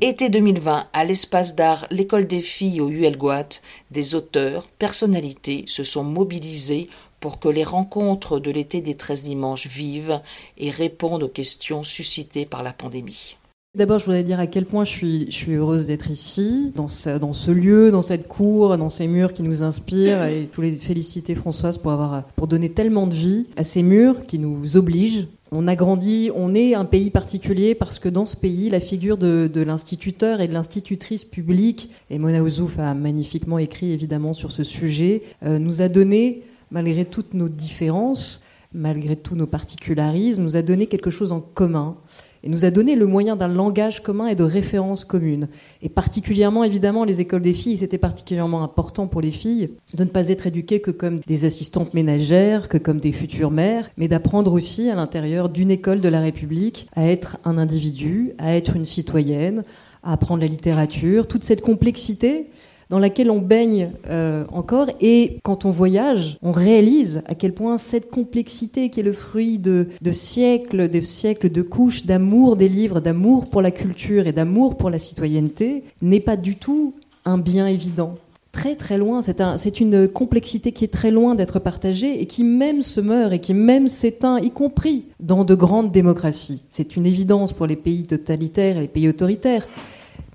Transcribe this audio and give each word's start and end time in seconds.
Été 0.00 0.28
2020, 0.28 0.86
à 0.92 1.04
l'espace 1.04 1.54
d'art 1.54 1.86
L'école 1.90 2.26
des 2.26 2.40
filles 2.40 2.80
au 2.80 2.88
ULGOAT, 2.88 3.60
des 3.90 4.14
auteurs, 4.14 4.66
personnalités 4.78 5.64
se 5.66 5.84
sont 5.84 6.04
mobilisés 6.04 6.88
pour 7.20 7.38
que 7.38 7.48
les 7.48 7.64
rencontres 7.64 8.38
de 8.38 8.50
l'été 8.50 8.80
des 8.80 8.96
13 8.96 9.22
dimanches 9.22 9.66
vivent 9.66 10.20
et 10.58 10.70
répondent 10.70 11.22
aux 11.22 11.28
questions 11.28 11.82
suscitées 11.82 12.44
par 12.44 12.62
la 12.62 12.72
pandémie. 12.72 13.36
D'abord, 13.74 13.98
je 13.98 14.04
voudrais 14.04 14.22
dire 14.22 14.38
à 14.38 14.46
quel 14.46 14.66
point 14.66 14.84
je 14.84 14.90
suis, 15.30 15.54
heureuse 15.54 15.86
d'être 15.86 16.08
ici, 16.08 16.70
dans 16.76 16.86
ce, 16.86 17.18
dans 17.18 17.32
ce 17.32 17.50
lieu, 17.50 17.90
dans 17.90 18.02
cette 18.02 18.28
cour, 18.28 18.76
dans 18.76 18.88
ces 18.88 19.08
murs 19.08 19.32
qui 19.32 19.42
nous 19.42 19.64
inspirent. 19.64 20.22
Et 20.26 20.48
je 20.48 20.54
voulais 20.54 20.72
féliciter 20.74 21.34
Françoise 21.34 21.78
pour 21.78 21.90
avoir, 21.90 22.22
pour 22.36 22.46
donner 22.46 22.68
tellement 22.68 23.08
de 23.08 23.14
vie 23.14 23.46
à 23.56 23.64
ces 23.64 23.82
murs 23.82 24.26
qui 24.26 24.38
nous 24.38 24.76
obligent. 24.76 25.26
On 25.56 25.68
a 25.68 25.76
grandi, 25.76 26.32
on 26.34 26.52
est 26.52 26.74
un 26.74 26.84
pays 26.84 27.10
particulier 27.10 27.76
parce 27.76 28.00
que 28.00 28.08
dans 28.08 28.26
ce 28.26 28.34
pays, 28.34 28.70
la 28.70 28.80
figure 28.80 29.16
de, 29.16 29.62
l'instituteur 29.62 30.40
et 30.40 30.48
de 30.48 30.52
l'institutrice 30.52 31.22
publique, 31.22 31.90
et 32.10 32.18
Mona 32.18 32.42
Ouzouf 32.42 32.80
a 32.80 32.92
magnifiquement 32.92 33.58
écrit 33.58 33.92
évidemment 33.92 34.32
sur 34.32 34.50
ce 34.50 34.64
sujet, 34.64 35.22
euh, 35.44 35.60
nous 35.60 35.80
a 35.80 35.88
donné 35.88 36.42
malgré 36.72 37.04
toutes 37.04 37.34
nos 37.34 37.48
différences, 37.48 38.42
malgré 38.72 39.14
tous 39.14 39.36
nos 39.36 39.46
particularismes, 39.46 40.42
nous 40.42 40.56
a 40.56 40.62
donné 40.62 40.88
quelque 40.88 41.10
chose 41.10 41.30
en 41.30 41.40
commun 41.40 41.98
et 42.44 42.50
nous 42.50 42.66
a 42.66 42.70
donné 42.70 42.94
le 42.94 43.06
moyen 43.06 43.36
d'un 43.36 43.48
langage 43.48 44.02
commun 44.02 44.26
et 44.26 44.34
de 44.34 44.44
références 44.44 45.06
communes. 45.06 45.48
Et 45.80 45.88
particulièrement, 45.88 46.62
évidemment, 46.62 47.04
les 47.04 47.22
écoles 47.22 47.40
des 47.40 47.54
filles, 47.54 47.78
c'était 47.78 47.98
particulièrement 47.98 48.62
important 48.62 49.06
pour 49.06 49.22
les 49.22 49.30
filles 49.30 49.70
de 49.94 50.04
ne 50.04 50.10
pas 50.10 50.28
être 50.28 50.46
éduquées 50.46 50.80
que 50.80 50.90
comme 50.90 51.20
des 51.26 51.46
assistantes 51.46 51.94
ménagères, 51.94 52.68
que 52.68 52.76
comme 52.76 53.00
des 53.00 53.12
futures 53.12 53.50
mères, 53.50 53.90
mais 53.96 54.08
d'apprendre 54.08 54.52
aussi 54.52 54.90
à 54.90 54.94
l'intérieur 54.94 55.48
d'une 55.48 55.70
école 55.70 56.02
de 56.02 56.08
la 56.08 56.20
République 56.20 56.86
à 56.94 57.08
être 57.08 57.38
un 57.44 57.56
individu, 57.56 58.32
à 58.36 58.54
être 58.54 58.76
une 58.76 58.84
citoyenne, 58.84 59.64
à 60.02 60.12
apprendre 60.12 60.42
la 60.42 60.46
littérature, 60.46 61.26
toute 61.26 61.44
cette 61.44 61.62
complexité 61.62 62.50
dans 62.90 62.98
laquelle 62.98 63.30
on 63.30 63.38
baigne 63.38 63.90
euh, 64.08 64.44
encore. 64.52 64.88
Et 65.00 65.38
quand 65.42 65.64
on 65.64 65.70
voyage, 65.70 66.38
on 66.42 66.52
réalise 66.52 67.22
à 67.26 67.34
quel 67.34 67.52
point 67.52 67.78
cette 67.78 68.10
complexité 68.10 68.90
qui 68.90 69.00
est 69.00 69.04
le 69.04 69.12
fruit 69.12 69.58
de, 69.58 69.88
de 70.00 70.12
siècles, 70.12 70.88
des 70.88 71.02
siècles 71.02 71.50
de 71.50 71.62
couches 71.62 72.06
d'amour 72.06 72.56
des 72.56 72.68
livres, 72.68 73.00
d'amour 73.00 73.48
pour 73.48 73.62
la 73.62 73.70
culture 73.70 74.26
et 74.26 74.32
d'amour 74.32 74.76
pour 74.76 74.90
la 74.90 74.98
citoyenneté, 74.98 75.84
n'est 76.02 76.20
pas 76.20 76.36
du 76.36 76.56
tout 76.56 76.94
un 77.24 77.38
bien 77.38 77.66
évident. 77.66 78.16
Très 78.52 78.76
très 78.76 78.98
loin, 78.98 79.20
c'est 79.20 79.40
un, 79.40 79.56
une 79.56 80.06
complexité 80.06 80.70
qui 80.70 80.84
est 80.84 80.92
très 80.92 81.10
loin 81.10 81.34
d'être 81.34 81.58
partagée 81.58 82.22
et 82.22 82.26
qui 82.26 82.44
même 82.44 82.82
se 82.82 83.00
meurt 83.00 83.32
et 83.32 83.40
qui 83.40 83.52
même 83.52 83.88
s'éteint, 83.88 84.38
y 84.38 84.50
compris 84.50 85.06
dans 85.18 85.44
de 85.44 85.56
grandes 85.56 85.90
démocraties. 85.90 86.62
C'est 86.70 86.94
une 86.94 87.04
évidence 87.04 87.52
pour 87.52 87.66
les 87.66 87.74
pays 87.74 88.04
totalitaires 88.04 88.76
et 88.76 88.82
les 88.82 88.88
pays 88.88 89.08
autoritaires. 89.08 89.66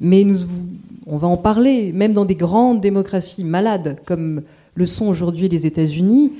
Mais 0.02 0.26
nous, 0.26 0.40
on 1.10 1.18
va 1.18 1.28
en 1.28 1.38
parler, 1.38 1.92
même 1.92 2.14
dans 2.14 2.26
des 2.26 2.36
grandes 2.36 2.82
démocraties 2.82 3.44
malades 3.44 4.00
comme 4.06 4.44
le 4.76 4.86
sont 4.86 5.08
aujourd'hui 5.08 5.50
les 5.50 5.66
États-Unis, 5.66 6.34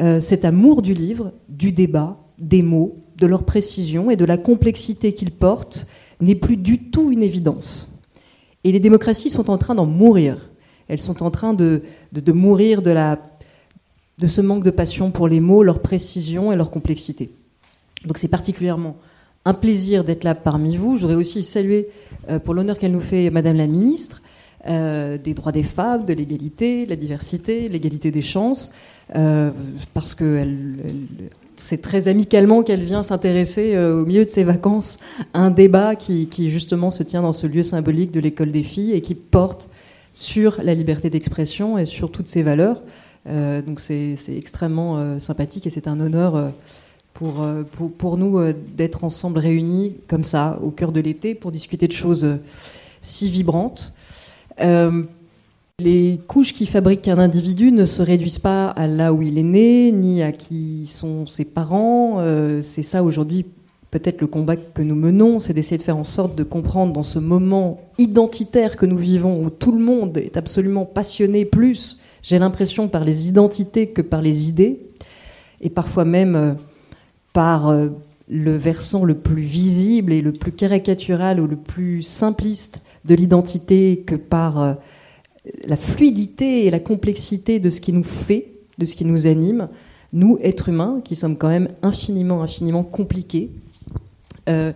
euh, 0.00 0.20
cet 0.20 0.44
amour 0.44 0.82
du 0.82 0.94
livre, 0.94 1.32
du 1.48 1.72
débat, 1.72 2.18
des 2.38 2.62
mots, 2.62 2.98
de 3.16 3.26
leur 3.26 3.44
précision 3.44 4.10
et 4.10 4.16
de 4.16 4.24
la 4.24 4.36
complexité 4.36 5.12
qu'ils 5.12 5.30
portent 5.30 5.86
n'est 6.20 6.34
plus 6.34 6.56
du 6.56 6.90
tout 6.90 7.10
une 7.10 7.22
évidence. 7.22 7.88
Et 8.64 8.72
les 8.72 8.80
démocraties 8.80 9.30
sont 9.30 9.50
en 9.50 9.58
train 9.58 9.74
d'en 9.74 9.86
mourir. 9.86 10.50
Elles 10.88 11.00
sont 11.00 11.22
en 11.22 11.30
train 11.30 11.54
de, 11.54 11.82
de, 12.12 12.32
mourir 12.32 12.82
de, 12.82 12.90
la, 12.90 13.18
de 14.18 14.26
ce 14.26 14.40
manque 14.40 14.64
de 14.64 14.70
passion 14.70 15.10
pour 15.10 15.26
les 15.26 15.40
mots, 15.40 15.62
leur 15.62 15.80
précision 15.80 16.52
et 16.52 16.56
leur 16.56 16.70
complexité. 16.70 17.32
Donc 18.06 18.18
c'est 18.18 18.28
particulièrement 18.28 18.96
un 19.44 19.54
plaisir 19.54 20.04
d'être 20.04 20.24
là 20.24 20.34
parmi 20.34 20.76
vous. 20.76 20.96
Je 20.96 21.02
voudrais 21.02 21.16
aussi 21.16 21.42
saluer 21.42 21.88
euh, 22.28 22.38
pour 22.38 22.54
l'honneur 22.54 22.78
qu'elle 22.78 22.92
nous 22.92 23.00
fait 23.00 23.30
Madame 23.30 23.56
la 23.56 23.66
Ministre 23.66 24.22
euh, 24.68 25.18
des 25.18 25.34
droits 25.34 25.52
des 25.52 25.64
femmes, 25.64 26.04
de 26.04 26.12
l'égalité, 26.12 26.84
de 26.84 26.90
la 26.90 26.96
diversité, 26.96 27.68
l'égalité 27.68 28.12
des 28.12 28.22
chances, 28.22 28.70
euh, 29.16 29.50
parce 29.92 30.14
que 30.14 30.44
c'est 31.56 31.82
très 31.82 32.06
amicalement 32.06 32.62
qu'elle 32.62 32.84
vient 32.84 33.02
s'intéresser 33.02 33.76
au 33.76 34.06
milieu 34.06 34.24
de 34.24 34.30
ses 34.30 34.44
vacances 34.44 34.98
à 35.34 35.40
un 35.40 35.50
débat 35.50 35.96
qui, 35.96 36.26
qui, 36.26 36.50
justement 36.50 36.90
se 36.90 37.02
tient 37.02 37.22
dans 37.22 37.32
ce 37.32 37.46
lieu 37.46 37.62
symbolique 37.62 38.12
de 38.12 38.20
l'école 38.20 38.52
des 38.52 38.62
filles 38.62 38.92
et 38.92 39.00
qui 39.00 39.14
porte 39.14 39.68
sur 40.12 40.60
la 40.62 40.74
liberté 40.74 41.10
d'expression 41.10 41.76
et 41.78 41.84
sur 41.84 42.10
toutes 42.10 42.26
ses 42.26 42.42
valeurs. 42.42 42.82
donc 43.26 43.80
c'est 43.80 44.16
extrêmement 44.28 45.20
sympathique 45.20 45.66
et 45.66 45.70
c'est 45.70 45.88
un 45.88 46.00
honneur 46.00 46.52
pour, 47.14 47.42
euh, 47.42 47.62
pour, 47.62 47.92
pour 47.92 48.16
nous 48.16 48.38
euh, 48.38 48.54
d'être 48.76 49.04
ensemble 49.04 49.38
réunis 49.38 49.96
comme 50.08 50.24
ça 50.24 50.58
au 50.62 50.70
cœur 50.70 50.92
de 50.92 51.00
l'été 51.00 51.34
pour 51.34 51.52
discuter 51.52 51.86
de 51.86 51.92
choses 51.92 52.24
euh, 52.24 52.36
si 53.00 53.28
vibrantes. 53.28 53.94
les 55.78 56.20
couches 56.28 56.52
qui 56.52 56.66
fabriquent 56.66 57.08
un 57.08 57.18
individu 57.18 57.72
ne 57.72 57.86
se 57.86 58.02
réduisent 58.02 58.38
pas 58.38 58.68
à 58.68 58.86
là 58.86 59.12
où 59.12 59.22
il 59.22 59.38
est 59.38 59.42
né, 59.42 59.90
ni 59.90 60.22
à 60.22 60.30
qui 60.30 60.86
sont 60.86 61.26
ses 61.26 61.44
parents. 61.44 62.22
c'est 62.62 62.84
ça 62.84 63.02
aujourd'hui 63.02 63.44
peut-être 63.90 64.20
le 64.20 64.28
combat 64.28 64.54
que 64.56 64.82
nous 64.82 64.94
menons, 64.94 65.40
c'est 65.40 65.52
d'essayer 65.52 65.78
de 65.78 65.82
faire 65.82 65.96
en 65.96 66.04
sorte 66.04 66.36
de 66.36 66.44
comprendre 66.44 66.92
dans 66.92 67.02
ce 67.02 67.18
moment 67.18 67.80
identitaire 67.98 68.76
que 68.76 68.86
nous 68.86 68.96
vivons, 68.96 69.44
où 69.44 69.50
tout 69.50 69.72
le 69.72 69.84
monde 69.84 70.16
est 70.16 70.36
absolument 70.36 70.86
passionné, 70.86 71.44
plus, 71.44 71.98
j'ai 72.22 72.38
l'impression, 72.38 72.88
par 72.88 73.04
les 73.04 73.28
identités 73.28 73.88
que 73.88 74.00
par 74.00 74.22
les 74.22 74.48
idées, 74.48 74.78
et 75.60 75.68
parfois 75.68 76.04
même 76.04 76.56
par 77.32 77.68
euh, 77.68 77.88
le 78.28 78.56
versant 78.56 79.04
le 79.04 79.14
plus 79.14 79.42
visible 79.42 80.12
et 80.12 80.22
le 80.22 80.32
plus 80.32 80.52
caricatural 80.52 81.40
ou 81.40 81.46
le 81.46 81.56
plus 81.56 82.02
simpliste 82.02 82.82
de 83.04 83.14
l'identité 83.14 84.04
que 84.06 84.14
par 84.14 84.62
euh, 84.62 84.74
la 85.66 85.76
fluidité 85.76 86.66
et 86.66 86.70
la 86.70 86.80
complexité 86.80 87.58
de 87.58 87.70
ce 87.70 87.80
qui 87.80 87.92
nous 87.92 88.04
fait, 88.04 88.52
de 88.78 88.86
ce 88.86 88.94
qui 88.94 89.04
nous 89.04 89.26
anime, 89.26 89.68
nous, 90.12 90.38
êtres 90.42 90.68
humains, 90.68 91.00
qui 91.04 91.16
sommes 91.16 91.36
quand 91.36 91.48
même 91.48 91.68
infiniment, 91.82 92.42
infiniment 92.42 92.84
compliqués. 92.84 93.50
Euh, 94.48 94.72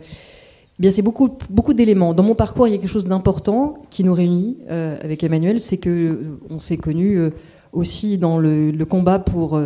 eh 0.78 0.83
bien, 0.83 0.91
c'est 0.91 1.03
beaucoup, 1.03 1.31
beaucoup 1.50 1.75
d'éléments. 1.75 2.15
Dans 2.15 2.22
mon 2.22 2.34
parcours, 2.34 2.69
il 2.69 2.72
y 2.72 2.75
a 2.75 2.78
quelque 2.78 2.91
chose 2.91 3.06
d'important 3.06 3.78
qui 3.91 4.05
nous 4.05 4.12
réunit 4.12 4.59
avec 4.69 5.25
Emmanuel, 5.25 5.59
c'est 5.59 5.78
que 5.78 6.39
on 6.50 6.61
s'est 6.61 6.77
connus 6.77 7.19
aussi 7.72 8.19
dans 8.19 8.37
le, 8.37 8.71
le 8.71 8.84
combat 8.84 9.19
pour 9.19 9.59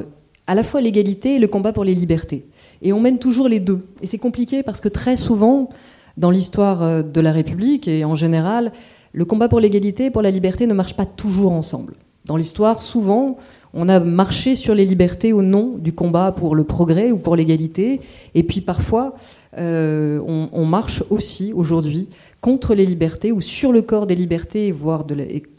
à 0.46 0.54
la 0.54 0.64
fois 0.64 0.80
l'égalité 0.80 1.36
et 1.36 1.38
le 1.38 1.46
combat 1.46 1.72
pour 1.72 1.84
les 1.84 1.94
libertés. 1.94 2.44
Et 2.82 2.92
on 2.92 3.00
mène 3.00 3.18
toujours 3.18 3.48
les 3.48 3.60
deux. 3.60 3.80
Et 4.02 4.06
c'est 4.06 4.18
compliqué 4.18 4.62
parce 4.62 4.80
que 4.80 4.88
très 4.88 5.16
souvent, 5.16 5.68
dans 6.16 6.30
l'histoire 6.30 6.82
euh, 6.82 7.02
de 7.02 7.20
la 7.20 7.32
République 7.32 7.88
et 7.88 8.04
en 8.04 8.14
général, 8.14 8.72
le 9.12 9.24
combat 9.24 9.48
pour 9.48 9.60
l'égalité 9.60 10.06
et 10.06 10.10
pour 10.10 10.22
la 10.22 10.30
liberté 10.30 10.66
ne 10.66 10.74
marche 10.74 10.94
pas 10.94 11.06
toujours 11.06 11.52
ensemble. 11.52 11.94
Dans 12.26 12.36
l'histoire, 12.36 12.82
souvent, 12.82 13.38
on 13.72 13.88
a 13.88 13.98
marché 13.98 14.54
sur 14.54 14.74
les 14.74 14.84
libertés 14.84 15.32
au 15.32 15.42
nom 15.42 15.76
du 15.78 15.92
combat 15.92 16.32
pour 16.32 16.54
le 16.54 16.64
progrès 16.64 17.10
ou 17.10 17.16
pour 17.16 17.34
l'égalité. 17.34 18.00
Et 18.34 18.42
puis 18.42 18.60
parfois, 18.60 19.14
euh, 19.58 20.20
on, 20.26 20.64
marche 20.64 21.02
aussi 21.10 21.52
aujourd'hui 21.52 22.08
contre 22.40 22.74
les 22.74 22.86
libertés 22.86 23.32
ou 23.32 23.40
sur 23.40 23.72
le 23.72 23.82
corps 23.82 24.06
des 24.06 24.14
libertés, 24.14 24.70
voire 24.70 25.04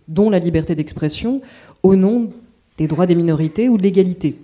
dont 0.08 0.30
la 0.30 0.40
liberté 0.40 0.76
d'expression, 0.76 1.42
au 1.84 1.96
nom 1.96 2.30
des 2.78 2.88
droits 2.88 3.08
des 3.08 3.16
minorités 3.16 3.68
ou 3.68 3.78
de 3.78 3.84
l'égalité. 3.84 4.38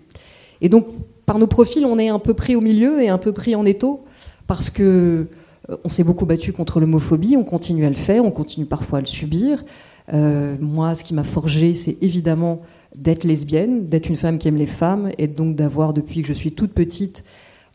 Et 0.62 0.70
donc, 0.70 0.88
par 1.28 1.38
nos 1.40 1.46
profils, 1.46 1.86
on 1.86 2.00
est 2.00 2.08
un 2.08 2.20
peu 2.20 2.34
pris 2.34 2.56
au 2.56 2.62
milieu 2.62 3.04
et 3.04 3.10
un 3.10 3.18
peu 3.18 3.34
pris 3.34 3.54
en 3.54 3.66
étau, 3.66 4.06
parce 4.48 4.70
que 4.70 5.28
euh, 5.70 5.76
on 5.84 5.90
s'est 5.90 6.06
beaucoup 6.06 6.26
battu 6.26 6.54
contre 6.54 6.80
l'homophobie, 6.80 7.36
on 7.36 7.44
continue 7.44 7.86
à 7.86 7.90
le 7.90 7.96
faire, 7.96 8.24
on 8.26 8.32
continue 8.32 8.66
parfois 8.66 9.00
à 9.00 9.02
le 9.02 9.08
subir. 9.08 9.66
Euh, 10.14 10.56
moi, 10.62 10.96
ce 10.96 11.04
qui 11.04 11.14
m'a 11.14 11.26
forgé, 11.26 11.74
c'est 11.74 11.98
évidemment 12.02 12.62
d'être 12.96 13.26
lesbienne, 13.26 13.90
d'être 13.90 14.08
une 14.08 14.16
femme 14.16 14.38
qui 14.38 14.48
aime 14.48 14.56
les 14.56 14.66
femmes, 14.66 15.12
et 15.18 15.28
donc 15.28 15.58
d'avoir, 15.58 15.94
depuis 15.94 16.22
que 16.22 16.30
je 16.30 16.34
suis 16.34 16.54
toute 16.54 16.72
petite, 16.72 17.26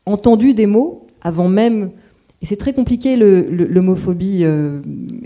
entendu 0.07 0.55
des 0.55 0.67
mots 0.67 1.07
avant 1.21 1.49
même. 1.49 1.91
Et 2.41 2.47
c'est 2.47 2.57
très 2.57 2.73
compliqué 2.73 3.17
l'homophobie, 3.17 4.45
euh, 4.45 4.81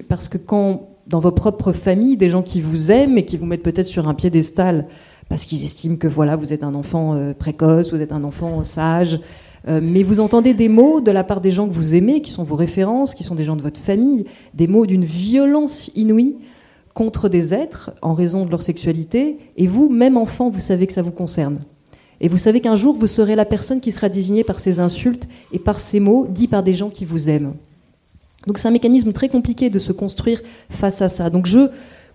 parce 0.08 0.26
que 0.26 0.36
quand, 0.36 0.88
dans 1.06 1.20
vos 1.20 1.30
propres 1.30 1.72
familles, 1.72 2.16
des 2.16 2.28
gens 2.28 2.42
qui 2.42 2.60
vous 2.60 2.90
aiment 2.90 3.18
et 3.18 3.24
qui 3.24 3.36
vous 3.36 3.46
mettent 3.46 3.62
peut-être 3.62 3.86
sur 3.86 4.08
un 4.08 4.14
piédestal, 4.14 4.88
parce 5.28 5.44
qu'ils 5.44 5.64
estiment 5.64 5.96
que 5.96 6.06
voilà, 6.06 6.36
vous 6.36 6.52
êtes 6.52 6.62
un 6.62 6.74
enfant 6.74 7.14
euh, 7.14 7.32
précoce, 7.34 7.92
vous 7.92 8.00
êtes 8.00 8.12
un 8.12 8.24
enfant 8.24 8.64
sage. 8.64 9.20
Euh, 9.68 9.80
mais 9.82 10.02
vous 10.02 10.20
entendez 10.20 10.54
des 10.54 10.68
mots 10.68 11.00
de 11.00 11.10
la 11.10 11.24
part 11.24 11.40
des 11.40 11.50
gens 11.50 11.66
que 11.66 11.72
vous 11.72 11.94
aimez, 11.94 12.20
qui 12.22 12.30
sont 12.30 12.44
vos 12.44 12.54
références, 12.54 13.14
qui 13.14 13.24
sont 13.24 13.34
des 13.34 13.44
gens 13.44 13.56
de 13.56 13.62
votre 13.62 13.80
famille, 13.80 14.26
des 14.54 14.68
mots 14.68 14.86
d'une 14.86 15.04
violence 15.04 15.90
inouïe 15.96 16.36
contre 16.94 17.28
des 17.28 17.52
êtres 17.52 17.90
en 18.00 18.14
raison 18.14 18.46
de 18.46 18.50
leur 18.50 18.62
sexualité. 18.62 19.38
Et 19.56 19.66
vous, 19.66 19.88
même 19.88 20.16
enfant, 20.16 20.48
vous 20.48 20.60
savez 20.60 20.86
que 20.86 20.92
ça 20.92 21.02
vous 21.02 21.10
concerne. 21.10 21.60
Et 22.20 22.28
vous 22.28 22.38
savez 22.38 22.60
qu'un 22.60 22.76
jour, 22.76 22.96
vous 22.96 23.08
serez 23.08 23.36
la 23.36 23.44
personne 23.44 23.80
qui 23.80 23.92
sera 23.92 24.08
désignée 24.08 24.44
par 24.44 24.60
ces 24.60 24.80
insultes 24.80 25.28
et 25.52 25.58
par 25.58 25.80
ces 25.80 26.00
mots 26.00 26.26
dits 26.30 26.48
par 26.48 26.62
des 26.62 26.74
gens 26.74 26.88
qui 26.88 27.04
vous 27.04 27.28
aiment. 27.28 27.54
Donc 28.46 28.58
c'est 28.58 28.68
un 28.68 28.72
mécanisme 28.72 29.12
très 29.12 29.28
compliqué 29.28 29.68
de 29.70 29.78
se 29.78 29.92
construire 29.92 30.40
face 30.70 31.02
à 31.02 31.08
ça. 31.08 31.28
Donc 31.28 31.46
je, 31.46 31.68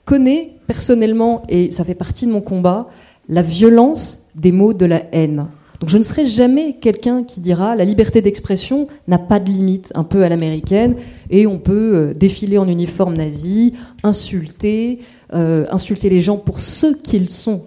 connais 0.05 0.53
personnellement, 0.67 1.43
et 1.49 1.71
ça 1.71 1.83
fait 1.83 1.95
partie 1.95 2.25
de 2.25 2.31
mon 2.31 2.41
combat, 2.41 2.87
la 3.29 3.41
violence 3.41 4.19
des 4.35 4.51
mots 4.51 4.73
de 4.73 4.85
la 4.85 5.03
haine. 5.13 5.47
Donc 5.79 5.89
je 5.89 5.97
ne 5.97 6.03
serai 6.03 6.27
jamais 6.27 6.73
quelqu'un 6.73 7.23
qui 7.23 7.39
dira 7.39 7.75
la 7.75 7.85
liberté 7.85 8.21
d'expression 8.21 8.85
n'a 9.07 9.17
pas 9.17 9.39
de 9.39 9.49
limite, 9.49 9.91
un 9.95 10.03
peu 10.03 10.23
à 10.23 10.29
l'américaine, 10.29 10.95
et 11.31 11.47
on 11.47 11.57
peut 11.57 11.95
euh, 11.95 12.13
défiler 12.13 12.59
en 12.59 12.67
uniforme 12.67 13.17
nazi, 13.17 13.73
insulter, 14.03 14.99
euh, 15.33 15.65
insulter 15.71 16.09
les 16.09 16.21
gens 16.21 16.37
pour 16.37 16.59
ce 16.59 16.93
qu'ils 16.93 17.29
sont. 17.29 17.63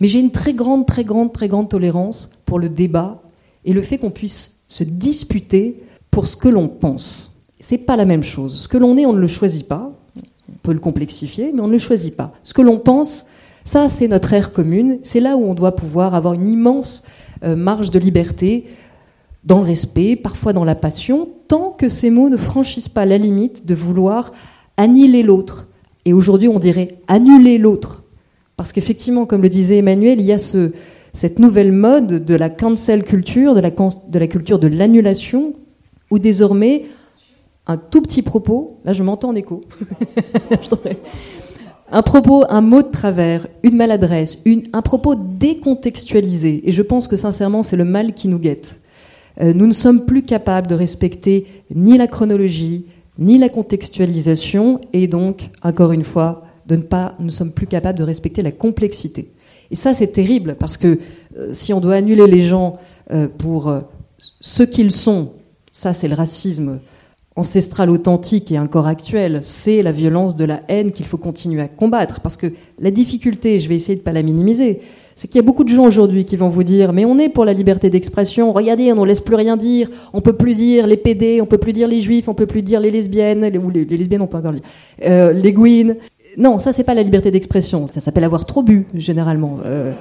Mais 0.00 0.08
j'ai 0.08 0.18
une 0.18 0.32
très 0.32 0.52
grande, 0.52 0.86
très 0.86 1.04
grande, 1.04 1.32
très 1.32 1.48
grande 1.48 1.68
tolérance 1.68 2.30
pour 2.44 2.58
le 2.58 2.68
débat 2.68 3.22
et 3.64 3.72
le 3.72 3.82
fait 3.82 3.98
qu'on 3.98 4.10
puisse 4.10 4.56
se 4.66 4.84
disputer 4.84 5.82
pour 6.10 6.26
ce 6.26 6.36
que 6.36 6.48
l'on 6.48 6.68
pense. 6.68 7.32
C'est 7.60 7.78
pas 7.78 7.96
la 7.96 8.04
même 8.04 8.22
chose. 8.22 8.60
Ce 8.60 8.68
que 8.68 8.78
l'on 8.78 8.96
est, 8.96 9.06
on 9.06 9.12
ne 9.12 9.20
le 9.20 9.28
choisit 9.28 9.66
pas. 9.66 9.92
Peut 10.68 10.74
le 10.74 10.80
complexifier, 10.80 11.50
mais 11.54 11.62
on 11.62 11.66
ne 11.66 11.72
le 11.72 11.78
choisit 11.78 12.14
pas. 12.14 12.34
Ce 12.42 12.52
que 12.52 12.60
l'on 12.60 12.76
pense, 12.76 13.24
ça, 13.64 13.88
c'est 13.88 14.06
notre 14.06 14.34
ère 14.34 14.52
commune. 14.52 14.98
C'est 15.02 15.18
là 15.18 15.34
où 15.34 15.44
on 15.44 15.54
doit 15.54 15.74
pouvoir 15.74 16.14
avoir 16.14 16.34
une 16.34 16.46
immense 16.46 17.04
euh, 17.42 17.56
marge 17.56 17.90
de 17.90 17.98
liberté 17.98 18.66
dans 19.44 19.60
le 19.60 19.64
respect, 19.64 20.14
parfois 20.14 20.52
dans 20.52 20.66
la 20.66 20.74
passion, 20.74 21.26
tant 21.48 21.70
que 21.70 21.88
ces 21.88 22.10
mots 22.10 22.28
ne 22.28 22.36
franchissent 22.36 22.90
pas 22.90 23.06
la 23.06 23.16
limite 23.16 23.64
de 23.64 23.74
vouloir 23.74 24.32
annihiler 24.76 25.22
l'autre. 25.22 25.68
Et 26.04 26.12
aujourd'hui, 26.12 26.48
on 26.48 26.58
dirait 26.58 26.88
annuler 27.06 27.56
l'autre. 27.56 28.02
Parce 28.58 28.72
qu'effectivement, 28.72 29.24
comme 29.24 29.40
le 29.40 29.48
disait 29.48 29.78
Emmanuel, 29.78 30.20
il 30.20 30.26
y 30.26 30.32
a 30.32 30.38
ce, 30.38 30.72
cette 31.14 31.38
nouvelle 31.38 31.72
mode 31.72 32.26
de 32.26 32.34
la 32.34 32.50
cancel 32.50 33.04
culture, 33.04 33.54
de 33.54 33.60
la, 33.60 33.70
de 33.70 34.18
la 34.18 34.26
culture 34.26 34.58
de 34.58 34.68
l'annulation, 34.68 35.54
où 36.10 36.18
désormais, 36.18 36.84
un 37.68 37.76
tout 37.76 38.00
petit 38.00 38.22
propos, 38.22 38.80
là 38.84 38.94
je 38.94 39.02
m'entends 39.02 39.28
en 39.28 39.34
écho, 39.34 39.60
un 41.92 42.02
propos, 42.02 42.44
un 42.48 42.62
mot 42.62 42.82
de 42.82 42.88
travers, 42.88 43.46
une 43.62 43.76
maladresse, 43.76 44.38
un 44.72 44.82
propos 44.82 45.14
décontextualisé, 45.14 46.66
et 46.66 46.72
je 46.72 46.82
pense 46.82 47.06
que 47.06 47.16
sincèrement 47.16 47.62
c'est 47.62 47.76
le 47.76 47.84
mal 47.84 48.14
qui 48.14 48.28
nous 48.28 48.38
guette. 48.38 48.80
Euh, 49.40 49.52
nous 49.52 49.66
ne 49.66 49.72
sommes 49.72 50.06
plus 50.06 50.22
capables 50.22 50.66
de 50.66 50.74
respecter 50.74 51.46
ni 51.72 51.98
la 51.98 52.08
chronologie, 52.08 52.86
ni 53.18 53.36
la 53.38 53.50
contextualisation, 53.50 54.80
et 54.92 55.06
donc, 55.06 55.50
encore 55.62 55.92
une 55.92 56.04
fois, 56.04 56.44
de 56.66 56.76
ne 56.76 56.82
pas, 56.82 57.14
nous 57.18 57.26
ne 57.26 57.30
sommes 57.30 57.52
plus 57.52 57.66
capables 57.66 57.98
de 57.98 58.04
respecter 58.04 58.42
la 58.42 58.50
complexité. 58.50 59.32
Et 59.70 59.76
ça, 59.76 59.92
c'est 59.94 60.08
terrible, 60.08 60.56
parce 60.58 60.76
que 60.76 60.98
euh, 61.36 61.52
si 61.52 61.72
on 61.72 61.80
doit 61.80 61.96
annuler 61.96 62.26
les 62.26 62.40
gens 62.40 62.78
euh, 63.12 63.28
pour 63.28 63.72
ce 64.40 64.62
qu'ils 64.62 64.92
sont, 64.92 65.32
ça, 65.70 65.92
c'est 65.92 66.08
le 66.08 66.14
racisme 66.14 66.80
ancestral 67.38 67.88
authentique 67.88 68.52
et 68.52 68.58
encore 68.58 68.86
actuel, 68.86 69.38
c'est 69.42 69.82
la 69.82 69.92
violence 69.92 70.36
de 70.36 70.44
la 70.44 70.60
haine 70.68 70.92
qu'il 70.92 71.06
faut 71.06 71.16
continuer 71.16 71.62
à 71.62 71.68
combattre. 71.68 72.20
Parce 72.20 72.36
que 72.36 72.48
la 72.78 72.90
difficulté, 72.90 73.60
je 73.60 73.68
vais 73.68 73.76
essayer 73.76 73.94
de 73.94 74.00
ne 74.00 74.04
pas 74.04 74.12
la 74.12 74.22
minimiser, 74.22 74.80
c'est 75.14 75.28
qu'il 75.28 75.36
y 75.36 75.38
a 75.40 75.46
beaucoup 75.46 75.64
de 75.64 75.68
gens 75.68 75.84
aujourd'hui 75.84 76.24
qui 76.24 76.36
vont 76.36 76.48
vous 76.48 76.62
dire 76.62 76.92
mais 76.92 77.04
on 77.04 77.18
est 77.18 77.28
pour 77.28 77.44
la 77.44 77.52
liberté 77.52 77.90
d'expression, 77.90 78.52
regardez, 78.52 78.92
on 78.92 79.02
ne 79.02 79.06
laisse 79.06 79.20
plus 79.20 79.34
rien 79.34 79.56
dire, 79.56 79.88
on 80.12 80.20
peut 80.20 80.32
plus 80.32 80.54
dire 80.54 80.86
les 80.86 80.96
PD, 80.96 81.40
on 81.40 81.46
peut 81.46 81.58
plus 81.58 81.72
dire 81.72 81.88
les 81.88 82.00
juifs, 82.00 82.28
on 82.28 82.34
peut 82.34 82.46
plus 82.46 82.62
dire 82.62 82.80
les 82.80 82.90
lesbiennes, 82.90 83.42
les, 83.42 83.84
lesbiennes 83.96 84.22
on 84.22 84.26
peut 84.26 84.38
encore 84.38 84.52
dire, 84.52 85.32
les 85.32 85.52
gouines, 85.52 85.96
non, 86.36 86.60
ça 86.60 86.72
c'est 86.72 86.84
pas 86.84 86.94
la 86.94 87.02
liberté 87.02 87.30
d'expression. 87.30 87.86
Ça 87.86 88.00
s'appelle 88.00 88.24
avoir 88.24 88.46
trop 88.46 88.62
bu 88.62 88.86
généralement. 88.94 89.58
Euh, 89.64 89.92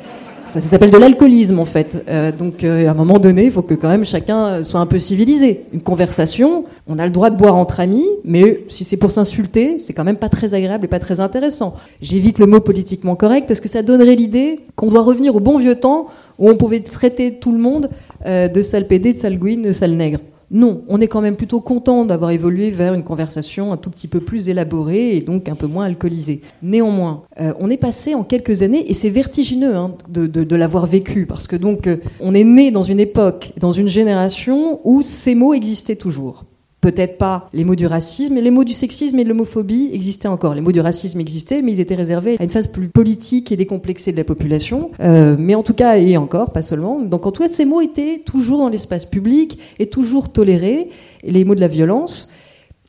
ça, 0.47 0.61
s'appelle 0.61 0.91
de 0.91 0.97
l'alcoolisme 0.97 1.59
en 1.59 1.65
fait. 1.65 2.03
Euh, 2.07 2.31
donc 2.31 2.63
euh, 2.63 2.87
à 2.87 2.91
un 2.91 2.93
moment 2.93 3.19
donné, 3.19 3.45
il 3.45 3.51
faut 3.51 3.61
que 3.61 3.73
quand 3.73 3.89
même 3.89 4.05
chacun 4.05 4.63
soit 4.63 4.79
un 4.79 4.85
peu 4.85 4.99
civilisé. 4.99 5.65
Une 5.73 5.81
conversation, 5.81 6.65
on 6.87 6.99
a 6.99 7.05
le 7.05 7.11
droit 7.11 7.29
de 7.29 7.37
boire 7.37 7.55
entre 7.55 7.79
amis, 7.79 8.07
mais 8.23 8.63
si 8.69 8.83
c'est 8.83 8.97
pour 8.97 9.11
s'insulter, 9.11 9.79
c'est 9.79 9.93
quand 9.93 10.03
même 10.03 10.17
pas 10.17 10.29
très 10.29 10.53
agréable 10.53 10.85
et 10.85 10.87
pas 10.87 10.99
très 10.99 11.19
intéressant. 11.19 11.75
J'évite 12.01 12.39
le 12.39 12.45
mot 12.45 12.59
politiquement 12.59 13.15
correct 13.15 13.45
parce 13.47 13.59
que 13.59 13.69
ça 13.69 13.81
donnerait 13.81 14.15
l'idée 14.15 14.59
qu'on 14.75 14.87
doit 14.87 15.01
revenir 15.01 15.35
au 15.35 15.39
bon 15.39 15.57
vieux 15.57 15.75
temps 15.75 16.07
où 16.39 16.49
on 16.49 16.55
pouvait 16.55 16.79
traiter 16.79 17.35
tout 17.35 17.51
le 17.51 17.57
monde 17.57 17.89
de 18.25 18.61
sale 18.61 18.87
pédé, 18.87 19.13
de 19.13 19.17
sale 19.17 19.37
gouine, 19.37 19.61
de 19.61 19.71
sale 19.71 19.91
nègre. 19.91 20.19
Non, 20.49 20.83
on 20.87 21.01
est 21.01 21.07
quand 21.07 21.21
même 21.21 21.35
plutôt 21.35 21.59
content 21.59 22.05
d'avoir 22.05 22.31
évolué 22.31 22.71
vers 22.71 22.93
une 22.93 23.03
conversation 23.03 23.73
un 23.73 23.77
tout 23.77 23.89
petit 23.89 24.07
peu 24.07 24.21
plus 24.21 24.47
élaborée 24.47 25.17
et 25.17 25.21
donc 25.21 25.49
un 25.49 25.55
peu 25.55 25.67
moins 25.67 25.85
alcoolisée. 25.85 26.41
Néanmoins, 26.63 27.23
euh, 27.41 27.53
on 27.59 27.69
est 27.69 27.77
passé 27.77 28.15
en 28.15 28.23
quelques 28.23 28.61
années, 28.61 28.89
et 28.89 28.93
c'est 28.93 29.09
vertigineux 29.09 29.75
hein, 29.75 29.95
de, 30.07 30.55
l'avoir 30.55 30.85
vécu, 30.85 31.25
parce 31.25 31.47
que 31.47 31.57
donc 31.57 31.87
euh, 31.87 31.97
on 32.21 32.33
est 32.33 32.45
né 32.45 32.71
dans 32.71 32.83
une 32.83 32.99
époque, 32.99 33.51
dans 33.57 33.73
une 33.73 33.89
génération 33.89 34.79
où 34.85 35.01
ces 35.01 35.35
mots 35.35 35.53
existaient 35.53 35.95
toujours 35.95 36.45
peut-être 36.81 37.17
pas 37.17 37.49
les 37.53 37.63
mots 37.63 37.75
du 37.75 37.87
racisme, 37.87 38.35
mais 38.35 38.41
les 38.41 38.51
mots 38.51 38.63
du 38.63 38.73
sexisme 38.73 39.17
et 39.19 39.23
de 39.23 39.29
l'homophobie 39.29 39.89
existaient 39.93 40.27
encore. 40.27 40.53
Les 40.53 40.61
mots 40.61 40.71
du 40.71 40.79
racisme 40.79 41.19
existaient, 41.19 41.61
mais 41.61 41.71
ils 41.71 41.79
étaient 41.79 41.95
réservés 41.95 42.37
à 42.39 42.43
une 42.43 42.49
phase 42.49 42.67
plus 42.67 42.87
politique 42.87 43.51
et 43.51 43.57
décomplexée 43.57 44.11
de 44.11 44.17
la 44.17 44.23
population. 44.23 44.91
Euh, 44.99 45.35
mais 45.39 45.55
en 45.55 45.63
tout 45.63 45.73
cas, 45.73 45.97
et 45.97 46.17
encore, 46.17 46.51
pas 46.51 46.61
seulement. 46.61 46.99
Donc 46.99 47.25
en 47.25 47.31
tout 47.31 47.41
cas, 47.41 47.49
ces 47.49 47.65
mots 47.65 47.81
étaient 47.81 48.21
toujours 48.23 48.59
dans 48.59 48.69
l'espace 48.69 49.05
public 49.05 49.59
et 49.79 49.87
toujours 49.87 50.31
tolérés, 50.31 50.89
les 51.23 51.45
mots 51.45 51.55
de 51.55 51.61
la 51.61 51.67
violence. 51.67 52.29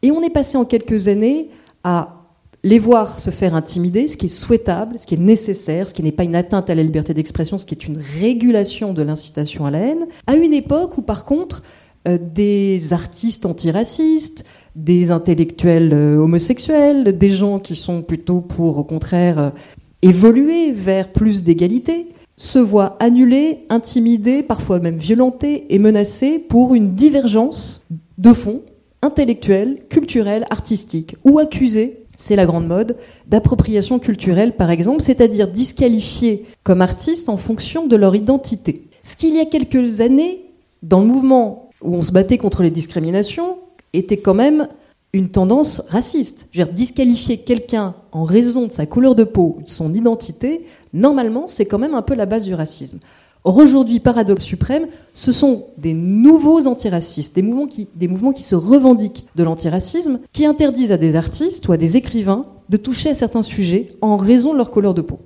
Et 0.02 0.11
on 0.11 0.23
est 0.23 0.31
passé 0.31 0.58
en 0.58 0.64
quelques 0.64 1.08
années 1.08 1.49
à 1.82 2.14
les 2.64 2.79
voir 2.79 3.20
se 3.20 3.31
faire 3.31 3.55
intimider, 3.55 4.08
ce 4.08 4.17
qui 4.17 4.26
est 4.26 4.29
souhaitable, 4.29 4.99
ce 4.99 5.06
qui 5.06 5.14
est 5.14 5.19
nécessaire, 5.19 5.88
ce 5.88 5.94
qui 5.94 6.02
n'est 6.02 6.12
pas 6.12 6.25
une 6.25 6.35
atteinte 6.35 6.69
à 6.69 6.75
la 6.75 6.82
liberté 6.82 7.14
d'expression, 7.14 7.56
ce 7.56 7.64
qui 7.64 7.75
est 7.75 7.87
une 7.87 7.99
régulation 8.20 8.93
de 8.93 9.02
l'incitation 9.02 9.64
à 9.64 9.70
la 9.70 9.79
haine, 9.79 10.06
à 10.26 10.35
une 10.35 10.52
époque 10.52 10.99
où 10.99 11.02
par 11.02 11.25
contre 11.25 11.62
des 12.06 12.93
artistes 12.93 13.47
antiracistes, 13.47 14.45
des 14.79 15.11
intellectuels 15.11 15.93
euh, 15.93 16.17
homosexuels, 16.19 17.19
des 17.19 17.31
gens 17.31 17.59
qui 17.59 17.75
sont 17.75 18.03
plutôt 18.03 18.41
pour, 18.41 18.79
au 18.79 18.85
contraire, 18.85 19.39
euh, 19.39 19.50
évoluer 20.03 20.71
vers 20.73 21.12
plus 21.12 21.43
d'égalité, 21.43 22.09
se 22.37 22.61
voient 22.61 22.97
annulés, 23.00 23.67
intimidés, 23.69 24.45
parfois 24.45 24.79
même 24.79 24.97
violentés 24.97 25.75
et 25.75 25.81
menacés 25.81 26.39
pour 26.39 26.75
une 26.75 26.95
divergence 26.95 27.85
de 28.17 28.33
fond 28.33 28.62
intellectuelle, 29.03 29.81
culturelle, 29.89 30.47
artistique, 30.50 31.17
ou 31.25 31.39
accusés 31.39 32.05
c'est 32.21 32.35
la 32.35 32.47
grande 32.47 32.67
mode, 32.67 32.97
d'appropriation 33.29 34.00
culturelle 34.00 34.56
par 34.56 34.71
exemple, 34.71 35.03
c'est-à-dire 35.03 35.47
disqualifiés 35.47 36.47
comme 36.65 36.83
artistes 36.83 37.29
en 37.29 37.37
fonction 37.37 37.87
de 37.87 37.95
leur 37.95 38.17
identité. 38.17 38.89
Ce 39.05 39.15
qu'il 39.15 39.37
y 39.37 39.39
a 39.39 39.45
quelques 39.45 40.00
années, 40.00 40.47
dans 40.83 41.00
le 41.00 41.06
mouvement 41.06 41.68
où 41.83 41.95
on 41.95 42.03
se 42.03 42.13
battait 42.13 42.39
contre 42.39 42.63
les 42.63 42.71
discriminations, 42.71 43.59
était 43.93 44.19
quand 44.19 44.35
même 44.35 44.69
une 45.13 45.29
tendance 45.29 45.83
raciste. 45.89 46.49
Disqualifier 46.73 47.39
quelqu'un 47.39 47.95
en 48.13 48.25
raison 48.25 48.67
de 48.67 48.73
sa 48.73 48.87
couleur 48.87 49.15
de 49.15 49.25
peau, 49.25 49.59
de 49.65 49.71
son 49.71 49.95
identité, 49.95 50.65
normalement, 50.93 51.47
c'est 51.47 51.65
quand 51.65 51.79
même 51.79 51.95
un 51.95 52.03
peu 52.03 52.15
la 52.15 52.27
base 52.27 52.45
du 52.45 52.55
racisme. 52.55 52.99
Or, 53.45 53.57
aujourd'hui, 53.57 54.01
paradoxe 54.01 54.45
suprême, 54.45 54.89
ce 55.15 55.33
sont 55.33 55.67
des 55.79 55.95
nouveaux 55.95 56.67
antiracistes, 56.67 57.35
des 57.35 57.43
mouvements 57.43 57.67
qui, 57.67 57.89
des 57.95 58.09
mouvements 58.09 58.33
qui 58.33 58.43
se 58.43 58.55
revendiquent 58.55 59.27
de 59.37 59.45
l'antiracisme, 59.45 60.21
qui 60.33 60.45
interdisent 60.45 60.93
à 60.93 60.97
des 60.97 61.17
artistes 61.17 61.67
ou 61.69 61.73
à 61.73 61.77
des 61.77 61.97
écrivains 61.97 62.47
de 62.69 62.77
toucher 62.77 63.11
à 63.11 63.15
certains 63.15 63.43
sujets 63.43 63.87
en 64.02 64.17
raison 64.17 64.52
de 64.52 64.59
leur 64.59 64.71
couleur 64.71 64.93
de 64.93 65.02
peau. 65.02 65.21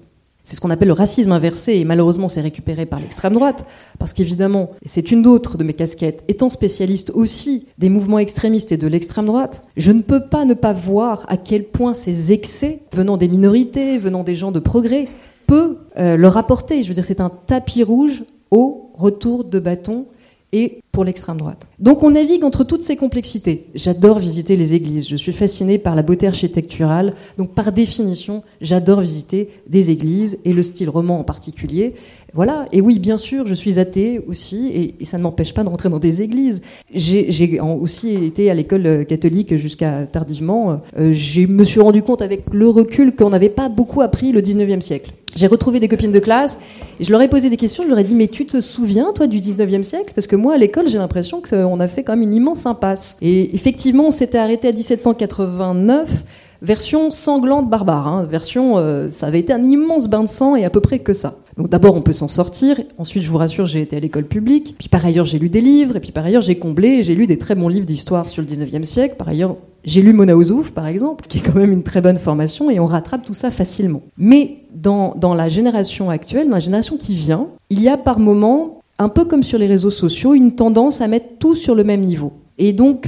C'est 0.44 0.56
ce 0.56 0.60
qu'on 0.60 0.70
appelle 0.70 0.88
le 0.88 0.94
racisme 0.94 1.30
inversé, 1.30 1.74
et 1.74 1.84
malheureusement 1.84 2.28
c'est 2.28 2.40
récupéré 2.40 2.84
par 2.84 2.98
l'extrême 2.98 3.34
droite, 3.34 3.64
parce 3.98 4.12
qu'évidemment, 4.12 4.70
c'est 4.84 5.12
une 5.12 5.22
d'autres 5.22 5.56
de 5.56 5.64
mes 5.64 5.72
casquettes, 5.72 6.24
étant 6.26 6.50
spécialiste 6.50 7.10
aussi 7.14 7.68
des 7.78 7.88
mouvements 7.88 8.18
extrémistes 8.18 8.72
et 8.72 8.76
de 8.76 8.88
l'extrême 8.88 9.26
droite, 9.26 9.64
je 9.76 9.92
ne 9.92 10.02
peux 10.02 10.26
pas 10.26 10.44
ne 10.44 10.54
pas 10.54 10.72
voir 10.72 11.24
à 11.28 11.36
quel 11.36 11.64
point 11.64 11.94
ces 11.94 12.32
excès, 12.32 12.80
venant 12.92 13.16
des 13.16 13.28
minorités, 13.28 13.98
venant 13.98 14.24
des 14.24 14.34
gens 14.34 14.50
de 14.50 14.58
progrès, 14.58 15.08
peut 15.46 15.78
euh, 15.98 16.16
leur 16.16 16.36
apporter. 16.36 16.82
Je 16.82 16.88
veux 16.88 16.94
dire, 16.94 17.04
c'est 17.04 17.20
un 17.20 17.30
tapis 17.30 17.82
rouge 17.82 18.24
au 18.50 18.90
retour 18.94 19.44
de 19.44 19.58
bâton 19.58 20.06
et 20.52 20.80
pour 20.92 21.04
l'extrême 21.04 21.38
droite. 21.38 21.66
Donc 21.78 22.02
on 22.02 22.10
navigue 22.10 22.44
entre 22.44 22.64
toutes 22.64 22.82
ces 22.82 22.96
complexités. 22.96 23.64
J'adore 23.74 24.18
visiter 24.18 24.56
les 24.56 24.74
églises, 24.74 25.08
je 25.08 25.16
suis 25.16 25.32
fascinée 25.32 25.78
par 25.78 25.94
la 25.94 26.02
beauté 26.02 26.26
architecturale, 26.26 27.14
donc 27.38 27.54
par 27.54 27.72
définition, 27.72 28.42
j'adore 28.60 29.00
visiter 29.00 29.48
des 29.66 29.90
églises 29.90 30.38
et 30.44 30.52
le 30.52 30.62
style 30.62 30.90
roman 30.90 31.18
en 31.18 31.24
particulier. 31.24 31.94
Voilà, 32.34 32.64
et 32.72 32.80
oui, 32.80 32.98
bien 32.98 33.18
sûr, 33.18 33.46
je 33.46 33.52
suis 33.52 33.78
athée 33.78 34.22
aussi, 34.26 34.94
et, 35.00 35.04
ça 35.04 35.18
ne 35.18 35.22
m'empêche 35.22 35.52
pas 35.52 35.64
de 35.64 35.68
rentrer 35.68 35.90
dans 35.90 35.98
des 35.98 36.22
églises. 36.22 36.62
J'ai 36.94 37.60
aussi 37.60 38.14
été 38.14 38.50
à 38.50 38.54
l'école 38.54 39.04
catholique 39.04 39.56
jusqu'à 39.56 40.06
tardivement. 40.06 40.80
Euh, 40.98 41.12
je 41.12 41.42
me 41.42 41.64
suis 41.64 41.80
rendu 41.80 42.02
compte 42.02 42.22
avec 42.22 42.44
le 42.52 42.68
recul 42.68 43.14
qu'on 43.14 43.30
n'avait 43.30 43.50
pas 43.50 43.68
beaucoup 43.68 44.00
appris 44.00 44.32
le 44.32 44.40
19e 44.40 44.80
siècle. 44.80 45.12
J'ai 45.34 45.46
retrouvé 45.46 45.80
des 45.80 45.88
copines 45.88 46.12
de 46.12 46.18
classe 46.18 46.58
et 47.00 47.04
je 47.04 47.10
leur 47.10 47.22
ai 47.22 47.28
posé 47.28 47.48
des 47.48 47.56
questions. 47.56 47.84
Je 47.84 47.88
leur 47.88 47.98
ai 47.98 48.04
dit 48.04 48.14
Mais 48.14 48.28
tu 48.28 48.44
te 48.46 48.60
souviens, 48.60 49.12
toi, 49.14 49.26
du 49.26 49.40
19e 49.40 49.82
siècle? 49.82 50.12
Parce 50.14 50.26
que 50.26 50.36
moi, 50.36 50.54
à 50.54 50.58
l'école, 50.58 50.81
j'ai 50.88 50.98
l'impression 50.98 51.42
qu'on 51.42 51.80
a 51.80 51.88
fait 51.88 52.02
quand 52.02 52.12
même 52.12 52.22
une 52.22 52.34
immense 52.34 52.66
impasse. 52.66 53.16
Et 53.20 53.54
effectivement, 53.54 54.06
on 54.08 54.10
s'était 54.10 54.38
arrêté 54.38 54.68
à 54.68 54.72
1789, 54.72 56.24
version 56.62 57.10
sanglante 57.10 57.68
barbare. 57.68 58.06
Hein. 58.06 58.26
Version, 58.30 58.78
euh, 58.78 59.10
ça 59.10 59.26
avait 59.26 59.40
été 59.40 59.52
un 59.52 59.64
immense 59.64 60.08
bain 60.08 60.22
de 60.22 60.28
sang 60.28 60.56
et 60.56 60.64
à 60.64 60.70
peu 60.70 60.80
près 60.80 61.00
que 61.00 61.12
ça. 61.12 61.36
Donc 61.56 61.68
d'abord, 61.68 61.94
on 61.94 62.02
peut 62.02 62.12
s'en 62.12 62.28
sortir. 62.28 62.80
Ensuite, 62.98 63.22
je 63.22 63.30
vous 63.30 63.38
rassure, 63.38 63.66
j'ai 63.66 63.82
été 63.82 63.96
à 63.96 64.00
l'école 64.00 64.24
publique. 64.24 64.76
Puis 64.78 64.88
par 64.88 65.04
ailleurs, 65.04 65.24
j'ai 65.24 65.38
lu 65.38 65.50
des 65.50 65.60
livres. 65.60 65.96
Et 65.96 66.00
puis 66.00 66.12
par 66.12 66.24
ailleurs, 66.24 66.42
j'ai 66.42 66.56
comblé. 66.56 67.02
J'ai 67.02 67.14
lu 67.14 67.26
des 67.26 67.38
très 67.38 67.54
bons 67.54 67.68
livres 67.68 67.86
d'histoire 67.86 68.28
sur 68.28 68.42
le 68.42 68.48
19e 68.48 68.84
siècle. 68.84 69.16
Par 69.18 69.28
ailleurs, 69.28 69.56
j'ai 69.84 70.00
lu 70.00 70.12
Mona 70.12 70.36
Ozouf, 70.36 70.70
par 70.70 70.86
exemple, 70.86 71.26
qui 71.26 71.38
est 71.38 71.40
quand 71.40 71.54
même 71.58 71.72
une 71.72 71.82
très 71.82 72.00
bonne 72.00 72.18
formation, 72.18 72.70
et 72.70 72.78
on 72.78 72.86
rattrape 72.86 73.24
tout 73.24 73.34
ça 73.34 73.50
facilement. 73.50 74.02
Mais 74.16 74.58
dans 74.74 75.34
la 75.34 75.48
génération 75.48 76.10
actuelle, 76.10 76.48
dans 76.48 76.54
la 76.54 76.60
génération 76.60 76.96
qui 76.96 77.14
vient, 77.14 77.48
il 77.70 77.80
y 77.82 77.88
a 77.88 77.96
par 77.96 78.18
moments 78.18 78.81
un 79.02 79.08
peu 79.08 79.24
comme 79.24 79.42
sur 79.42 79.58
les 79.58 79.66
réseaux 79.66 79.90
sociaux, 79.90 80.32
une 80.32 80.54
tendance 80.54 81.00
à 81.00 81.08
mettre 81.08 81.38
tout 81.40 81.56
sur 81.56 81.74
le 81.74 81.82
même 81.82 82.02
niveau. 82.02 82.32
Et 82.58 82.72
donc, 82.72 83.06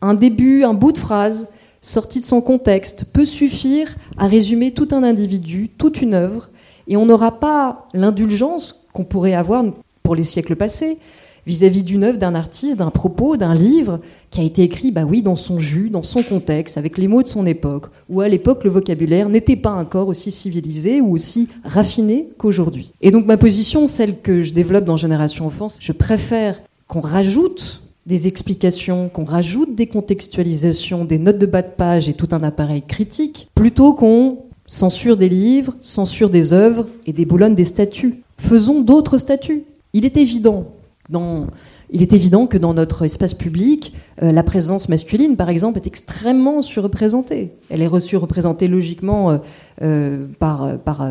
un 0.00 0.14
début, 0.14 0.62
un 0.62 0.74
bout 0.74 0.92
de 0.92 0.98
phrase, 0.98 1.48
sorti 1.82 2.20
de 2.20 2.24
son 2.24 2.40
contexte, 2.40 3.04
peut 3.12 3.24
suffire 3.24 3.96
à 4.16 4.28
résumer 4.28 4.70
tout 4.70 4.88
un 4.92 5.02
individu, 5.02 5.68
toute 5.76 6.00
une 6.02 6.14
œuvre, 6.14 6.50
et 6.86 6.96
on 6.96 7.04
n'aura 7.04 7.40
pas 7.40 7.88
l'indulgence 7.94 8.80
qu'on 8.92 9.04
pourrait 9.04 9.34
avoir 9.34 9.64
pour 10.04 10.14
les 10.14 10.22
siècles 10.22 10.54
passés 10.54 10.98
vis-à-vis 11.46 11.82
d'une 11.82 12.04
œuvre, 12.04 12.18
d'un 12.18 12.34
artiste, 12.34 12.78
d'un 12.78 12.90
propos, 12.90 13.36
d'un 13.36 13.54
livre 13.54 14.00
qui 14.30 14.40
a 14.40 14.44
été 14.44 14.62
écrit, 14.62 14.90
bah 14.90 15.04
oui, 15.08 15.22
dans 15.22 15.36
son 15.36 15.58
jus, 15.58 15.90
dans 15.90 16.02
son 16.02 16.22
contexte, 16.22 16.78
avec 16.78 16.98
les 16.98 17.08
mots 17.08 17.22
de 17.22 17.28
son 17.28 17.46
époque, 17.46 17.86
où 18.08 18.20
à 18.20 18.28
l'époque 18.28 18.64
le 18.64 18.70
vocabulaire 18.70 19.28
n'était 19.28 19.56
pas 19.56 19.72
encore 19.72 20.08
aussi 20.08 20.30
civilisé 20.30 21.00
ou 21.00 21.12
aussi 21.12 21.48
raffiné 21.64 22.28
qu'aujourd'hui. 22.38 22.92
Et 23.00 23.10
donc 23.10 23.26
ma 23.26 23.36
position, 23.36 23.88
celle 23.88 24.20
que 24.20 24.42
je 24.42 24.52
développe 24.52 24.84
dans 24.84 24.96
Génération 24.96 25.46
Enfance, 25.46 25.78
je 25.80 25.92
préfère 25.92 26.60
qu'on 26.88 27.00
rajoute 27.00 27.82
des 28.06 28.26
explications, 28.26 29.08
qu'on 29.08 29.24
rajoute 29.24 29.74
des 29.74 29.86
contextualisations, 29.86 31.04
des 31.04 31.18
notes 31.18 31.38
de 31.38 31.46
bas 31.46 31.62
de 31.62 31.70
page 31.74 32.08
et 32.08 32.14
tout 32.14 32.28
un 32.32 32.42
appareil 32.42 32.82
critique, 32.82 33.48
plutôt 33.54 33.94
qu'on 33.94 34.38
censure 34.66 35.16
des 35.16 35.28
livres, 35.28 35.74
censure 35.80 36.30
des 36.30 36.52
œuvres 36.52 36.86
et 37.06 37.12
déboulonne 37.12 37.54
des 37.54 37.64
statuts. 37.64 38.22
Faisons 38.38 38.80
d'autres 38.80 39.18
statuts. 39.18 39.64
Il 39.92 40.04
est 40.04 40.16
évident 40.16 40.66
il 41.10 42.02
est 42.02 42.12
évident 42.12 42.46
que 42.46 42.56
dans 42.56 42.74
notre 42.74 43.04
espace 43.04 43.34
public, 43.34 43.94
euh, 44.22 44.32
la 44.32 44.42
présence 44.42 44.88
masculine, 44.88 45.36
par 45.36 45.48
exemple, 45.48 45.78
est 45.78 45.86
extrêmement 45.86 46.62
surreprésentée. 46.62 47.52
Elle 47.68 47.82
est 47.82 48.00
surreprésentée 48.00 48.68
logiquement 48.68 49.30
euh, 49.30 49.38
euh, 49.82 50.26
par, 50.38 50.78
par 50.78 51.08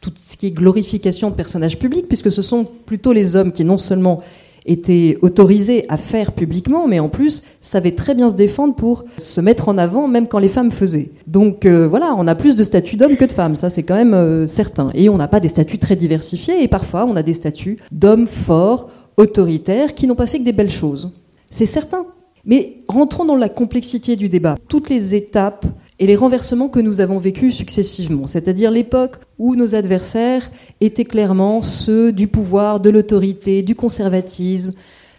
tout 0.00 0.12
ce 0.22 0.36
qui 0.36 0.46
est 0.46 0.50
glorification 0.50 1.30
de 1.30 1.34
personnages 1.34 1.78
publics, 1.78 2.08
puisque 2.08 2.32
ce 2.32 2.42
sont 2.42 2.64
plutôt 2.64 3.12
les 3.12 3.36
hommes 3.36 3.52
qui 3.52 3.64
non 3.64 3.78
seulement 3.78 4.20
étaient 4.64 5.18
autorisés 5.22 5.86
à 5.88 5.96
faire 5.96 6.30
publiquement, 6.32 6.86
mais 6.86 7.00
en 7.00 7.08
plus 7.08 7.42
savaient 7.60 7.96
très 7.96 8.14
bien 8.14 8.30
se 8.30 8.36
défendre 8.36 8.76
pour 8.76 9.04
se 9.18 9.40
mettre 9.40 9.68
en 9.68 9.76
avant, 9.76 10.06
même 10.06 10.28
quand 10.28 10.38
les 10.38 10.48
femmes 10.48 10.70
faisaient. 10.70 11.10
Donc 11.26 11.66
voilà, 11.66 12.14
on 12.16 12.28
a 12.28 12.36
plus 12.36 12.54
de 12.54 12.62
statuts 12.62 12.96
d'hommes 12.96 13.16
que 13.16 13.24
de 13.24 13.32
femmes, 13.32 13.56
ça 13.56 13.70
c'est 13.70 13.82
quand 13.82 13.96
même 13.96 14.46
certain. 14.46 14.92
Et 14.94 15.08
on 15.08 15.16
n'a 15.16 15.26
pas 15.26 15.40
des 15.40 15.48
statuts 15.48 15.78
très 15.78 15.96
diversifiés, 15.96 16.62
et 16.62 16.68
parfois 16.68 17.06
on 17.06 17.16
a 17.16 17.24
des 17.24 17.34
statuts 17.34 17.78
d'hommes 17.90 18.28
forts, 18.28 18.88
autoritaires 19.22 19.94
qui 19.94 20.06
n'ont 20.06 20.14
pas 20.14 20.26
fait 20.26 20.38
que 20.38 20.44
des 20.44 20.52
belles 20.52 20.70
choses. 20.70 21.12
C'est 21.50 21.66
certain. 21.66 22.06
Mais 22.44 22.78
rentrons 22.88 23.24
dans 23.24 23.36
la 23.36 23.48
complexité 23.48 24.16
du 24.16 24.28
débat. 24.28 24.56
Toutes 24.68 24.90
les 24.90 25.14
étapes 25.14 25.64
et 26.00 26.06
les 26.06 26.16
renversements 26.16 26.68
que 26.68 26.80
nous 26.80 27.00
avons 27.00 27.18
vécus 27.18 27.54
successivement, 27.54 28.26
c'est-à-dire 28.26 28.72
l'époque 28.72 29.18
où 29.38 29.54
nos 29.54 29.76
adversaires 29.76 30.50
étaient 30.80 31.04
clairement 31.04 31.62
ceux 31.62 32.10
du 32.10 32.26
pouvoir, 32.26 32.80
de 32.80 32.90
l'autorité, 32.90 33.62
du 33.62 33.76
conservatisme. 33.76 34.72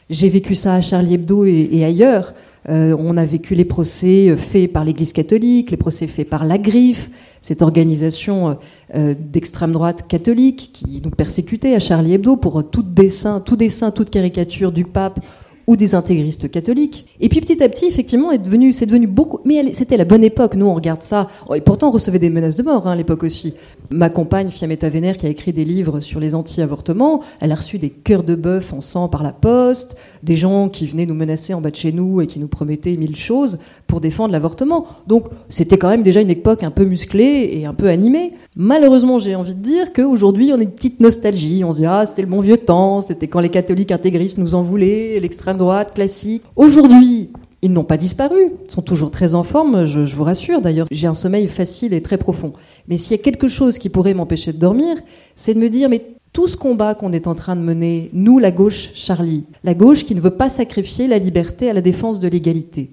J'ai 0.10 0.28
vécu 0.28 0.56
ça 0.56 0.76
à 0.76 0.82
Charlie 0.82 1.14
Hebdo 1.14 1.46
et, 1.46 1.86
ailleurs. 1.86 2.34
Euh, 2.70 2.96
on 2.98 3.18
a 3.18 3.26
vécu 3.26 3.56
les 3.56 3.66
procès 3.66 4.36
faits 4.38 4.72
par 4.72 4.86
l'Église 4.86 5.12
catholique, 5.12 5.72
les 5.72 5.78
procès 5.78 6.08
faits 6.08 6.30
par 6.30 6.46
la 6.46 6.58
Griffe, 6.58 7.10
cette 7.42 7.62
organisation 7.62 8.50
euh, 8.50 8.54
euh, 8.96 9.16
d'extrême 9.20 9.74
droite 9.74 10.08
catholique 10.08 10.72
qui 10.74 11.02
nous 11.04 11.10
persécutait 11.10 11.76
à 11.76 11.80
Charlie 11.80 12.14
Hebdo 12.14 12.38
pour 12.38 12.70
tout 12.70 12.84
dessin, 12.84 13.42
tout 13.42 13.58
dessin, 13.58 13.92
toute 13.92 14.10
caricature 14.10 14.72
du 14.72 14.86
pape 14.86 15.20
ou 15.68 15.78
des 15.78 15.96
intégristes 15.96 16.50
catholiques. 16.50 17.06
Et 17.20 17.30
puis 17.30 17.40
petit 17.42 17.64
à 17.64 17.70
petit, 17.70 17.86
effectivement, 17.86 18.30
c'est 18.72 18.86
devenu 18.86 19.08
beaucoup. 19.08 19.40
Mais 19.46 19.74
c'était 19.74 19.98
la 19.98 20.06
bonne 20.06 20.24
époque. 20.24 20.56
Nous, 20.56 20.66
on 20.66 20.74
regarde 20.74 21.04
ça. 21.04 21.30
Oh, 21.50 21.56
et 21.56 21.62
pourtant, 21.62 21.90
on 21.90 21.92
recevait 21.92 22.20
des 22.20 22.30
menaces 22.30 22.56
de 22.56 22.64
mort 22.64 22.88
hein, 22.88 22.92
à 22.92 22.96
l'époque 22.96 23.24
aussi. 23.24 23.54
Ma 23.92 24.10
compagne, 24.10 24.50
Fiametta 24.50 24.90
Vénère, 24.90 25.18
qui 25.18 25.26
a 25.26 25.30
écrit 25.30 25.54
des 25.54 25.66
livres 25.66 26.00
sur 26.00 26.20
les 26.20 26.36
anti-avortements, 26.36 27.22
elle 27.40 27.52
a 27.52 27.56
reçu 27.56 27.78
des 27.78 27.90
cœurs 27.90 28.24
de 28.24 28.36
bœuf 28.36 28.74
en 28.74 28.82
sang 28.82 29.08
par 29.08 29.24
la 29.24 29.32
poste, 29.32 29.96
des 30.24 30.36
gens 30.36 30.70
qui 30.70 30.86
venaient 30.86 31.06
nous 31.06 31.14
menacer 31.14 31.54
en 31.54 31.62
bas 31.62 31.72
de 31.72 31.76
chez 31.76 31.92
nous 31.92 32.22
et 32.22 32.28
qui 32.28 32.40
nous 32.40 32.48
promettaient 32.48 32.98
mille 32.98 33.16
choses 33.16 33.60
pour 33.88 34.02
défendre 34.02 34.32
l'avortement. 34.32 34.86
Donc, 35.08 35.28
c'était 35.50 35.78
quand 35.78 35.90
même 35.90 36.04
déjà 36.04 36.22
une 36.22 36.30
époque 36.30 36.64
un 36.64 36.72
peu 36.72 36.86
musclée 36.86 37.52
et 37.54 37.66
un 37.66 37.74
peu 37.74 37.88
animée. 37.88 38.34
Malheureusement, 38.56 39.20
j'ai 39.20 39.36
envie 39.36 39.56
de 39.56 39.62
dire 39.62 39.94
qu'aujourd'hui, 39.94 40.52
on 40.54 40.60
a 40.60 40.64
une 40.64 40.72
petite 40.72 41.00
nostalgie. 41.00 41.64
On 41.64 41.72
se 41.72 41.78
dit, 41.78 41.86
ah, 41.86 42.06
c'était 42.06 42.22
le 42.22 42.28
bon 42.28 42.42
vieux 42.42 42.58
temps, 42.58 43.02
c'était 43.02 43.28
quand 43.28 43.40
les 43.40 43.50
catholiques 43.50 43.92
intégristes 43.92 44.38
nous 44.38 44.56
en 44.56 44.62
voulaient, 44.62 45.20
droite 45.54 45.94
classique. 45.94 46.44
Aujourd'hui, 46.56 47.32
ils 47.64 47.72
n'ont 47.72 47.86
pas 47.86 47.96
disparu, 47.96 48.52
ils 48.66 48.72
sont 48.72 48.82
toujours 48.82 49.10
très 49.10 49.36
en 49.36 49.44
forme, 49.44 49.86
je, 49.86 50.02
vous 50.02 50.24
rassure. 50.24 50.60
D'ailleurs, 50.60 50.88
j'ai 50.92 51.08
un 51.08 51.14
sommeil 51.14 51.48
facile 51.48 51.94
et 51.94 52.02
très 52.02 52.18
profond. 52.18 52.52
Mais 52.90 52.98
s'il 52.98 53.16
y 53.16 53.20
a 53.20 53.24
quelque 53.24 53.48
chose 53.48 53.78
qui 53.78 53.88
pourrait 53.88 54.14
m'empêcher 54.14 54.52
de 54.52 54.58
dormir, 54.58 54.98
c'est 55.38 55.54
de 55.54 55.60
me 55.60 55.70
dire, 55.70 55.88
mais 55.90 56.06
tout 56.34 56.50
ce 56.50 56.58
combat 56.58 56.94
qu'on 56.94 57.14
est 57.14 57.26
en 57.26 57.36
train 57.36 57.56
de 57.56 57.62
mener, 57.62 58.10
nous, 58.12 58.38
la 58.38 58.52
gauche 58.52 58.90
Charlie, 58.96 59.46
la 59.64 59.76
gauche 59.76 60.04
qui 60.04 60.14
ne 60.14 60.20
veut 60.20 60.32
pas 60.32 60.50
sacrifier 60.50 61.08
la 61.08 61.20
liberté 61.20 61.70
à 61.70 61.74
la 61.74 61.80
défense 61.80 62.20
de 62.20 62.28
l'égalité, 62.28 62.92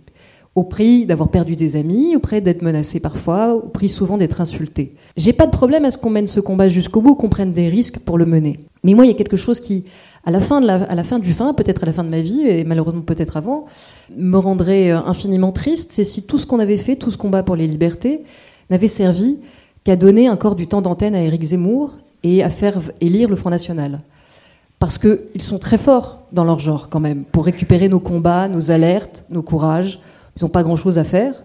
au 0.55 0.62
prix 0.62 1.05
d'avoir 1.05 1.31
perdu 1.31 1.57
des 1.57 1.75
amis, 1.75 2.14
au 2.14 2.21
prix 2.21 2.40
d'être 2.40 2.62
menacé 2.62 3.00
parfois, 3.00 3.55
au 3.55 3.69
prix 3.69 3.88
souvent 3.88 4.19
d'être 4.19 4.40
insulté. 4.40 4.95
J'ai 5.17 5.33
pas 5.33 5.47
de 5.47 5.50
problème 5.50 5.85
à 5.85 5.90
ce 5.90 5.99
qu'on 5.99 6.11
mène 6.11 6.29
ce 6.29 6.38
combat 6.38 6.69
jusqu'au 6.69 7.00
bout, 7.00 7.17
qu'on 7.17 7.29
prenne 7.29 7.52
des 7.52 7.69
risques 7.69 7.99
pour 7.99 8.19
le 8.19 8.26
mener. 8.26 8.61
Mais 8.85 8.95
moi, 8.95 9.05
il 9.05 9.09
y 9.09 9.14
a 9.14 9.17
quelque 9.17 9.37
chose 9.37 9.59
qui, 9.59 9.85
à 10.25 10.31
la 10.31 10.41
fin, 10.41 10.61
de 10.61 10.69
à 10.69 10.95
la 10.95 11.05
fin 11.05 11.19
du 11.19 11.33
fin, 11.33 11.55
peut-être 11.55 11.83
à 11.83 11.87
la 11.87 11.93
fin 11.93 12.05
de 12.05 12.09
ma 12.09 12.21
vie, 12.21 12.43
et 12.47 12.65
malheureusement 12.65 13.00
peut-être 13.00 13.37
avant, 13.37 13.65
me 14.17 14.37
rendrait 14.37 14.91
euh, 14.91 14.99
infiniment 15.07 15.53
triste, 15.53 15.93
c'est 15.93 16.05
si 16.05 16.23
tout 16.23 16.39
ce 16.39 16.47
qu'on 16.47 16.59
avait 16.59 16.77
fait, 16.77 16.97
tout 16.97 17.11
ce 17.11 17.17
combat 17.17 17.43
pour 17.43 17.57
les 17.57 17.67
libertés, 17.67 18.25
n'avait 18.69 18.89
servi 18.89 19.39
qu'à 19.85 19.97
donner 19.97 20.29
encore 20.29 20.57
du 20.57 20.67
temps 20.67 20.83
d'antenne 20.83 21.15
à 21.15 21.23
Éric 21.23 21.43
Zemmour 21.43 21.95
et 22.23 22.43
à 22.43 22.50
faire 22.50 22.81
élire 23.00 23.31
le 23.31 23.37
Front 23.37 23.50
National. 23.50 24.00
Parce 24.79 24.99
qu'ils 24.99 25.43
sont 25.43 25.59
très 25.59 25.79
forts 25.79 26.21
dans 26.33 26.45
leur 26.45 26.59
genre 26.59 26.89
quand 26.89 27.00
même, 27.00 27.25
pour 27.25 27.45
récupérer 27.45 27.89
nos 27.89 28.00
combats, 28.00 28.49
nos 28.49 28.71
alertes, 28.71 29.25
nos 29.31 29.43
courages, 29.43 30.00
ils 30.37 30.45
n'ont 30.45 30.50
pas 30.50 30.62
grand-chose 30.62 30.99
à 30.99 31.05
faire. 31.05 31.43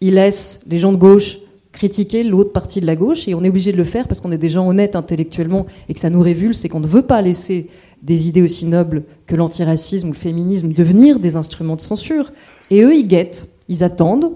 Ils 0.00 0.14
laissent 0.14 0.60
les 0.66 0.78
gens 0.78 0.92
de 0.92 0.96
gauche 0.96 1.38
critiquer 1.72 2.24
l'autre 2.24 2.52
partie 2.52 2.80
de 2.80 2.86
la 2.86 2.96
gauche 2.96 3.28
et 3.28 3.34
on 3.34 3.44
est 3.44 3.48
obligé 3.48 3.72
de 3.72 3.76
le 3.76 3.84
faire 3.84 4.08
parce 4.08 4.20
qu'on 4.20 4.32
est 4.32 4.38
des 4.38 4.50
gens 4.50 4.66
honnêtes 4.66 4.96
intellectuellement 4.96 5.66
et 5.88 5.94
que 5.94 6.00
ça 6.00 6.10
nous 6.10 6.20
révulse 6.20 6.64
et 6.64 6.68
qu'on 6.68 6.80
ne 6.80 6.86
veut 6.86 7.02
pas 7.02 7.22
laisser 7.22 7.68
des 8.02 8.28
idées 8.28 8.42
aussi 8.42 8.66
nobles 8.66 9.04
que 9.26 9.36
l'antiracisme 9.36 10.08
ou 10.08 10.12
le 10.12 10.16
féminisme 10.16 10.72
devenir 10.72 11.18
des 11.18 11.36
instruments 11.36 11.76
de 11.76 11.80
censure. 11.80 12.32
Et 12.70 12.82
eux, 12.82 12.94
ils 12.94 13.06
guettent, 13.06 13.48
ils 13.68 13.84
attendent, 13.84 14.32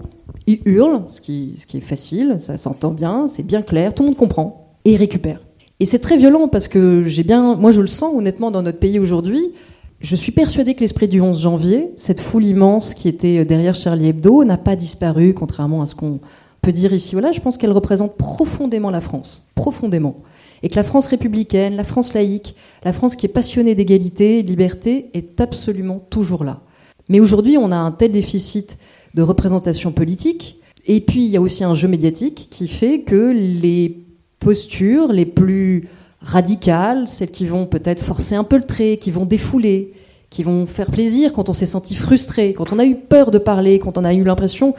ils 0.47 0.59
hurlent, 0.65 1.03
ce 1.07 1.21
qui, 1.21 1.55
est 1.73 1.79
facile, 1.79 2.35
ça 2.39 2.57
s'entend 2.57 2.91
bien, 2.91 3.27
c'est 3.27 3.43
bien 3.43 3.61
clair, 3.61 3.93
tout 3.93 4.03
le 4.03 4.09
monde 4.09 4.17
comprend, 4.17 4.75
et 4.85 4.93
ils 4.93 4.97
récupèrent. 4.97 5.45
Et 5.79 5.85
c'est 5.85 5.99
très 5.99 6.17
violent 6.17 6.47
parce 6.47 6.67
que 6.67 7.03
j'ai 7.05 7.23
bien, 7.23 7.55
moi 7.55 7.71
je 7.71 7.81
le 7.81 7.87
sens 7.87 8.13
honnêtement 8.15 8.51
dans 8.51 8.61
notre 8.61 8.79
pays 8.79 8.99
aujourd'hui, 8.99 9.51
je 9.99 10.15
suis 10.17 10.33
persuadée 10.33 10.75
que 10.75 10.81
l'esprit 10.81 11.07
du 11.07 11.21
11 11.21 11.41
janvier, 11.41 11.91
cette 11.95 12.19
foule 12.19 12.45
immense 12.45 12.93
qui 12.93 13.07
était 13.07 13.45
derrière 13.45 13.73
Charlie 13.73 14.07
Hebdo, 14.07 14.43
n'a 14.43 14.57
pas 14.57 14.75
disparu, 14.75 15.33
contrairement 15.33 15.81
à 15.81 15.87
ce 15.87 15.95
qu'on 15.95 16.19
peut 16.61 16.73
dire 16.73 16.93
ici 16.93 17.15
ou 17.15 17.19
là. 17.19 17.31
Je 17.31 17.39
pense 17.39 17.57
qu'elle 17.57 17.71
représente 17.71 18.17
profondément 18.17 18.89
la 18.89 18.99
France, 18.99 19.45
profondément. 19.55 20.17
Et 20.63 20.69
que 20.69 20.75
la 20.75 20.83
France 20.83 21.07
républicaine, 21.07 21.75
la 21.75 21.83
France 21.83 22.13
laïque, 22.13 22.55
la 22.83 22.93
France 22.93 23.15
qui 23.15 23.25
est 23.25 23.29
passionnée 23.29 23.75
d'égalité 23.75 24.39
et 24.39 24.43
de 24.43 24.49
liberté 24.49 25.11
est 25.13 25.39
absolument 25.39 25.99
toujours 26.09 26.43
là. 26.43 26.61
Mais 27.09 27.19
aujourd'hui, 27.19 27.57
on 27.57 27.71
a 27.71 27.75
un 27.75 27.91
tel 27.91 28.11
déficit 28.11 28.77
de 29.13 29.21
représentation 29.21 29.91
politique, 29.91 30.57
et 30.85 31.01
puis 31.01 31.25
il 31.25 31.29
y 31.29 31.37
a 31.37 31.41
aussi 31.41 31.63
un 31.63 31.73
jeu 31.73 31.87
médiatique 31.87 32.47
qui 32.49 32.67
fait 32.67 33.01
que 33.01 33.31
les 33.31 34.05
postures 34.39 35.11
les 35.11 35.25
plus 35.25 35.89
radicales, 36.19 37.07
celles 37.07 37.31
qui 37.31 37.45
vont 37.45 37.65
peut-être 37.65 38.01
forcer 38.01 38.35
un 38.35 38.43
peu 38.43 38.57
le 38.57 38.63
trait, 38.63 38.97
qui 38.97 39.11
vont 39.11 39.25
défouler, 39.25 39.93
qui 40.29 40.43
vont 40.43 40.65
faire 40.65 40.89
plaisir 40.89 41.33
quand 41.33 41.49
on 41.49 41.53
s'est 41.53 41.65
senti 41.65 41.95
frustré, 41.95 42.53
quand 42.53 42.73
on 42.73 42.79
a 42.79 42.85
eu 42.85 42.95
peur 42.95 43.31
de 43.31 43.37
parler, 43.37 43.79
quand 43.79 43.97
on 43.97 44.03
a 44.03 44.13
eu 44.13 44.23
l'impression 44.23 44.73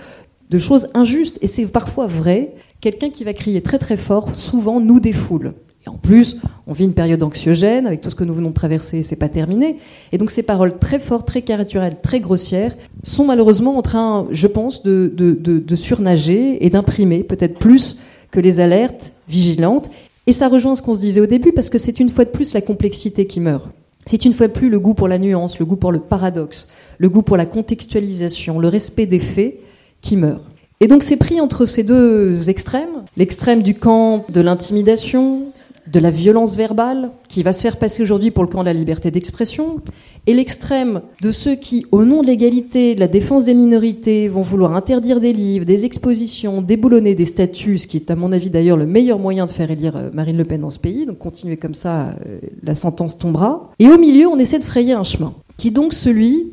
de 0.50 0.58
choses 0.58 0.88
injustes. 0.94 1.38
Et 1.42 1.46
c'est 1.46 1.66
parfois 1.66 2.06
vrai, 2.06 2.54
quelqu'un 2.80 3.10
qui 3.10 3.24
va 3.24 3.32
crier 3.32 3.62
très 3.62 3.78
très 3.78 3.96
fort, 3.96 4.34
souvent 4.34 4.80
nous 4.80 5.00
défoule. 5.00 5.54
Et 5.86 5.90
en 5.90 5.96
plus, 5.96 6.38
on 6.66 6.72
vit 6.72 6.84
une 6.84 6.94
période 6.94 7.22
anxiogène, 7.22 7.86
avec 7.86 8.00
tout 8.00 8.10
ce 8.10 8.14
que 8.14 8.24
nous 8.24 8.34
venons 8.34 8.50
de 8.50 8.54
traverser, 8.54 9.02
c'est 9.02 9.16
pas 9.16 9.28
terminé. 9.28 9.76
Et 10.12 10.18
donc 10.18 10.30
ces 10.30 10.42
paroles 10.42 10.78
très 10.78 10.98
fortes, 10.98 11.26
très 11.26 11.42
caricaturelles, 11.42 11.96
très 12.02 12.20
grossières, 12.20 12.74
sont 13.02 13.26
malheureusement 13.26 13.76
en 13.76 13.82
train, 13.82 14.26
je 14.30 14.46
pense, 14.46 14.82
de, 14.82 15.12
de 15.14 15.76
surnager 15.76 16.64
et 16.64 16.70
d'imprimer 16.70 17.22
peut-être 17.22 17.58
plus 17.58 17.98
que 18.30 18.40
les 18.40 18.60
alertes 18.60 19.12
vigilantes. 19.28 19.90
Et 20.26 20.32
ça 20.32 20.48
rejoint 20.48 20.74
ce 20.74 20.80
qu'on 20.80 20.94
se 20.94 21.00
disait 21.00 21.20
au 21.20 21.26
début, 21.26 21.52
parce 21.52 21.68
que 21.68 21.78
c'est 21.78 22.00
une 22.00 22.08
fois 22.08 22.24
de 22.24 22.30
plus 22.30 22.54
la 22.54 22.62
complexité 22.62 23.26
qui 23.26 23.40
meurt. 23.40 23.68
C'est 24.06 24.24
une 24.24 24.32
fois 24.32 24.48
de 24.48 24.52
plus 24.52 24.70
le 24.70 24.78
goût 24.78 24.94
pour 24.94 25.08
la 25.08 25.18
nuance, 25.18 25.58
le 25.58 25.64
goût 25.66 25.76
pour 25.76 25.92
le 25.92 25.98
paradoxe, 25.98 26.68
le 26.98 27.08
goût 27.08 27.22
pour 27.22 27.36
la 27.36 27.46
contextualisation, 27.46 28.58
le 28.58 28.68
respect 28.68 29.06
des 29.06 29.18
faits 29.18 29.58
qui 30.00 30.16
meurt. 30.16 30.42
Et 30.80 30.88
donc 30.88 31.02
c'est 31.02 31.16
pris 31.16 31.40
entre 31.40 31.64
ces 31.64 31.82
deux 31.82 32.50
extrêmes, 32.50 33.04
l'extrême 33.16 33.62
du 33.62 33.74
camp 33.74 34.26
de 34.28 34.40
l'intimidation, 34.40 35.52
de 35.86 36.00
la 36.00 36.10
violence 36.10 36.56
verbale, 36.56 37.10
qui 37.28 37.42
va 37.42 37.52
se 37.52 37.60
faire 37.60 37.76
passer 37.76 38.02
aujourd'hui 38.02 38.30
pour 38.30 38.42
le 38.42 38.48
camp 38.48 38.60
de 38.60 38.66
la 38.66 38.72
liberté 38.72 39.10
d'expression, 39.10 39.80
et 40.26 40.32
l'extrême 40.32 41.02
de 41.20 41.30
ceux 41.30 41.54
qui, 41.54 41.86
au 41.92 42.04
nom 42.04 42.22
de 42.22 42.26
l'égalité, 42.26 42.94
de 42.94 43.00
la 43.00 43.08
défense 43.08 43.44
des 43.44 43.54
minorités, 43.54 44.28
vont 44.28 44.42
vouloir 44.42 44.74
interdire 44.74 45.20
des 45.20 45.32
livres, 45.32 45.66
des 45.66 45.84
expositions, 45.84 46.62
déboulonner 46.62 47.14
des 47.14 47.26
statuts, 47.26 47.78
ce 47.78 47.86
qui 47.86 47.98
est 47.98 48.10
à 48.10 48.16
mon 48.16 48.32
avis 48.32 48.48
d'ailleurs 48.48 48.78
le 48.78 48.86
meilleur 48.86 49.18
moyen 49.18 49.44
de 49.44 49.50
faire 49.50 49.70
élire 49.70 49.96
euh, 49.96 50.10
Marine 50.12 50.38
Le 50.38 50.44
Pen 50.44 50.62
dans 50.62 50.70
ce 50.70 50.78
pays, 50.78 51.04
donc 51.04 51.18
continuez 51.18 51.58
comme 51.58 51.74
ça, 51.74 52.16
euh, 52.26 52.38
la 52.62 52.74
sentence 52.74 53.18
tombera. 53.18 53.70
Et 53.78 53.88
au 53.88 53.98
milieu, 53.98 54.26
on 54.28 54.38
essaie 54.38 54.58
de 54.58 54.64
frayer 54.64 54.94
un 54.94 55.04
chemin, 55.04 55.34
qui 55.58 55.68
est 55.68 55.72
donc 55.72 55.92
celui 55.92 56.52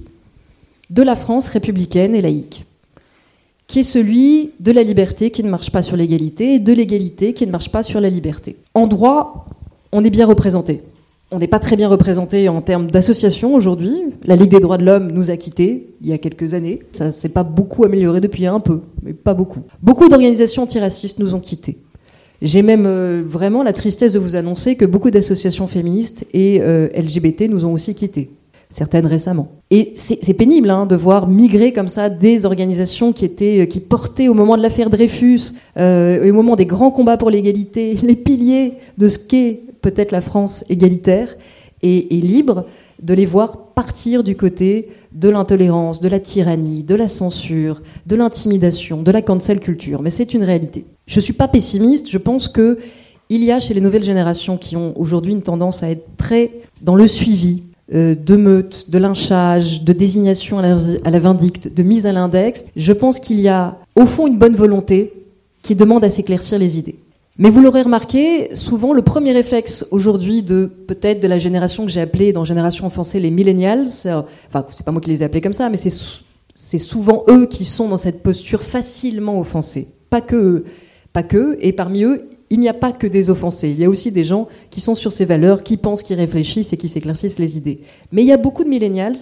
de 0.90 1.04
la 1.04 1.16
France 1.16 1.48
républicaine 1.48 2.16
et 2.16 2.22
laïque 2.22 2.66
qui 3.72 3.80
est 3.80 3.84
celui 3.84 4.52
de 4.60 4.74
la 4.74 4.84
liberté 4.84 5.32
qui 5.32 5.46
ne 5.46 5.50
marche 5.50 5.72
pas 5.72 5.82
sur 5.82 5.96
l'égalité 5.96 6.56
et 6.56 6.60
de 6.60 6.74
l'égalité 6.74 7.32
qui 7.32 7.48
ne 7.48 7.52
marche 7.52 7.70
pas 7.70 7.84
sur 7.84 8.02
la 8.02 8.10
liberté. 8.10 8.58
En 8.74 8.86
droit, 8.86 9.46
on 9.94 10.04
est 10.04 10.10
bien 10.10 10.26
représenté. 10.26 10.82
On 11.32 11.40
n'est 11.40 11.48
pas 11.48 11.60
très 11.60 11.78
bien 11.78 11.88
représenté 11.88 12.50
en 12.50 12.62
termes 12.62 12.92
d'association 12.92 13.56
aujourd'hui. 13.56 13.94
La 14.26 14.36
Ligue 14.36 14.52
des 14.52 14.60
droits 14.60 14.78
de 14.78 14.84
l'homme 14.84 15.10
nous 15.14 15.32
a 15.32 15.38
quittés 15.38 15.88
il 16.02 16.10
y 16.10 16.12
a 16.12 16.18
quelques 16.18 16.54
années. 16.54 16.82
Ça 16.92 17.14
s'est 17.14 17.30
pas 17.30 17.44
beaucoup 17.44 17.86
amélioré 17.86 18.20
depuis 18.20 18.46
un 18.46 18.60
peu, 18.60 18.82
mais 19.04 19.14
pas 19.14 19.34
beaucoup. 19.34 19.62
Beaucoup 19.82 20.10
d'organisations 20.10 20.64
antiracistes 20.64 21.18
nous 21.20 21.34
ont 21.34 21.40
quittés. 21.40 21.78
J'ai 22.42 22.64
même 22.64 22.86
euh, 22.86 23.24
vraiment 23.26 23.64
la 23.64 23.72
tristesse 23.72 24.12
de 24.12 24.20
vous 24.20 24.36
annoncer 24.36 24.76
que 24.76 24.84
beaucoup 24.84 25.12
d'associations 25.12 25.68
féministes 25.68 26.26
et 26.34 26.60
euh, 26.60 26.90
LGBT 26.94 27.44
nous 27.44 27.64
ont 27.64 27.72
aussi 27.72 27.96
quittés 27.96 28.32
certaines 28.72 29.06
récemment. 29.06 29.50
Et 29.70 29.94
c'est 29.96 30.34
pénible 30.34 30.72
hein, 30.72 30.88
de 30.88 30.96
voir 30.96 31.28
migrer 31.28 31.74
comme 31.74 31.90
ça 31.90 32.10
des 32.10 32.46
organisations 32.46 33.14
qui 33.14 33.26
étaient, 33.26 33.62
euh, 33.62 33.66
qui 33.66 33.82
portaient 33.82 34.30
au 34.30 34.34
moment 34.34 34.58
de 34.58 34.64
l'affaire 34.64 34.90
Dreyfus, 34.90 35.52
euh, 35.78 36.28
au 36.28 36.34
moment 36.34 36.56
des 36.56 36.66
grands 36.66 36.90
combats 36.90 37.18
pour 37.18 37.30
l'égalité, 37.30 37.98
les 38.04 38.16
piliers 38.16 38.74
de 38.98 39.10
ce 39.10 39.20
qu'est 39.20 39.62
peut-être 39.82 40.12
la 40.12 40.22
France 40.22 40.64
égalitaire 40.70 41.36
et, 41.84 42.02
libre, 42.12 42.66
de 43.02 43.14
les 43.14 43.26
voir 43.26 43.74
partir 43.74 44.24
du 44.24 44.36
côté 44.36 44.90
de 45.12 45.30
l'intolérance, 45.30 46.00
de 46.00 46.08
la 46.08 46.20
tyrannie, 46.20 46.84
de 46.84 46.94
la 46.94 47.08
censure, 47.08 47.82
de 48.06 48.16
l'intimidation, 48.16 49.02
de 49.02 49.12
la 49.12 49.24
cancel 49.24 49.60
culture. 49.60 50.02
Mais 50.04 50.12
c'est 50.12 50.36
une 50.36 50.44
réalité. 50.44 50.86
Je 51.08 51.18
ne 51.18 51.22
suis 51.22 51.34
pas 51.34 51.48
pessimiste. 51.48 52.10
Je 52.10 52.20
pense 52.20 52.48
que 52.48 52.78
il 53.30 53.44
y 53.44 53.52
a 53.52 53.60
chez 53.60 53.74
les 53.74 53.82
nouvelles 53.82 54.04
générations 54.04 54.58
qui 54.58 54.76
ont 54.76 54.94
aujourd'hui 55.00 55.32
une 55.32 55.42
tendance 55.42 55.82
à 55.82 55.90
être 55.90 56.06
très 56.18 56.52
dans 56.82 56.96
le 56.96 57.08
suivi, 57.08 57.64
de 57.92 58.36
meute, 58.38 58.90
de 58.90 58.98
lynchage, 58.98 59.84
de 59.84 59.94
désignation 59.94 60.60
à 60.60 60.62
la, 60.62 61.20
vindicte, 61.20 61.74
de 61.74 61.84
mise 61.84 62.06
à 62.06 62.14
l'index, 62.14 62.66
je 62.76 62.94
pense 62.94 63.20
qu'il 63.20 63.40
y 63.40 63.50
a 63.50 63.78
au 63.96 64.06
fond 64.06 64.28
une 64.28 64.38
bonne 64.38 64.56
volonté 64.56 65.14
qui 65.62 65.76
demande 65.76 66.04
à 66.04 66.10
s'éclaircir 66.10 66.58
les 66.58 66.80
idées. 66.80 67.00
Mais 67.38 67.50
vous 67.50 67.62
l'aurez 67.62 67.82
remarqué, 67.82 68.56
souvent 68.56 68.94
le 68.94 69.02
premier 69.02 69.32
réflexe 69.32 69.86
aujourd'hui 69.92 70.44
de 70.44 70.66
peut-être 70.66 71.22
de 71.22 71.28
la 71.28 71.40
génération 71.40 71.86
que 71.86 71.92
j'ai 71.92 72.02
appelée 72.02 72.34
dans 72.34 72.46
Génération 72.46 72.88
Offensée 72.88 73.20
les 73.20 73.32
millennials, 73.32 73.88
enfin 73.88 74.66
c'est 74.72 74.86
pas 74.86 74.92
moi 74.92 75.02
qui 75.02 75.10
les 75.10 75.22
ai 75.22 75.26
appelés 75.26 75.42
comme 75.42 75.54
ça, 75.54 75.70
mais 75.70 75.78
c'est 75.78 76.78
souvent 76.78 77.24
eux 77.30 77.46
qui 77.46 77.66
sont 77.66 77.90
dans 77.90 77.98
cette 77.98 78.22
posture 78.22 78.64
facilement 78.64 79.40
offensés. 79.40 79.88
Pas 80.10 80.22
que, 80.22 80.66
pas 81.14 81.24
que, 81.24 81.58
et 81.62 81.72
parmi 81.72 82.04
eux, 82.04 82.28
il 82.52 82.60
n'y 82.60 82.70
a 82.70 82.74
pas 82.74 82.92
que 82.92 83.08
des 83.08 83.30
offensés, 83.30 83.70
il 83.70 83.80
y 83.80 83.86
a 83.86 83.90
aussi 83.90 84.12
des 84.12 84.26
gens 84.26 84.48
qui 84.70 84.82
sont 84.82 84.94
sur 84.94 85.12
ces 85.12 85.26
valeurs, 85.26 85.64
qui 85.64 85.78
pensent, 85.78 86.04
qui 86.04 86.14
réfléchissent 86.14 86.74
et 86.74 86.78
qui 86.78 86.90
s'éclaircissent 86.90 87.40
les 87.40 87.58
idées. 87.58 87.80
Mais 88.12 88.22
il 88.22 88.28
y 88.28 88.34
a 88.34 88.38
beaucoup 88.38 88.64
de 88.64 88.70
millennials 88.70 89.16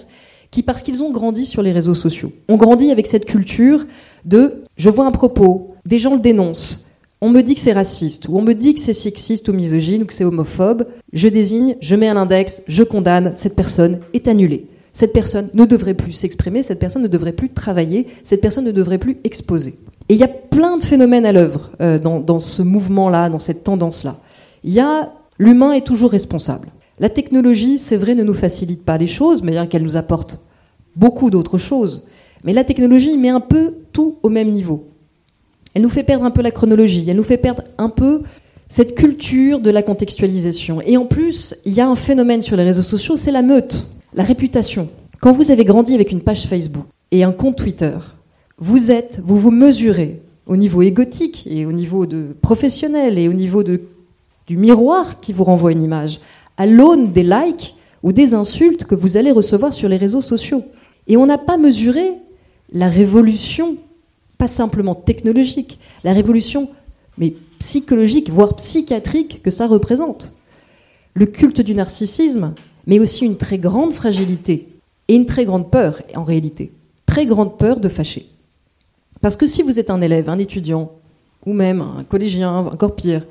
qui, 0.52 0.64
parce 0.64 0.82
qu'ils 0.82 1.04
ont 1.04 1.12
grandi 1.12 1.46
sur 1.46 1.62
les 1.62 1.72
réseaux 1.72 1.96
sociaux, 1.96 2.34
ont 2.50 2.58
grandi 2.58 2.92
avec 2.92 3.06
cette 3.06 3.26
culture 3.26 3.86
de 4.26 4.64
je 4.78 4.90
vois 4.90 5.06
un 5.06 5.12
propos, 5.12 5.76
des 5.86 6.00
gens 6.00 6.16
le 6.16 6.20
dénoncent, 6.20 6.86
on 7.22 7.30
me 7.30 7.42
dit 7.42 7.54
que 7.54 7.60
c'est 7.60 7.74
raciste, 7.74 8.30
ou 8.30 8.38
on 8.38 8.42
me 8.42 8.54
dit 8.54 8.74
que 8.74 8.80
c'est 8.80 8.94
sexiste 8.94 9.50
ou 9.50 9.54
misogyne, 9.54 10.04
ou 10.04 10.06
que 10.06 10.14
c'est 10.14 10.24
homophobe, 10.24 10.88
je 11.12 11.28
désigne, 11.28 11.76
je 11.82 11.96
mets 11.96 12.08
un 12.08 12.16
index, 12.16 12.62
je 12.68 12.82
condamne, 12.82 13.34
cette 13.36 13.56
personne 13.56 14.00
est 14.14 14.28
annulée. 14.28 14.68
Cette 14.94 15.14
personne 15.14 15.50
ne 15.54 15.66
devrait 15.66 15.94
plus 15.94 16.14
s'exprimer, 16.14 16.64
cette 16.64 16.80
personne 16.80 17.04
ne 17.04 17.08
devrait 17.08 17.34
plus 17.34 17.50
travailler, 17.50 18.08
cette 18.24 18.42
personne 18.42 18.66
ne 18.66 18.72
devrait 18.72 18.98
plus 18.98 19.18
exposer. 19.24 19.78
Et 20.10 20.16
il 20.16 20.20
y 20.20 20.24
a 20.24 20.28
plein 20.28 20.78
de 20.78 20.84
phénomènes 20.84 21.26
à 21.26 21.32
l'œuvre 21.32 21.70
euh, 21.82 22.00
dans, 22.00 22.40
ce 22.40 22.64
mouvement-là, 22.64 23.30
dans 23.30 23.40
cette 23.40 23.64
tendance-là. 23.64 24.18
Il 24.64 24.74
y 24.74 24.80
a 24.80 25.14
l'humain 25.38 25.72
est 25.72 25.86
toujours 25.86 26.12
responsable. 26.12 26.70
La 27.00 27.10
technologie, 27.10 27.78
c'est 27.78 27.96
vrai, 27.96 28.16
ne 28.16 28.24
nous 28.24 28.34
facilite 28.34 28.84
pas 28.84 28.98
les 28.98 29.08
choses, 29.08 29.44
mais 29.44 29.52
bien 29.52 29.68
qu'elle 29.68 29.84
nous 29.84 29.98
apporte 29.98 30.40
beaucoup 30.96 31.30
d'autres 31.30 31.58
choses. 31.60 32.04
Mais 32.44 32.54
la 32.54 32.64
technologie 32.64 33.18
met 33.18 33.30
un 33.30 33.40
peu 33.40 33.76
tout 33.94 34.18
au 34.24 34.30
même 34.30 34.52
niveau. 34.52 34.90
Elle 35.74 35.84
nous 35.84 35.90
fait 35.90 36.04
perdre 36.04 36.26
un 36.26 36.32
peu 36.32 36.42
la 36.42 36.52
chronologie, 36.52 37.06
elle 37.08 37.16
nous 37.16 37.24
fait 37.24 37.38
perdre 37.38 37.64
un 37.78 37.90
peu 37.90 38.24
cette 38.68 38.96
culture 38.96 39.60
de 39.60 39.70
la 39.70 39.84
contextualisation. 39.84 40.82
Et 40.82 40.98
en 40.98 41.06
plus, 41.06 41.56
il 41.66 41.74
y 41.74 41.82
a 41.82 41.88
un 41.88 41.96
phénomène 41.96 42.42
sur 42.42 42.58
les 42.58 42.64
réseaux 42.64 42.84
sociaux, 42.84 43.16
c'est 43.16 43.32
la 43.32 43.44
meute, 43.44 43.88
la 44.14 44.24
réputation. 44.24 44.90
Quand 45.22 45.32
vous 45.32 45.52
avez 45.52 45.66
grandi 45.66 45.94
avec 45.94 46.12
une 46.12 46.22
page 46.22 46.48
Facebook 46.48 46.86
et 47.12 47.24
un 47.24 47.32
compte 47.32 47.58
Twitter, 47.58 47.98
vous 48.60 48.92
êtes, 48.92 49.22
vous 49.24 49.38
vous 49.38 49.52
mesurez 49.52 50.22
au 50.46 50.58
niveau 50.58 50.82
égotique 50.82 51.48
et 51.50 51.66
au 51.66 51.72
niveau 51.72 52.06
de 52.06 52.36
professionnel 52.42 53.18
et 53.18 53.28
au 53.28 53.34
niveau 53.34 53.64
de, 53.64 53.82
du 54.48 54.58
miroir 54.58 55.20
qui 55.20 55.32
vous 55.32 55.44
renvoie 55.46 55.72
une 55.72 55.84
image, 55.84 56.20
à 56.58 56.66
l'aune 56.66 57.12
des 57.12 57.24
likes 57.24 57.76
ou 58.04 58.12
des 58.12 58.34
insultes 58.34 58.86
que 58.86 58.96
vous 58.96 59.18
allez 59.18 59.32
recevoir 59.32 59.74
sur 59.74 59.88
les 59.88 59.98
réseaux 59.98 60.22
sociaux. 60.22 60.64
Et 61.08 61.18
on 61.18 61.26
n'a 61.26 61.38
pas 61.38 61.58
mesuré 61.58 62.14
la 62.74 62.90
révolution, 62.90 63.78
pas 64.38 64.48
simplement 64.48 64.96
technologique, 64.96 65.80
la 66.04 66.14
révolution, 66.14 66.70
mais 67.18 67.34
psychologique, 67.60 68.30
voire 68.30 68.56
psychiatrique 68.56 69.42
que 69.44 69.52
ça 69.52 69.68
représente. 69.68 70.34
Le 71.14 71.26
culte 71.26 71.62
du 71.62 71.76
narcissisme, 71.76 72.54
mais 72.88 73.00
aussi 73.00 73.26
une 73.26 73.38
très 73.38 73.58
grande 73.58 73.94
fragilité 73.94 74.70
et 75.08 75.16
une 75.16 75.26
très 75.26 75.46
grande 75.46 75.72
peur, 75.72 76.02
en 76.16 76.24
réalité. 76.24 76.72
Très 77.06 77.26
grande 77.26 77.58
peur 77.58 77.80
de 77.80 77.90
fâcher. 77.90 78.30
Parce 79.22 79.36
que 79.36 79.48
si 79.48 79.62
vous 79.62 79.80
êtes 79.80 79.90
un 79.90 80.02
élève, 80.02 80.30
un 80.30 80.40
étudiant, 80.40 80.92
ou 81.46 81.54
même 81.54 81.82
un 81.82 82.04
collégien, 82.04 82.54
encore 82.54 82.96
pire, 82.96 83.26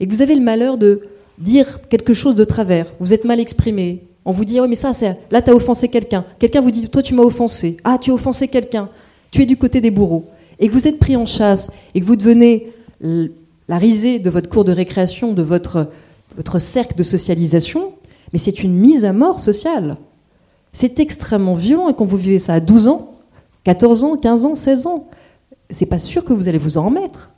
et 0.00 0.06
que 0.06 0.12
vous 0.12 0.22
avez 0.22 0.34
le 0.34 0.40
malheur 0.40 0.78
de 0.78 1.02
dire 1.38 1.80
quelque 1.88 2.14
chose 2.14 2.34
de 2.34 2.44
travers, 2.44 2.86
vous 3.00 3.12
êtes 3.12 3.24
mal 3.24 3.40
exprimé, 3.40 4.04
on 4.24 4.32
vous 4.32 4.44
dit, 4.44 4.60
oh, 4.60 4.66
mais 4.68 4.74
ça, 4.74 4.92
c'est, 4.92 5.16
là, 5.30 5.40
tu 5.40 5.50
as 5.50 5.54
offensé 5.54 5.88
quelqu'un. 5.88 6.24
Quelqu'un 6.38 6.60
vous 6.60 6.70
dit, 6.70 6.88
toi, 6.88 7.02
tu 7.02 7.14
m'as 7.14 7.22
offensé. 7.22 7.78
Ah, 7.82 7.96
tu 7.98 8.10
as 8.10 8.14
offensé 8.14 8.48
quelqu'un. 8.48 8.90
Tu 9.30 9.42
es 9.42 9.46
du 9.46 9.56
côté 9.56 9.80
des 9.80 9.90
bourreaux. 9.90 10.26
Et 10.58 10.68
que 10.68 10.72
vous 10.72 10.86
êtes 10.86 10.98
pris 10.98 11.16
en 11.16 11.24
chasse, 11.24 11.70
et 11.94 12.00
que 12.00 12.04
vous 12.04 12.16
devenez 12.16 12.72
la 13.00 13.78
risée 13.78 14.18
de 14.18 14.28
votre 14.28 14.48
cours 14.48 14.64
de 14.64 14.72
récréation, 14.72 15.32
de 15.32 15.42
votre 15.42 15.88
cercle 16.58 16.96
de 16.96 17.02
socialisation, 17.02 17.92
mais 18.32 18.38
c'est 18.38 18.62
une 18.62 18.74
mise 18.74 19.04
à 19.04 19.12
mort 19.12 19.40
sociale. 19.40 19.96
C'est 20.72 21.00
extrêmement 21.00 21.54
violent, 21.54 21.88
et 21.88 21.94
quand 21.94 22.04
vous 22.04 22.18
vivez 22.18 22.38
ça 22.38 22.54
à 22.54 22.60
12 22.60 22.88
ans, 22.88 23.14
14 23.68 24.02
ans, 24.04 24.16
15 24.16 24.46
ans, 24.46 24.54
16 24.54 24.86
ans. 24.86 25.10
C'est 25.68 25.84
pas 25.84 25.98
sûr 25.98 26.24
que 26.24 26.32
vous 26.32 26.48
allez 26.48 26.56
vous 26.56 26.78
en 26.78 26.86
remettre. 26.86 27.32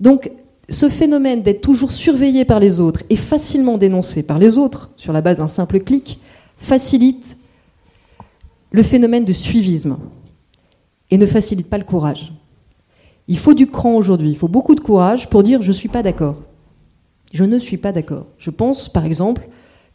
Donc, 0.00 0.32
ce 0.70 0.88
phénomène 0.88 1.42
d'être 1.42 1.60
toujours 1.60 1.92
surveillé 1.92 2.46
par 2.46 2.58
les 2.58 2.80
autres 2.80 3.02
et 3.10 3.16
facilement 3.16 3.76
dénoncé 3.76 4.22
par 4.22 4.38
les 4.38 4.56
autres 4.56 4.92
sur 4.96 5.12
la 5.12 5.20
base 5.20 5.36
d'un 5.36 5.48
simple 5.48 5.80
clic 5.80 6.20
facilite 6.56 7.36
le 8.70 8.82
phénomène 8.82 9.26
de 9.26 9.34
suivisme 9.34 9.98
et 11.10 11.18
ne 11.18 11.26
facilite 11.26 11.68
pas 11.68 11.76
le 11.76 11.84
courage. 11.84 12.32
Il 13.28 13.36
faut 13.36 13.52
du 13.52 13.66
cran 13.66 13.94
aujourd'hui, 13.94 14.30
il 14.30 14.38
faut 14.38 14.48
beaucoup 14.48 14.74
de 14.74 14.80
courage 14.80 15.28
pour 15.28 15.42
dire 15.42 15.60
je 15.60 15.68
ne 15.68 15.76
suis 15.76 15.90
pas 15.90 16.02
d'accord. 16.02 16.40
Je 17.34 17.44
ne 17.44 17.58
suis 17.58 17.76
pas 17.76 17.92
d'accord. 17.92 18.28
Je 18.38 18.48
pense, 18.48 18.88
par 18.88 19.04
exemple, 19.04 19.46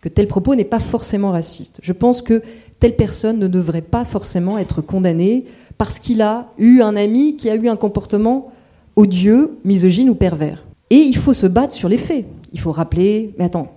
que 0.02 0.10
tel 0.10 0.28
propos 0.28 0.56
n'est 0.56 0.64
pas 0.64 0.80
forcément 0.80 1.32
raciste. 1.32 1.80
Je 1.82 1.94
pense 1.94 2.22
que 2.22 2.42
telle 2.80 2.96
personne 2.96 3.40
ne 3.40 3.48
devrait 3.48 3.82
pas 3.82 4.06
forcément 4.06 4.58
être 4.58 4.82
condamnée 4.82 5.46
parce 5.78 6.00
qu'il 6.00 6.22
a 6.22 6.52
eu 6.58 6.82
un 6.82 6.96
ami 6.96 7.38
qui 7.38 7.50
a 7.50 7.56
eu 7.56 7.68
un 7.68 7.76
comportement 7.76 8.52
odieux, 8.96 9.58
misogyne 9.64 10.10
ou 10.10 10.16
pervers. 10.16 10.66
Et 10.90 10.98
il 10.98 11.18
faut 11.18 11.34
se 11.34 11.48
battre 11.48 11.74
sur 11.74 11.90
les 11.90 11.98
faits. 11.98 12.26
Il 12.54 12.60
faut 12.60 12.72
rappeler, 12.72 13.34
mais 13.38 13.46
attends, 13.46 13.72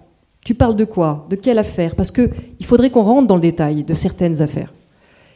tu 0.44 0.54
parles 0.54 0.76
de 0.76 0.84
quoi? 0.84 1.26
De 1.28 1.36
quelle 1.36 1.58
affaire? 1.58 1.94
Parce 1.94 2.10
qu'il 2.10 2.30
faudrait 2.64 2.90
qu'on 2.90 3.02
rentre 3.02 3.26
dans 3.26 3.34
le 3.34 3.40
détail 3.40 3.84
de 3.84 3.94
certaines 3.94 4.40
affaires. 4.42 4.72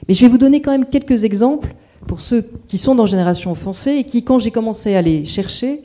Mais 0.09 0.15
je 0.15 0.21
vais 0.21 0.29
vous 0.29 0.39
donner 0.39 0.61
quand 0.61 0.71
même 0.71 0.87
quelques 0.87 1.25
exemples 1.25 1.75
pour 2.07 2.21
ceux 2.21 2.47
qui 2.69 2.79
sont 2.79 2.95
dans 2.95 3.07
Génération 3.07 3.51
Offensée 3.51 3.97
et 3.97 4.05
qui, 4.05 4.25
quand 4.25 4.39
j'ai 4.39 4.51
commencé 4.51 4.95
à 4.95 5.03
les 5.03 5.25
chercher, 5.25 5.83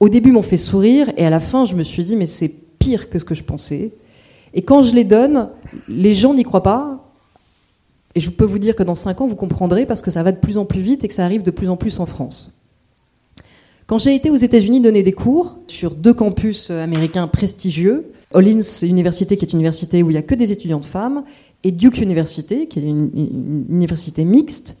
au 0.00 0.08
début 0.08 0.32
m'ont 0.32 0.42
fait 0.42 0.56
sourire 0.56 1.10
et 1.16 1.24
à 1.24 1.30
la 1.30 1.40
fin 1.40 1.64
je 1.64 1.74
me 1.74 1.82
suis 1.82 2.04
dit 2.04 2.16
mais 2.16 2.26
c'est 2.26 2.52
pire 2.78 3.08
que 3.08 3.18
ce 3.18 3.24
que 3.24 3.34
je 3.34 3.42
pensais. 3.42 3.92
Et 4.54 4.62
quand 4.62 4.82
je 4.82 4.94
les 4.94 5.04
donne, 5.04 5.50
les 5.88 6.14
gens 6.14 6.32
n'y 6.32 6.44
croient 6.44 6.62
pas. 6.62 7.12
Et 8.14 8.20
je 8.20 8.30
peux 8.30 8.44
vous 8.44 8.60
dire 8.60 8.76
que 8.76 8.84
dans 8.84 8.94
5 8.94 9.20
ans, 9.20 9.26
vous 9.26 9.34
comprendrez 9.34 9.86
parce 9.86 10.00
que 10.00 10.12
ça 10.12 10.22
va 10.22 10.30
de 10.30 10.38
plus 10.38 10.56
en 10.56 10.64
plus 10.64 10.80
vite 10.80 11.02
et 11.04 11.08
que 11.08 11.14
ça 11.14 11.24
arrive 11.24 11.42
de 11.42 11.50
plus 11.50 11.68
en 11.68 11.76
plus 11.76 11.98
en 11.98 12.06
France. 12.06 12.52
Quand 13.86 13.98
j'ai 13.98 14.14
été 14.14 14.30
aux 14.30 14.36
États-Unis 14.36 14.80
donner 14.80 15.02
des 15.02 15.12
cours 15.12 15.58
sur 15.66 15.94
deux 15.94 16.14
campus 16.14 16.70
américains 16.70 17.26
prestigieux, 17.26 18.12
Hollins 18.32 18.62
Université, 18.82 19.36
qui 19.36 19.44
est 19.44 19.52
une 19.52 19.58
université 19.58 20.02
où 20.02 20.10
il 20.10 20.14
n'y 20.14 20.18
a 20.18 20.22
que 20.22 20.34
des 20.34 20.52
étudiants 20.52 20.80
de 20.80 20.86
femmes, 20.86 21.24
et 21.64 21.70
Duke 21.70 21.98
University, 21.98 22.66
qui 22.68 22.78
est 22.78 22.82
une, 22.82 23.10
une 23.14 23.64
université 23.68 24.24
mixte, 24.24 24.76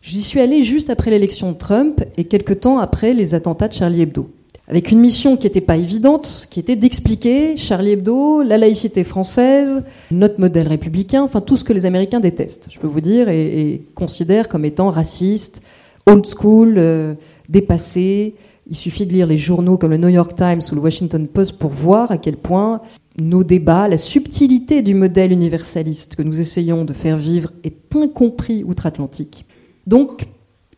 j'y 0.00 0.22
suis 0.22 0.40
allée 0.40 0.62
juste 0.62 0.88
après 0.88 1.10
l'élection 1.10 1.52
de 1.52 1.58
Trump 1.58 2.02
et 2.16 2.24
quelques 2.24 2.60
temps 2.60 2.78
après 2.78 3.12
les 3.12 3.34
attentats 3.34 3.68
de 3.68 3.74
Charlie 3.74 4.02
Hebdo. 4.02 4.30
Avec 4.72 4.90
une 4.90 5.00
mission 5.00 5.36
qui 5.36 5.44
n'était 5.44 5.60
pas 5.60 5.76
évidente, 5.76 6.46
qui 6.48 6.58
était 6.58 6.76
d'expliquer 6.76 7.58
Charlie 7.58 7.90
Hebdo, 7.90 8.42
la 8.42 8.56
laïcité 8.56 9.04
française, 9.04 9.82
notre 10.10 10.40
modèle 10.40 10.66
républicain, 10.66 11.22
enfin 11.22 11.42
tout 11.42 11.58
ce 11.58 11.64
que 11.64 11.74
les 11.74 11.84
Américains 11.84 12.20
détestent, 12.20 12.68
je 12.70 12.78
peux 12.78 12.86
vous 12.86 13.02
dire, 13.02 13.28
et, 13.28 13.82
considèrent 13.94 14.48
comme 14.48 14.64
étant 14.64 14.88
raciste, 14.88 15.60
old 16.06 16.24
school, 16.24 16.76
euh, 16.78 17.12
dépassé. 17.50 18.34
Il 18.66 18.74
suffit 18.74 19.04
de 19.04 19.12
lire 19.12 19.26
les 19.26 19.36
journaux 19.36 19.76
comme 19.76 19.90
le 19.90 19.98
New 19.98 20.08
York 20.08 20.34
Times 20.34 20.62
ou 20.72 20.74
le 20.74 20.80
Washington 20.80 21.28
Post 21.28 21.58
pour 21.58 21.70
voir 21.70 22.10
à 22.10 22.16
quel 22.16 22.38
point 22.38 22.80
nos 23.20 23.44
débats, 23.44 23.88
la 23.88 23.98
subtilité 23.98 24.80
du 24.80 24.94
modèle 24.94 25.32
universaliste 25.32 26.16
que 26.16 26.22
nous 26.22 26.40
essayons 26.40 26.86
de 26.86 26.94
faire 26.94 27.18
vivre 27.18 27.52
est 27.62 27.94
incompris 27.94 28.64
outre-Atlantique. 28.64 29.44
Donc, 29.86 30.22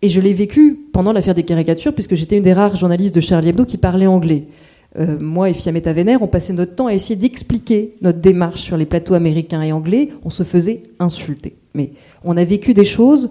et 0.04 0.10
je 0.10 0.20
l'ai 0.20 0.34
vécu 0.34 0.78
pendant 0.92 1.14
l'affaire 1.14 1.32
des 1.32 1.44
caricatures, 1.44 1.94
puisque 1.94 2.14
j'étais 2.14 2.36
une 2.36 2.42
des 2.42 2.52
rares 2.52 2.76
journalistes 2.76 3.14
de 3.14 3.22
Charlie 3.22 3.48
Hebdo 3.48 3.64
qui 3.64 3.78
parlait 3.78 4.06
anglais. 4.06 4.48
Euh, 4.98 5.18
moi 5.18 5.48
et 5.48 5.54
Fiametta 5.54 5.94
Vénère, 5.94 6.20
on 6.20 6.26
passait 6.26 6.52
notre 6.52 6.74
temps 6.74 6.88
à 6.88 6.92
essayer 6.92 7.16
d'expliquer 7.16 7.94
notre 8.02 8.18
démarche 8.18 8.60
sur 8.60 8.76
les 8.76 8.84
plateaux 8.84 9.14
américains 9.14 9.62
et 9.62 9.72
anglais. 9.72 10.10
On 10.22 10.28
se 10.28 10.42
faisait 10.42 10.82
insulter. 10.98 11.56
Mais 11.72 11.92
on 12.22 12.36
a 12.36 12.44
vécu 12.44 12.74
des 12.74 12.84
choses 12.84 13.30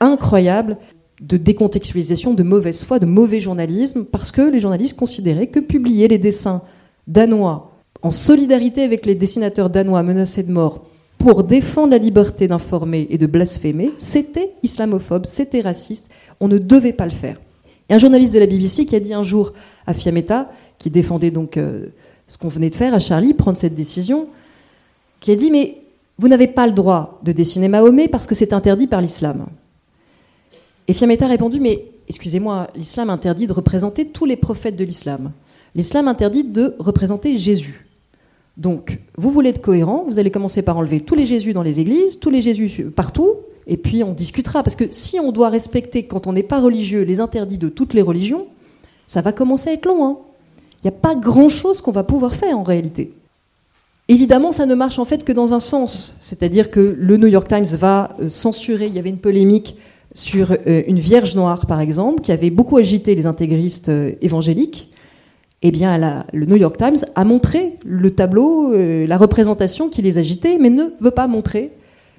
incroyables 0.00 0.78
de 1.20 1.36
décontextualisation, 1.36 2.32
de 2.32 2.44
mauvaise 2.44 2.82
foi, 2.82 2.98
de 2.98 3.04
mauvais 3.04 3.40
journalisme, 3.40 4.06
parce 4.06 4.32
que 4.32 4.40
les 4.40 4.58
journalistes 4.58 4.98
considéraient 4.98 5.48
que 5.48 5.60
publier 5.60 6.08
les 6.08 6.16
dessins 6.16 6.62
danois 7.08 7.72
en 8.00 8.10
solidarité 8.10 8.84
avec 8.84 9.04
les 9.04 9.14
dessinateurs 9.14 9.68
danois 9.68 10.02
menacés 10.02 10.44
de 10.44 10.50
mort 10.50 10.86
pour 11.20 11.44
défendre 11.44 11.90
la 11.90 11.98
liberté 11.98 12.48
d'informer 12.48 13.06
et 13.10 13.18
de 13.18 13.26
blasphémer, 13.26 13.92
c'était 13.98 14.54
islamophobe, 14.62 15.26
c'était 15.26 15.60
raciste, 15.60 16.08
on 16.40 16.48
ne 16.48 16.56
devait 16.56 16.94
pas 16.94 17.04
le 17.04 17.10
faire. 17.10 17.36
Et 17.90 17.94
un 17.94 17.98
journaliste 17.98 18.32
de 18.32 18.38
la 18.38 18.46
BBC 18.46 18.86
qui 18.86 18.96
a 18.96 19.00
dit 19.00 19.12
un 19.12 19.22
jour 19.22 19.52
à 19.86 19.92
Fiametta, 19.92 20.50
qui 20.78 20.88
défendait 20.88 21.30
donc 21.30 21.58
euh, 21.58 21.88
ce 22.26 22.38
qu'on 22.38 22.48
venait 22.48 22.70
de 22.70 22.74
faire 22.74 22.94
à 22.94 22.98
Charlie, 22.98 23.34
prendre 23.34 23.58
cette 23.58 23.74
décision, 23.74 24.28
qui 25.20 25.30
a 25.30 25.36
dit 25.36 25.50
Mais 25.50 25.82
vous 26.16 26.28
n'avez 26.28 26.46
pas 26.46 26.66
le 26.66 26.72
droit 26.72 27.20
de 27.22 27.32
dessiner 27.32 27.68
Mahomet 27.68 28.08
parce 28.08 28.26
que 28.26 28.34
c'est 28.34 28.54
interdit 28.54 28.86
par 28.86 29.02
l'islam. 29.02 29.44
Et 30.88 30.94
Fiametta 30.94 31.26
a 31.26 31.28
répondu 31.28 31.60
Mais 31.60 31.84
excusez-moi, 32.08 32.68
l'islam 32.74 33.10
interdit 33.10 33.46
de 33.46 33.52
représenter 33.52 34.06
tous 34.06 34.24
les 34.24 34.36
prophètes 34.36 34.76
de 34.76 34.84
l'islam. 34.84 35.32
L'islam 35.74 36.08
interdit 36.08 36.44
de 36.44 36.76
représenter 36.78 37.36
Jésus. 37.36 37.89
Donc, 38.56 38.98
vous 39.16 39.30
voulez 39.30 39.50
être 39.50 39.62
cohérent, 39.62 40.04
vous 40.06 40.18
allez 40.18 40.30
commencer 40.30 40.62
par 40.62 40.76
enlever 40.76 41.00
tous 41.00 41.14
les 41.14 41.26
Jésus 41.26 41.52
dans 41.52 41.62
les 41.62 41.80
églises, 41.80 42.18
tous 42.18 42.30
les 42.30 42.42
Jésus 42.42 42.90
partout, 42.94 43.36
et 43.66 43.76
puis 43.76 44.02
on 44.02 44.12
discutera. 44.12 44.62
Parce 44.62 44.76
que 44.76 44.84
si 44.90 45.18
on 45.18 45.32
doit 45.32 45.48
respecter, 45.48 46.04
quand 46.04 46.26
on 46.26 46.32
n'est 46.32 46.42
pas 46.42 46.60
religieux, 46.60 47.02
les 47.02 47.20
interdits 47.20 47.58
de 47.58 47.68
toutes 47.68 47.94
les 47.94 48.02
religions, 48.02 48.46
ça 49.06 49.22
va 49.22 49.32
commencer 49.32 49.70
à 49.70 49.72
être 49.72 49.86
long. 49.86 50.04
Hein. 50.04 50.18
Il 50.82 50.86
n'y 50.86 50.96
a 50.96 50.98
pas 50.98 51.14
grand-chose 51.14 51.80
qu'on 51.80 51.92
va 51.92 52.04
pouvoir 52.04 52.34
faire 52.34 52.58
en 52.58 52.62
réalité. 52.62 53.12
Évidemment, 54.08 54.50
ça 54.50 54.66
ne 54.66 54.74
marche 54.74 54.98
en 54.98 55.04
fait 55.04 55.24
que 55.24 55.32
dans 55.32 55.54
un 55.54 55.60
sens. 55.60 56.16
C'est-à-dire 56.18 56.70
que 56.70 56.80
le 56.80 57.16
New 57.16 57.28
York 57.28 57.46
Times 57.46 57.76
va 57.76 58.16
euh, 58.20 58.28
censurer, 58.28 58.86
il 58.86 58.94
y 58.94 58.98
avait 58.98 59.10
une 59.10 59.18
polémique 59.18 59.76
sur 60.12 60.50
euh, 60.50 60.82
une 60.88 60.98
Vierge 60.98 61.36
noire, 61.36 61.66
par 61.66 61.80
exemple, 61.80 62.20
qui 62.20 62.32
avait 62.32 62.50
beaucoup 62.50 62.76
agité 62.76 63.14
les 63.14 63.26
intégristes 63.26 63.88
euh, 63.88 64.12
évangéliques 64.20 64.90
eh 65.62 65.70
bien, 65.70 66.24
le 66.32 66.46
New 66.46 66.56
York 66.56 66.76
Times 66.78 67.04
a 67.14 67.24
montré 67.24 67.78
le 67.84 68.10
tableau, 68.10 68.72
euh, 68.72 69.06
la 69.06 69.18
représentation 69.18 69.90
qui 69.90 70.00
les 70.00 70.16
agitait, 70.16 70.56
mais 70.58 70.70
ne 70.70 70.84
veut 71.00 71.10
pas 71.10 71.26
montrer 71.26 71.70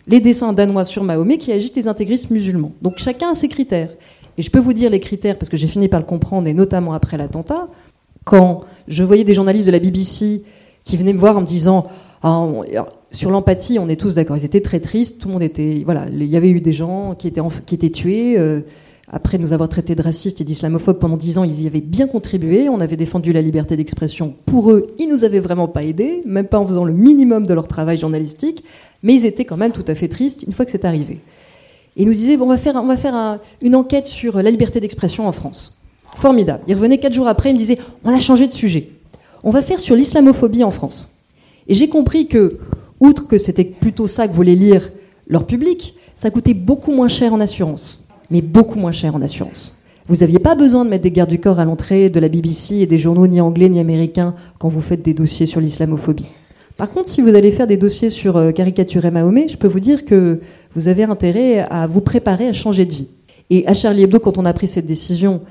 les 0.08 0.20
dessins 0.20 0.54
danois 0.54 0.86
sur 0.86 1.04
Mahomet 1.04 1.38
qui 1.38 1.52
agitent 1.52 1.76
les 1.76 1.88
intégristes 1.88 2.30
musulmans. 2.30 2.72
Donc 2.82 2.98
chacun 2.98 3.32
a 3.32 3.36
ses 3.36 3.48
critères. 3.48 3.90
Et 4.38 4.44
je 4.44 4.52
peux 4.52 4.60
vous 4.60 4.74
dire 4.74 4.90
les 4.90 5.00
critères 5.00 5.38
parce 5.38 5.50
que 5.50 5.58
j'ai 5.58 5.68
fini 5.68 5.88
par 5.88 6.00
le 6.00 6.06
comprendre, 6.06 6.48
et 6.48 6.54
notamment 6.54 6.94
après 6.94 7.18
l'attentat, 7.18 7.68
quand 8.26 8.62
je 8.88 9.04
voyais 9.04 9.24
des 9.24 9.34
journalistes 9.34 9.66
de 9.66 9.72
la 9.72 9.80
BBC 9.80 10.44
qui 10.84 10.98
venaient 10.98 11.14
me 11.14 11.20
voir 11.20 11.38
en 11.38 11.42
me 11.42 11.46
disant 11.46 11.88
ah, 12.24 12.48
sur 13.10 13.32
l'empathie, 13.32 13.80
on 13.80 13.90
est 13.90 14.00
tous 14.00 14.16
d'accord. 14.16 14.38
Ils 14.38 14.46
étaient 14.46 14.62
très 14.62 14.80
tristes. 14.80 15.20
Tout 15.20 15.28
le 15.28 15.34
monde 15.34 15.44
était 15.44 15.82
voilà. 15.84 16.06
Il 16.12 16.24
y 16.24 16.38
avait 16.38 16.50
eu 16.50 16.62
des 16.62 16.72
gens 16.72 17.16
qui 17.16 17.28
étaient 17.28 17.42
qui 17.66 17.74
étaient 17.76 17.90
tués. 17.90 18.38
Euh, 18.38 18.62
après 19.14 19.38
nous 19.38 19.52
avoir 19.52 19.68
traités 19.68 19.94
de 19.94 20.02
racistes 20.02 20.40
et 20.40 20.46
d'islamophobes 20.46 20.98
pendant 20.98 21.18
dix 21.18 21.38
ans, 21.38 21.44
ils 21.44 21.64
y 21.64 21.68
avaient 21.68 21.82
bien 21.82 22.08
contribué. 22.08 22.70
On 22.70 22.80
avait 22.80 22.96
défendu 22.96 23.34
la 23.34 23.42
liberté 23.42 23.76
d'expression. 23.76 24.34
Pour 24.46 24.72
eux, 24.72 24.88
ils 25.00 25.10
nous 25.10 25.26
avaient 25.26 25.42
vraiment 25.42 25.68
pas 25.68 25.84
aidés, 25.84 26.22
même 26.26 26.48
pas 26.48 26.60
en 26.60 26.66
faisant 26.66 26.86
le 26.86 26.94
minimum 26.94 27.46
de 27.46 27.54
leur 27.54 27.68
travail 27.68 27.98
journalistique. 27.98 28.64
Mais 29.04 29.14
ils 29.14 29.26
étaient 29.26 29.44
quand 29.44 29.58
même 29.58 29.74
tout 29.74 29.84
à 29.88 29.96
fait 29.96 30.08
tristes 30.08 30.44
une 30.44 30.54
fois 30.54 30.64
que 30.64 30.72
c'est 30.72 30.86
arrivé. 30.86 31.20
Ils 31.98 32.06
nous 32.06 32.14
disaient 32.14 32.38
bon, 32.38 32.46
on 32.46 32.50
va 32.50 32.58
faire, 32.58 32.78
on 32.78 32.88
va 32.88 32.96
faire 32.96 33.38
une 33.62 33.76
enquête 33.76 34.08
sur 34.08 34.42
la 34.42 34.50
liberté 34.50 34.80
d'expression 34.80 35.28
en 35.28 35.34
France. 35.34 35.78
Formidable. 36.16 36.64
Ils 36.68 36.76
revenaient 36.76 36.98
quatre 36.98 37.14
jours 37.14 37.28
après, 37.28 37.50
ils 37.50 37.54
me 37.54 37.58
disaient 37.58 37.80
on 38.06 38.16
a 38.16 38.20
changé 38.20 38.48
de 38.48 38.54
sujet. 38.54 38.92
On 39.44 39.52
va 39.52 39.62
faire 39.62 39.82
sur 39.82 39.98
l'islamophobie 39.98 40.64
en 40.64 40.72
France. 40.72 41.12
Et 41.68 41.74
j'ai 41.74 41.90
compris 41.90 42.28
que, 42.28 42.60
outre 43.02 43.28
que 43.28 43.38
c'était 43.38 43.66
plutôt 43.66 44.08
ça 44.08 44.30
que 44.30 44.34
voulait 44.34 44.56
lire 44.56 44.90
leur 45.28 45.46
public, 45.46 45.96
ça 46.16 46.32
coûtait 46.32 46.54
beaucoup 46.54 46.94
moins 46.94 47.10
cher 47.10 47.34
en 47.34 47.42
assurance 47.42 48.02
mais 48.32 48.42
beaucoup 48.42 48.80
moins 48.80 48.92
cher 48.92 49.14
en 49.16 49.22
assurance. 49.22 49.78
Vous 50.08 50.18
n'aviez 50.18 50.40
pas 50.40 50.56
besoin 50.56 50.84
de 50.84 50.90
mettre 50.90 51.04
des 51.04 51.12
gardes 51.12 51.30
du 51.30 51.40
corps 51.40 51.60
à 51.60 51.66
l'entrée 51.66 52.10
de 52.10 52.20
la 52.20 52.28
BBC 52.28 52.78
et 52.78 52.86
des 52.88 52.98
journaux 52.98 53.28
ni 53.28 53.40
anglais 53.40 53.70
ni 53.70 53.80
américains 53.80 54.34
quand 54.58 54.70
vous 54.70 54.82
faites 54.82 55.04
des 55.04 55.14
dossiers 55.14 55.46
sur 55.46 55.62
l'islamophobie. 55.62 56.32
Par 56.78 56.90
contre, 56.90 57.10
si 57.10 57.22
vous 57.22 57.36
allez 57.36 57.52
faire 57.52 57.68
des 57.68 57.78
dossiers 57.78 58.10
sur 58.10 58.38
euh, 58.38 58.52
caricaturer 58.52 59.12
Mahomet, 59.12 59.48
je 59.48 59.58
peux 59.58 59.68
vous 59.68 59.80
dire 59.80 60.04
que 60.04 60.40
vous 60.76 60.88
avez 60.88 61.04
intérêt 61.04 61.60
à 61.60 61.86
vous 61.86 62.02
préparer 62.02 62.48
à 62.48 62.54
changer 62.54 62.86
de 62.86 62.94
vie. 62.94 63.10
Et 63.50 63.68
à 63.68 63.74
Charlie 63.74 64.04
Hebdo, 64.04 64.20
quand 64.20 64.38
on 64.38 64.46
a 64.46 64.54
pris 64.54 64.68
cette 64.68 64.86
décision, 64.86 65.42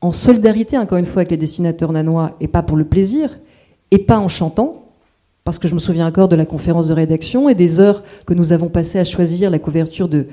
en 0.00 0.12
solidarité, 0.12 0.78
encore 0.78 0.98
une 0.98 1.06
fois, 1.06 1.20
avec 1.20 1.32
les 1.32 1.36
dessinateurs 1.36 1.92
nanois, 1.92 2.36
et 2.40 2.48
pas 2.48 2.62
pour 2.62 2.76
le 2.76 2.84
plaisir, 2.84 3.38
et 3.90 3.98
pas 3.98 4.18
en 4.18 4.28
chantant, 4.28 4.86
parce 5.44 5.58
que 5.58 5.68
je 5.68 5.74
me 5.74 5.78
souviens 5.78 6.06
encore 6.06 6.28
de 6.28 6.36
la 6.36 6.46
conférence 6.46 6.88
de 6.88 6.94
rédaction 6.94 7.48
et 7.48 7.54
des 7.54 7.80
heures 7.80 8.02
que 8.26 8.34
nous 8.34 8.52
avons 8.52 8.68
passées 8.68 8.98
à 8.98 9.04
choisir 9.04 9.50
la 9.50 9.58
couverture 9.58 10.08
de, 10.08 10.26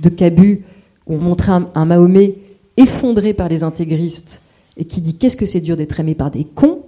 de 0.00 0.08
Cabu 0.08 0.64
on 1.06 1.18
montrait 1.18 1.52
un, 1.74 1.84
Mahomet 1.84 2.36
effondré 2.76 3.34
par 3.34 3.48
les 3.48 3.62
intégristes 3.62 4.40
et 4.76 4.84
qui 4.84 5.00
dit 5.00 5.16
qu'est-ce 5.16 5.36
que 5.36 5.46
c'est 5.46 5.60
dur 5.60 5.76
d'être 5.76 6.00
aimé 6.00 6.14
par 6.14 6.30
des 6.30 6.44
cons, 6.44 6.82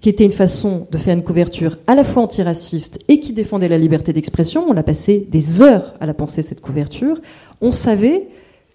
qui 0.00 0.08
était 0.08 0.24
une 0.24 0.32
façon 0.32 0.86
de 0.90 0.98
faire 0.98 1.16
une 1.16 1.24
couverture 1.24 1.78
à 1.86 1.94
la 1.94 2.04
fois 2.04 2.22
antiraciste 2.22 3.00
et 3.08 3.18
qui 3.18 3.32
défendait 3.32 3.68
la 3.68 3.78
liberté 3.78 4.12
d'expression. 4.12 4.66
On 4.68 4.76
a 4.76 4.82
passé 4.82 5.26
des 5.30 5.62
heures 5.62 5.94
à 6.00 6.06
la 6.06 6.14
penser, 6.14 6.42
cette 6.42 6.60
couverture. 6.60 7.20
On 7.60 7.72
savait 7.72 8.28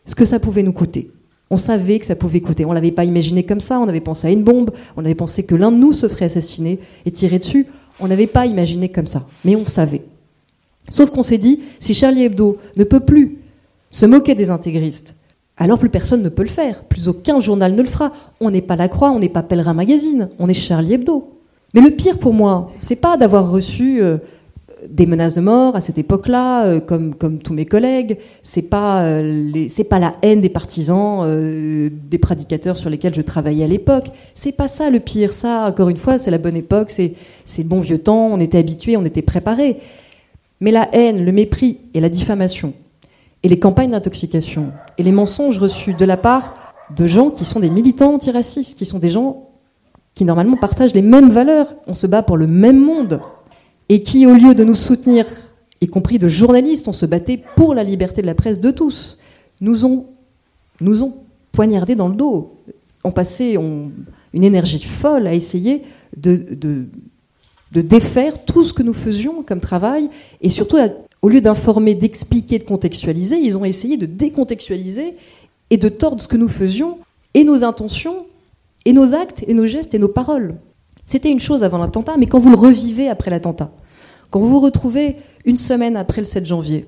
ce 0.05 0.15
que 0.15 0.25
ça 0.25 0.39
pouvait 0.39 0.63
nous 0.63 0.73
coûter. 0.73 1.11
On 1.51 1.57
savait 1.57 1.99
que 1.99 2.05
ça 2.05 2.15
pouvait 2.15 2.41
coûter. 2.41 2.65
On 2.65 2.71
l'avait 2.71 2.91
pas 2.91 3.05
imaginé 3.05 3.43
comme 3.43 3.59
ça. 3.59 3.79
On 3.79 3.87
avait 3.87 4.01
pensé 4.01 4.27
à 4.27 4.31
une 4.31 4.43
bombe. 4.43 4.71
On 4.97 5.05
avait 5.05 5.15
pensé 5.15 5.43
que 5.43 5.53
l'un 5.53 5.71
de 5.71 5.77
nous 5.77 5.93
se 5.93 6.07
ferait 6.07 6.25
assassiner 6.25 6.79
et 7.05 7.11
tirer 7.11 7.39
dessus. 7.39 7.67
On 7.99 8.07
n'avait 8.07 8.27
pas 8.27 8.45
imaginé 8.45 8.89
comme 8.89 9.07
ça. 9.07 9.27
Mais 9.45 9.55
on 9.55 9.65
savait. 9.65 10.03
Sauf 10.89 11.11
qu'on 11.11 11.23
s'est 11.23 11.37
dit, 11.37 11.59
si 11.79 11.93
Charlie 11.93 12.23
Hebdo 12.23 12.57
ne 12.77 12.83
peut 12.83 13.01
plus 13.01 13.40
se 13.91 14.05
moquer 14.07 14.33
des 14.33 14.49
intégristes, 14.49 15.15
alors 15.57 15.77
plus 15.77 15.89
personne 15.89 16.23
ne 16.23 16.29
peut 16.29 16.41
le 16.41 16.49
faire. 16.49 16.83
Plus 16.85 17.07
aucun 17.07 17.39
journal 17.39 17.75
ne 17.75 17.81
le 17.83 17.87
fera. 17.87 18.11
On 18.39 18.49
n'est 18.49 18.63
pas 18.63 18.75
La 18.75 18.87
Croix, 18.87 19.11
on 19.11 19.19
n'est 19.19 19.29
pas 19.29 19.43
Pèlerin 19.43 19.75
Magazine, 19.75 20.29
on 20.39 20.49
est 20.49 20.55
Charlie 20.55 20.93
Hebdo. 20.93 21.37
Mais 21.75 21.81
le 21.81 21.91
pire 21.91 22.17
pour 22.17 22.33
moi, 22.33 22.71
c'est 22.79 22.95
pas 22.95 23.15
d'avoir 23.15 23.51
reçu 23.51 24.01
euh, 24.01 24.17
des 24.89 25.05
menaces 25.05 25.35
de 25.35 25.41
mort 25.41 25.75
à 25.75 25.81
cette 25.81 25.97
époque-là, 25.97 26.65
euh, 26.65 26.79
comme, 26.79 27.13
comme 27.13 27.37
tous 27.37 27.53
mes 27.53 27.65
collègues. 27.65 28.17
C'est 28.41 28.63
pas 28.63 29.03
euh, 29.03 29.67
pas 29.89 29.99
la 29.99 30.15
haine 30.23 30.41
des 30.41 30.49
partisans, 30.49 31.23
des 31.89 32.17
prédicateurs 32.17 32.77
sur 32.77 32.89
lesquels 32.89 33.13
je 33.13 33.21
travaillais 33.21 33.65
à 33.65 33.67
l'époque. 33.67 34.07
C'est 34.33 34.53
pas 34.53 34.67
ça 34.67 34.89
le 34.89 34.99
pire. 34.99 35.31
Ça, 35.31 35.67
encore 35.67 35.89
une 35.89 35.97
fois, 35.97 36.17
c'est 36.17 36.31
la 36.31 36.39
bonne 36.39 36.57
époque, 36.57 36.89
c'est 36.89 37.13
c'est 37.45 37.61
le 37.63 37.67
bon 37.67 37.81
vieux 37.81 37.99
temps. 37.99 38.29
On 38.31 38.39
était 38.39 38.57
habitués, 38.57 38.97
on 38.97 39.05
était 39.05 39.21
préparés. 39.21 39.77
Mais 40.59 40.71
la 40.71 40.89
haine, 40.93 41.23
le 41.23 41.31
mépris 41.31 41.77
et 41.93 41.99
la 41.99 42.09
diffamation, 42.09 42.73
et 43.43 43.49
les 43.49 43.59
campagnes 43.59 43.91
d'intoxication 43.91 44.71
et 44.97 45.03
les 45.03 45.11
mensonges 45.11 45.59
reçus 45.59 45.93
de 45.93 46.05
la 46.05 46.17
part 46.17 46.53
de 46.95 47.07
gens 47.07 47.29
qui 47.29 47.45
sont 47.45 47.59
des 47.59 47.69
militants 47.69 48.13
antiracistes, 48.13 48.77
qui 48.77 48.85
sont 48.85 48.99
des 48.99 49.09
gens 49.09 49.49
qui 50.13 50.25
normalement 50.25 50.57
partagent 50.57 50.93
les 50.93 51.01
mêmes 51.01 51.29
valeurs, 51.29 51.73
on 51.87 51.93
se 51.93 52.07
bat 52.07 52.21
pour 52.21 52.37
le 52.37 52.47
même 52.47 52.79
monde, 52.79 53.21
et 53.89 54.03
qui, 54.03 54.25
au 54.25 54.33
lieu 54.33 54.55
de 54.55 54.63
nous 54.63 54.75
soutenir, 54.75 55.25
y 55.79 55.87
compris 55.87 56.19
de 56.19 56.27
journalistes, 56.27 56.87
on 56.87 56.93
se 56.93 57.05
battait 57.05 57.41
pour 57.55 57.73
la 57.73 57.83
liberté 57.83 58.21
de 58.21 58.27
la 58.27 58.35
presse 58.35 58.59
de 58.59 58.71
tous, 58.71 59.17
nous 59.61 59.85
ont, 59.85 60.05
nous 60.79 61.03
ont 61.03 61.13
poignardés 61.51 61.95
dans 61.95 62.07
le 62.07 62.15
dos, 62.15 62.57
ont 63.03 63.11
passé 63.11 63.55
une 63.55 64.43
énergie 64.43 64.83
folle 64.83 65.27
à 65.27 65.33
essayer 65.33 65.83
de, 66.15 66.35
de, 66.51 66.85
de 67.71 67.81
défaire 67.81 68.43
tout 68.45 68.63
ce 68.63 68.73
que 68.73 68.83
nous 68.83 68.93
faisions 68.93 69.43
comme 69.43 69.59
travail, 69.59 70.09
et 70.41 70.49
surtout 70.49 70.77
à 70.77 70.89
au 71.21 71.29
lieu 71.29 71.41
d'informer, 71.41 71.93
d'expliquer, 71.93 72.59
de 72.59 72.63
contextualiser, 72.63 73.37
ils 73.37 73.57
ont 73.57 73.65
essayé 73.65 73.97
de 73.97 74.05
décontextualiser 74.05 75.15
et 75.69 75.77
de 75.77 75.89
tordre 75.89 76.21
ce 76.21 76.27
que 76.27 76.37
nous 76.37 76.49
faisions, 76.49 76.97
et 77.33 77.43
nos 77.43 77.63
intentions, 77.63 78.17
et 78.85 78.93
nos 78.93 79.13
actes, 79.13 79.43
et 79.47 79.53
nos 79.53 79.65
gestes, 79.65 79.93
et 79.93 79.99
nos 79.99 80.07
paroles. 80.07 80.55
C'était 81.05 81.31
une 81.31 81.39
chose 81.39 81.63
avant 81.63 81.77
l'attentat, 81.77 82.15
mais 82.17 82.25
quand 82.25 82.39
vous 82.39 82.49
le 82.49 82.57
revivez 82.57 83.07
après 83.07 83.31
l'attentat, 83.31 83.71
quand 84.29 84.39
vous 84.39 84.49
vous 84.49 84.59
retrouvez 84.59 85.17
une 85.45 85.57
semaine 85.57 85.95
après 85.95 86.21
le 86.21 86.25
7 86.25 86.45
janvier, 86.45 86.87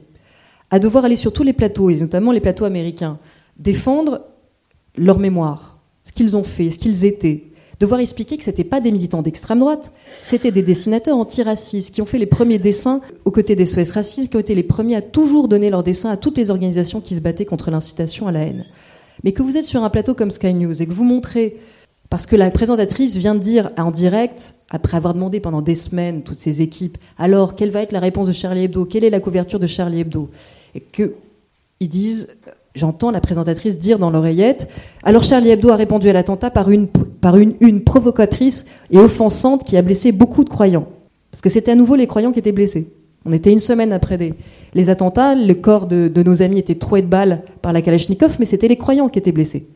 à 0.69 0.80
devoir 0.80 1.06
aller 1.06 1.15
sur 1.15 1.32
tous 1.32 1.43
les 1.43 1.54
plateaux, 1.54 1.89
et 1.89 1.96
notamment 1.96 2.32
les 2.32 2.41
plateaux 2.41 2.65
américains, 2.65 3.19
défendre 3.58 4.22
leur 4.98 5.19
mémoire, 5.19 5.78
ce 6.04 6.12
qu'ils 6.12 6.36
ont 6.36 6.43
fait, 6.43 6.72
ce 6.72 6.80
qu'ils 6.80 7.06
étaient, 7.06 7.53
devoir 7.84 8.00
expliquer 8.00 8.38
que 8.38 8.46
c'était 8.46 8.63
pas 8.63 8.80
des 8.80 8.93
militants 8.93 9.22
d'extrême 9.22 9.60
droite, 9.60 9.91
c'était 10.22 10.52
des 10.52 10.62
dessinateurs 10.62 11.17
antiracistes 11.17 11.93
qui 11.93 12.02
ont 12.02 12.06
fait 12.06 12.17
les 12.17 12.26
premiers 12.26 12.58
dessins 12.58 13.02
aux 13.26 13.32
côtés 13.32 13.58
des 13.58 13.65
SOS 13.65 13.91
Racisme, 13.91 14.30
qui 14.30 14.38
ont 14.38 14.39
été 14.39 14.56
les 14.56 14.63
premiers 14.63 14.96
à 14.96 15.02
toujours 15.02 15.50
donner 15.50 15.69
leurs 15.69 15.84
dessins 15.84 16.10
à 16.10 16.15
toutes 16.15 16.38
les 16.38 16.50
organisations 16.50 17.02
qui 17.02 17.13
se 17.13 17.19
battaient 17.19 17.43
contre 17.43 17.72
l'incitation 17.72 18.26
à 18.26 18.32
la 18.32 18.39
haine. 18.39 18.63
Mais 19.26 19.34
que 19.34 19.41
vous 19.41 19.58
êtes 19.58 19.65
sur 19.65 19.84
un 19.84 19.89
plateau 19.89 20.13
comme 20.13 20.32
Sky 20.32 20.54
News 20.54 20.82
et 20.82 20.86
que 20.86 20.93
vous 20.93 21.04
montrez, 21.04 21.58
parce 22.10 22.26
que 22.26 22.38
la 22.38 22.52
présentatrice 22.52 23.17
vient 23.17 23.36
de 23.36 23.41
dire 23.41 23.72
en 23.78 23.91
direct, 23.91 24.56
après 24.69 24.96
avoir 24.96 25.13
demandé 25.13 25.41
pendant 25.41 25.62
des 25.62 25.76
semaines 25.76 26.24
toutes 26.24 26.39
ces 26.39 26.62
équipes, 26.62 26.98
alors 27.17 27.54
quelle 27.54 27.72
va 27.72 27.82
être 27.82 27.91
la 27.91 28.00
réponse 28.00 28.28
de 28.28 28.34
Charlie 28.34 28.63
Hebdo, 28.63 28.86
quelle 28.86 29.04
est 29.04 29.10
la 29.10 29.19
couverture 29.19 29.60
de 29.60 29.67
Charlie 29.67 30.00
Hebdo, 30.00 30.30
et 30.74 30.80
que 30.80 31.15
ils 31.82 31.89
disent 31.89 32.30
J'entends 32.75 33.12
la 33.12 33.21
présentatrice 33.21 33.77
dire 33.77 33.99
dans 33.99 34.09
l'oreillette 34.09 34.67
Alors 35.03 35.23
Charlie 35.23 35.51
Hebdo 35.51 35.69
a 35.69 35.75
répondu 35.75 36.09
à 36.09 36.13
l'attentat 36.13 36.49
par, 36.49 36.71
une, 36.71 36.88
une, 37.59 37.83
provocatrice 37.83 38.65
et 38.89 38.97
offensante 38.97 39.63
qui 39.63 39.77
a 39.77 39.83
blessé 39.83 40.12
beaucoup 40.12 40.43
de 40.43 40.49
croyants. 40.49 40.88
Parce 41.29 41.41
que 41.41 41.49
c'était 41.49 41.71
à 41.71 41.75
nouveau 41.75 41.95
les 41.95 42.07
croyants 42.07 42.31
qui 42.31 42.39
étaient 42.39 42.51
blessés. 42.51 42.91
On 43.25 43.31
était 43.31 43.53
une 43.53 43.59
semaine 43.59 43.93
après 43.93 44.17
les 44.73 44.89
attentats, 44.89 45.36
le 45.36 45.53
corps 45.53 45.86
de, 45.86 46.07
de 46.07 46.23
nos 46.23 46.41
amis 46.41 46.57
était 46.57 46.75
troué 46.75 47.03
de 47.03 47.07
balles 47.07 47.43
par 47.62 47.73
la 47.73 47.81
Kalachnikov, 47.81 48.38
mais 48.39 48.45
c'était 48.45 48.67
les 48.67 48.77
croyants 48.77 49.07
qui 49.07 49.19
étaient 49.19 49.31
blessés. 49.31 49.67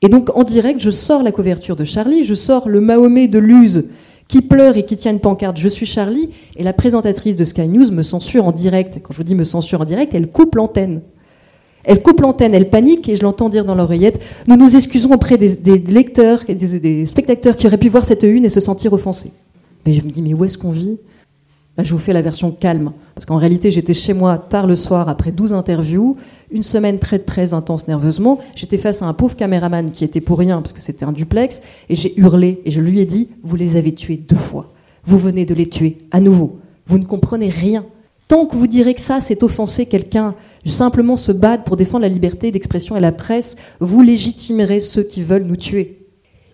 Et 0.00 0.08
donc 0.08 0.30
en 0.36 0.44
direct, 0.44 0.80
je 0.80 0.90
sors 0.90 1.24
la 1.24 1.32
couverture 1.32 1.74
de 1.74 1.84
Charlie, 1.84 2.22
je 2.22 2.34
sors 2.34 2.68
le 2.68 2.80
Mahomet 2.80 3.26
de 3.26 3.40
Luz 3.40 3.88
qui 4.28 4.40
pleure 4.40 4.76
et 4.76 4.84
qui 4.84 4.96
tient 4.96 5.12
une 5.12 5.20
pancarte 5.20 5.58
Je 5.58 5.68
suis 5.68 5.84
Charlie, 5.84 6.30
et 6.56 6.62
la 6.62 6.72
présentatrice 6.72 7.36
de 7.36 7.44
Sky 7.44 7.68
News 7.68 7.90
me 7.90 8.02
censure 8.02 8.46
en 8.46 8.52
direct. 8.52 9.00
Quand 9.02 9.12
je 9.12 9.18
vous 9.18 9.24
dis 9.24 9.34
me 9.34 9.44
censure 9.44 9.80
en 9.80 9.84
direct, 9.84 10.14
elle 10.14 10.30
coupe 10.30 10.54
l'antenne. 10.54 11.02
Elle 11.84 12.02
coupe 12.02 12.20
l'antenne, 12.20 12.54
elle 12.54 12.70
panique 12.70 13.08
et 13.08 13.16
je 13.16 13.22
l'entends 13.22 13.48
dire 13.48 13.64
dans 13.64 13.74
l'oreillette 13.74 14.22
Nous 14.46 14.56
nous 14.56 14.76
excusons 14.76 15.12
auprès 15.12 15.38
des, 15.38 15.78
lecteurs 15.78 16.42
et 16.48 16.54
des, 16.54 17.06
spectateurs 17.06 17.56
qui 17.56 17.66
auraient 17.66 17.78
pu 17.78 17.88
voir 17.88 18.04
cette 18.04 18.22
une 18.22 18.44
et 18.44 18.50
se 18.50 18.60
sentir 18.60 18.92
offensés. 18.92 19.32
Mais 19.86 19.92
je 19.92 20.02
me 20.02 20.10
dis 20.10 20.22
Mais 20.22 20.34
où 20.34 20.44
est-ce 20.44 20.58
qu'on 20.58 20.70
vit? 20.70 20.98
Là, 21.78 21.84
je 21.84 21.92
vous 21.92 21.98
fais 21.98 22.12
la 22.12 22.20
version 22.20 22.50
calme. 22.50 22.92
Parce 23.14 23.24
qu'en 23.24 23.36
réalité, 23.36 23.70
j'étais 23.70 23.94
chez 23.94 24.12
moi 24.12 24.36
tard 24.36 24.66
le 24.66 24.76
soir 24.76 25.08
après 25.08 25.32
12 25.32 25.54
interviews, 25.54 26.16
une 26.50 26.62
semaine 26.62 26.98
très 26.98 27.18
très 27.18 27.54
intense 27.54 27.88
nerveusement. 27.88 28.40
J'étais 28.54 28.76
face 28.76 29.00
à 29.00 29.06
un 29.06 29.14
pauvre 29.14 29.36
caméraman 29.36 29.90
qui 29.90 30.04
était 30.04 30.20
pour 30.20 30.38
rien 30.38 30.60
parce 30.60 30.74
que 30.74 30.82
c'était 30.82 31.06
un 31.06 31.12
duplex 31.12 31.62
et 31.88 31.96
j'ai 31.96 32.18
hurlé 32.20 32.60
et 32.66 32.70
je 32.70 32.80
lui 32.80 33.00
ai 33.00 33.06
dit 33.06 33.28
Vous 33.42 33.56
les 33.56 33.76
avez 33.76 33.92
tués 33.94 34.18
deux 34.18 34.36
fois. 34.36 34.72
Vous 35.04 35.18
venez 35.18 35.46
de 35.46 35.54
les 35.54 35.68
tuer 35.68 35.96
à 36.10 36.20
nouveau. 36.20 36.58
Vous 36.86 36.98
ne 36.98 37.04
comprenez 37.04 37.48
rien. 37.48 37.86
Tant 38.32 38.46
que 38.46 38.56
vous 38.56 38.66
direz 38.66 38.94
que 38.94 39.00
ça, 39.02 39.20
c'est 39.20 39.42
offenser 39.42 39.84
quelqu'un, 39.84 40.34
simplement 40.64 41.16
se 41.16 41.32
battre 41.32 41.64
pour 41.64 41.76
défendre 41.76 42.04
la 42.04 42.08
liberté 42.08 42.50
d'expression 42.50 42.96
et 42.96 43.00
la 43.00 43.12
presse, 43.12 43.56
vous 43.78 44.00
légitimerez 44.00 44.80
ceux 44.80 45.02
qui 45.02 45.20
veulent 45.20 45.42
nous 45.42 45.56
tuer. 45.56 46.06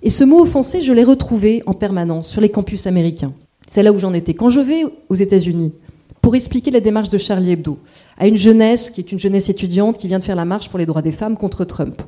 Et 0.02 0.10
ce 0.10 0.24
mot 0.24 0.40
offensé, 0.40 0.80
je 0.80 0.92
l'ai 0.92 1.04
retrouvé 1.04 1.62
en 1.66 1.74
permanence 1.74 2.26
sur 2.26 2.40
les 2.40 2.48
campus 2.48 2.88
américains. 2.88 3.32
C'est 3.68 3.84
là 3.84 3.92
où 3.92 3.98
j'en 4.00 4.12
étais. 4.12 4.34
Quand 4.34 4.48
je 4.48 4.58
vais 4.58 4.82
aux 5.08 5.14
États-Unis 5.14 5.72
pour 6.20 6.34
expliquer 6.34 6.72
la 6.72 6.80
démarche 6.80 7.10
de 7.10 7.18
Charlie 7.18 7.52
Hebdo 7.52 7.78
à 8.16 8.26
une 8.26 8.36
jeunesse 8.36 8.90
qui 8.90 9.00
est 9.00 9.12
une 9.12 9.20
jeunesse 9.20 9.48
étudiante 9.48 9.98
qui 9.98 10.08
vient 10.08 10.18
de 10.18 10.24
faire 10.24 10.34
la 10.34 10.44
marche 10.44 10.68
pour 10.70 10.80
les 10.80 10.86
droits 10.86 11.00
des 11.00 11.12
femmes 11.12 11.36
contre 11.36 11.64
Trump, 11.64 12.02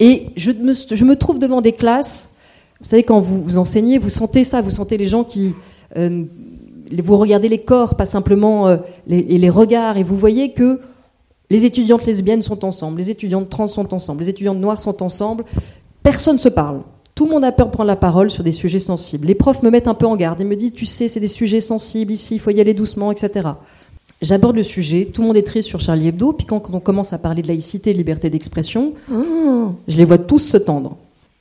et 0.00 0.26
je 0.36 0.50
me, 0.50 1.14
trouve 1.14 1.38
devant 1.38 1.62
des 1.62 1.72
classes, 1.72 2.34
vous 2.78 2.86
savez, 2.86 3.04
quand 3.04 3.20
vous, 3.20 3.42
vous 3.42 3.56
enseignez, 3.56 3.96
vous 3.96 4.10
sentez 4.10 4.44
ça, 4.44 4.60
vous 4.60 4.70
sentez 4.70 4.98
les 4.98 5.08
gens 5.08 5.24
qui 5.24 5.54
euh, 5.96 6.24
vous 7.02 7.16
regardez 7.16 7.48
les 7.48 7.58
corps, 7.58 7.94
pas 7.94 8.06
simplement 8.06 8.68
euh, 8.68 8.76
les, 9.06 9.22
les, 9.22 9.50
regards, 9.50 9.96
et 9.96 10.02
vous 10.02 10.16
voyez 10.16 10.52
que 10.52 10.80
les 11.50 11.64
étudiantes 11.64 12.04
lesbiennes 12.06 12.42
sont 12.42 12.64
ensemble, 12.64 12.98
les 12.98 13.10
étudiantes 13.10 13.48
trans 13.48 13.68
sont 13.68 13.94
ensemble, 13.94 14.22
les 14.22 14.28
étudiantes 14.28 14.58
noires 14.58 14.80
sont 14.80 15.02
ensemble. 15.02 15.44
Personne 16.02 16.34
ne 16.34 16.40
se 16.40 16.48
parle. 16.48 16.80
Tout 17.14 17.24
le 17.24 17.32
monde 17.32 17.44
a 17.44 17.52
peur 17.52 17.66
de 17.66 17.72
prendre 17.72 17.88
la 17.88 17.96
parole 17.96 18.30
sur 18.30 18.44
des 18.44 18.52
sujets 18.52 18.78
sensibles. 18.78 19.26
Les 19.26 19.34
profs 19.34 19.62
me 19.62 19.70
mettent 19.70 19.88
un 19.88 19.94
peu 19.94 20.06
en 20.06 20.14
garde. 20.14 20.38
Ils 20.40 20.46
me 20.46 20.56
disent, 20.56 20.72
tu 20.72 20.86
sais, 20.86 21.08
c'est 21.08 21.20
des 21.20 21.28
sujets 21.28 21.60
sensibles 21.60 22.12
ici, 22.12 22.36
il 22.36 22.40
faut 22.40 22.50
y 22.50 22.60
aller 22.60 22.74
doucement, 22.74 23.10
etc. 23.10 23.48
J'aborde 24.20 24.56
le 24.56 24.62
sujet, 24.62 25.06
tout 25.06 25.22
le 25.22 25.28
monde 25.28 25.36
est 25.36 25.46
triste 25.46 25.68
sur 25.68 25.80
Charlie 25.80 26.08
Hebdo, 26.08 26.32
puis 26.32 26.46
quand, 26.46 26.62
on 26.72 26.80
commence 26.80 27.12
à 27.12 27.18
parler 27.18 27.42
de 27.42 27.48
laïcité, 27.48 27.92
liberté 27.92 28.30
d'expression, 28.30 28.92
je 29.08 29.96
les 29.96 30.04
vois 30.04 30.18
tous 30.18 30.40
se 30.40 30.56
tendre. 30.56 30.96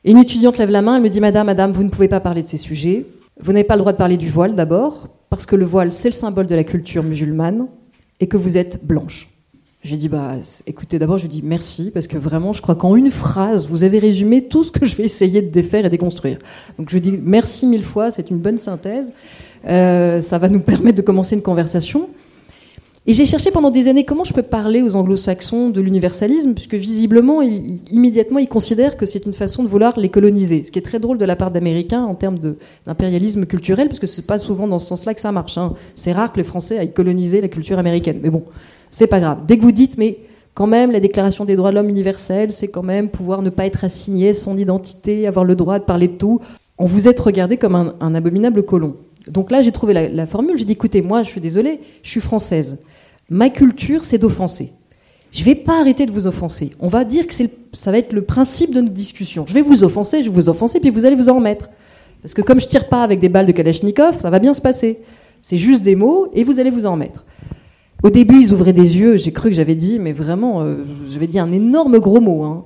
Et 0.05 0.11
une 0.11 0.17
étudiante 0.17 0.57
lève 0.57 0.69
la 0.69 0.81
main, 0.81 0.97
elle 0.97 1.03
me 1.03 1.09
dit, 1.09 1.19
Madame, 1.19 1.47
Madame, 1.47 1.71
vous 1.71 1.83
ne 1.83 1.89
pouvez 1.89 2.07
pas 2.07 2.19
parler 2.19 2.43
de 2.43 2.47
ces 2.47 2.57
sujets. 2.57 3.05
Vous 3.39 3.51
n'avez 3.51 3.63
pas 3.63 3.75
le 3.75 3.81
droit 3.81 3.93
de 3.93 3.97
parler 3.97 4.17
du 4.17 4.29
voile 4.29 4.55
d'abord, 4.55 5.07
parce 5.29 5.45
que 5.45 5.55
le 5.55 5.65
voile, 5.65 5.93
c'est 5.93 6.09
le 6.09 6.13
symbole 6.13 6.47
de 6.47 6.55
la 6.55 6.63
culture 6.63 7.03
musulmane, 7.03 7.67
et 8.19 8.27
que 8.27 8.37
vous 8.37 8.57
êtes 8.57 8.85
blanche. 8.85 9.29
J'ai 9.83 9.95
dit, 9.95 10.09
bah, 10.09 10.35
écoutez, 10.65 10.99
d'abord, 10.99 11.17
je 11.17 11.27
dis 11.27 11.41
merci, 11.43 11.91
parce 11.93 12.07
que 12.07 12.17
vraiment, 12.17 12.51
je 12.51 12.61
crois 12.61 12.75
qu'en 12.75 12.95
une 12.95 13.11
phrase, 13.11 13.67
vous 13.67 13.83
avez 13.83 13.99
résumé 13.99 14.43
tout 14.45 14.63
ce 14.63 14.71
que 14.71 14.85
je 14.85 14.95
vais 14.95 15.03
essayer 15.03 15.41
de 15.41 15.49
défaire 15.49 15.85
et 15.85 15.89
déconstruire. 15.89 16.39
Donc, 16.77 16.89
je 16.89 16.97
dis 16.97 17.17
merci 17.21 17.65
mille 17.65 17.83
fois, 17.83 18.11
c'est 18.11 18.29
une 18.29 18.39
bonne 18.39 18.57
synthèse. 18.57 19.13
Euh, 19.65 20.21
ça 20.21 20.39
va 20.39 20.49
nous 20.49 20.59
permettre 20.59 20.97
de 20.97 21.01
commencer 21.01 21.35
une 21.35 21.41
conversation. 21.41 22.09
Et 23.09 23.13
j'ai 23.13 23.25
cherché 23.25 23.51
pendant 23.51 23.71
des 23.71 23.87
années 23.87 24.03
comment 24.03 24.25
je 24.25 24.33
peux 24.33 24.43
parler 24.43 24.81
aux 24.81 24.97
anglo-saxons 24.97 25.69
de 25.69 25.79
l'universalisme, 25.79 26.53
puisque 26.53 26.73
visiblement, 26.73 27.41
immédiatement, 27.41 28.37
ils 28.37 28.49
considèrent 28.49 28.97
que 28.97 29.05
c'est 29.05 29.25
une 29.25 29.33
façon 29.33 29.63
de 29.63 29.69
vouloir 29.69 29.97
les 29.97 30.09
coloniser. 30.09 30.65
Ce 30.65 30.71
qui 30.71 30.79
est 30.79 30.81
très 30.81 30.99
drôle 30.99 31.17
de 31.17 31.23
la 31.23 31.37
part 31.37 31.51
d'Américains 31.51 32.03
en 32.03 32.15
termes 32.15 32.37
d'impérialisme 32.85 33.45
culturel, 33.45 33.87
parce 33.87 33.99
que 33.99 34.07
c'est 34.07 34.27
pas 34.27 34.37
souvent 34.37 34.67
dans 34.67 34.77
ce 34.77 34.87
sens-là 34.87 35.13
que 35.13 35.21
ça 35.21 35.31
marche. 35.31 35.57
Hein. 35.57 35.73
C'est 35.95 36.11
rare 36.11 36.33
que 36.33 36.37
les 36.37 36.43
Français 36.43 36.79
aillent 36.79 36.91
coloniser 36.91 37.39
la 37.39 37.47
culture 37.47 37.79
américaine. 37.79 38.19
Mais 38.21 38.29
bon, 38.29 38.43
c'est 38.89 39.07
pas 39.07 39.21
grave. 39.21 39.43
Dès 39.47 39.55
que 39.55 39.61
vous 39.61 39.71
dites, 39.71 39.97
mais 39.97 40.17
quand 40.53 40.67
même, 40.67 40.91
la 40.91 40.99
Déclaration 40.99 41.45
des 41.45 41.55
droits 41.55 41.69
de 41.69 41.75
l'homme 41.75 41.87
universelle, 41.87 42.51
c'est 42.51 42.67
quand 42.67 42.83
même 42.83 43.07
pouvoir 43.07 43.41
ne 43.41 43.49
pas 43.49 43.65
être 43.65 43.85
assigné 43.85 44.33
son 44.33 44.57
identité, 44.57 45.27
avoir 45.27 45.45
le 45.45 45.55
droit 45.55 45.79
de 45.79 45.85
parler 45.85 46.09
de 46.09 46.17
tout. 46.17 46.41
On 46.77 46.85
vous 46.85 47.07
êtes 47.07 47.21
regardé 47.21 47.55
comme 47.55 47.75
un, 48.01 48.15
abominable 48.15 48.63
colon. 48.63 48.97
Donc 49.29 49.49
là, 49.49 49.61
j'ai 49.61 49.71
trouvé 49.71 49.93
la 49.93 50.27
formule. 50.27 50.57
J'ai 50.57 50.65
dit, 50.65 50.73
écoutez, 50.73 51.01
moi, 51.01 51.23
je 51.23 51.29
suis 51.29 51.41
désolée, 51.41 51.79
je 52.03 52.09
suis 52.09 52.21
française. 52.21 52.79
Ma 53.29 53.49
culture, 53.49 54.05
c'est 54.05 54.17
d'offenser. 54.17 54.71
Je 55.31 55.41
ne 55.41 55.45
vais 55.45 55.55
pas 55.55 55.79
arrêter 55.79 56.05
de 56.05 56.11
vous 56.11 56.27
offenser. 56.27 56.71
On 56.79 56.87
va 56.87 57.03
dire 57.03 57.27
que 57.27 57.33
ça 57.33 57.91
va 57.91 57.97
être 57.97 58.13
le 58.13 58.21
principe 58.21 58.73
de 58.73 58.81
notre 58.81 58.93
discussion. 58.93 59.45
Je 59.47 59.53
vais 59.53 59.61
vous 59.61 59.83
offenser, 59.83 60.23
je 60.23 60.29
vais 60.29 60.35
vous 60.35 60.49
offenser, 60.49 60.79
puis 60.79 60.89
vous 60.89 61.05
allez 61.05 61.15
vous 61.15 61.29
en 61.29 61.35
remettre. 61.35 61.69
Parce 62.21 62.33
que 62.33 62.41
comme 62.41 62.59
je 62.59 62.67
tire 62.67 62.87
pas 62.87 63.03
avec 63.03 63.19
des 63.19 63.29
balles 63.29 63.45
de 63.45 63.51
Kalachnikov, 63.51 64.19
ça 64.19 64.29
va 64.29 64.39
bien 64.39 64.53
se 64.53 64.61
passer. 64.61 64.99
C'est 65.41 65.57
juste 65.57 65.83
des 65.83 65.95
mots 65.95 66.29
et 66.33 66.43
vous 66.43 66.59
allez 66.59 66.71
vous 66.71 66.85
en 66.85 66.93
remettre. 66.93 67.25
Au 68.03 68.09
début, 68.09 68.41
ils 68.41 68.53
ouvraient 68.53 68.73
des 68.73 68.99
yeux. 68.99 69.17
J'ai 69.17 69.31
cru 69.31 69.49
que 69.49 69.55
j'avais 69.55 69.75
dit, 69.75 69.99
mais 69.99 70.13
vraiment, 70.13 70.61
euh, 70.61 70.77
j'avais 71.09 71.27
dit 71.27 71.39
un 71.39 71.51
énorme 71.51 71.99
gros 71.99 72.21
mot. 72.21 72.43
Hein. 72.43 72.63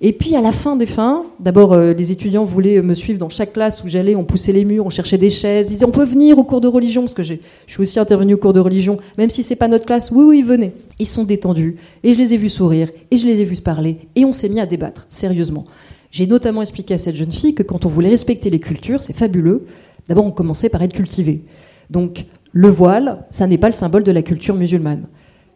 Et 0.00 0.12
puis 0.12 0.36
à 0.36 0.40
la 0.40 0.52
fin 0.52 0.76
des 0.76 0.86
fins, 0.86 1.24
d'abord 1.40 1.72
euh, 1.72 1.92
les 1.92 2.12
étudiants 2.12 2.44
voulaient 2.44 2.80
me 2.82 2.94
suivre 2.94 3.18
dans 3.18 3.28
chaque 3.28 3.52
classe 3.52 3.82
où 3.82 3.88
j'allais, 3.88 4.14
on 4.14 4.22
poussait 4.22 4.52
les 4.52 4.64
murs, 4.64 4.86
on 4.86 4.90
cherchait 4.90 5.18
des 5.18 5.30
chaises, 5.30 5.68
ils 5.68 5.72
disaient 5.72 5.86
on 5.86 5.90
peut 5.90 6.04
venir 6.04 6.38
au 6.38 6.44
cours 6.44 6.60
de 6.60 6.68
religion 6.68 7.02
parce 7.02 7.14
que 7.14 7.24
je 7.24 7.34
suis 7.66 7.80
aussi 7.80 7.98
intervenue 7.98 8.34
au 8.34 8.38
cours 8.38 8.52
de 8.52 8.60
religion, 8.60 8.98
même 9.16 9.28
si 9.28 9.42
c'est 9.42 9.56
pas 9.56 9.66
notre 9.66 9.86
classe. 9.86 10.12
Oui 10.12 10.22
oui 10.22 10.42
venez. 10.42 10.72
Ils 11.00 11.06
sont 11.06 11.24
détendus 11.24 11.76
et 12.04 12.14
je 12.14 12.18
les 12.18 12.32
ai 12.32 12.36
vus 12.36 12.48
sourire 12.48 12.90
et 13.10 13.16
je 13.16 13.26
les 13.26 13.40
ai 13.40 13.44
vus 13.44 13.56
se 13.56 13.62
parler 13.62 13.98
et 14.14 14.24
on 14.24 14.32
s'est 14.32 14.48
mis 14.48 14.60
à 14.60 14.66
débattre 14.66 15.08
sérieusement. 15.10 15.64
J'ai 16.12 16.28
notamment 16.28 16.62
expliqué 16.62 16.94
à 16.94 16.98
cette 16.98 17.16
jeune 17.16 17.32
fille 17.32 17.54
que 17.54 17.64
quand 17.64 17.84
on 17.84 17.88
voulait 17.88 18.08
respecter 18.08 18.50
les 18.50 18.60
cultures, 18.60 19.02
c'est 19.02 19.16
fabuleux. 19.16 19.66
D'abord 20.08 20.26
on 20.26 20.30
commençait 20.30 20.68
par 20.68 20.80
être 20.82 20.94
cultivé. 20.94 21.42
Donc 21.90 22.26
le 22.52 22.68
voile, 22.68 23.26
ça 23.32 23.48
n'est 23.48 23.58
pas 23.58 23.68
le 23.68 23.74
symbole 23.74 24.04
de 24.04 24.12
la 24.12 24.22
culture 24.22 24.54
musulmane. 24.54 25.08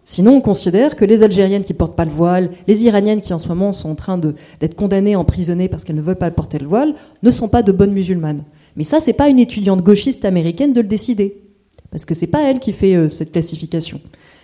Sinon, 0.04 0.36
on 0.36 0.40
considère 0.40 0.96
que 0.96 1.04
les 1.04 1.22
Algériennes 1.22 1.62
qui 1.62 1.74
portent 1.74 1.94
pas 1.94 2.04
le 2.04 2.10
voile, 2.10 2.50
les 2.66 2.84
Iraniennes 2.84 3.20
qui 3.20 3.32
en 3.32 3.38
ce 3.38 3.48
moment 3.48 3.72
sont 3.72 3.90
en 3.90 3.94
train 3.94 4.18
d'être 4.18 4.74
condamnées, 4.74 5.14
emprisonnées 5.14 5.68
parce 5.68 5.84
qu'elles 5.84 5.96
ne 5.96 6.02
veulent 6.02 6.16
pas 6.16 6.30
porter 6.30 6.58
le 6.58 6.66
voile, 6.66 6.94
ne 7.22 7.30
sont 7.30 7.48
pas 7.48 7.62
de 7.62 7.70
bonnes 7.70 7.92
musulmanes. 7.92 8.44
Mais 8.76 8.84
ça, 8.84 9.00
c'est 9.00 9.12
pas 9.12 9.28
une 9.28 9.38
étudiante 9.38 9.82
gauchiste 9.82 10.24
américaine 10.24 10.72
de 10.72 10.80
le 10.80 10.88
décider, 10.88 11.42
parce 11.90 12.04
que 12.04 12.14
c'est 12.14 12.26
pas 12.26 12.42
elle 12.42 12.58
qui 12.58 12.72
fait 12.72 12.96
euh, 12.96 13.08
cette 13.08 13.32
classification. 13.32 14.00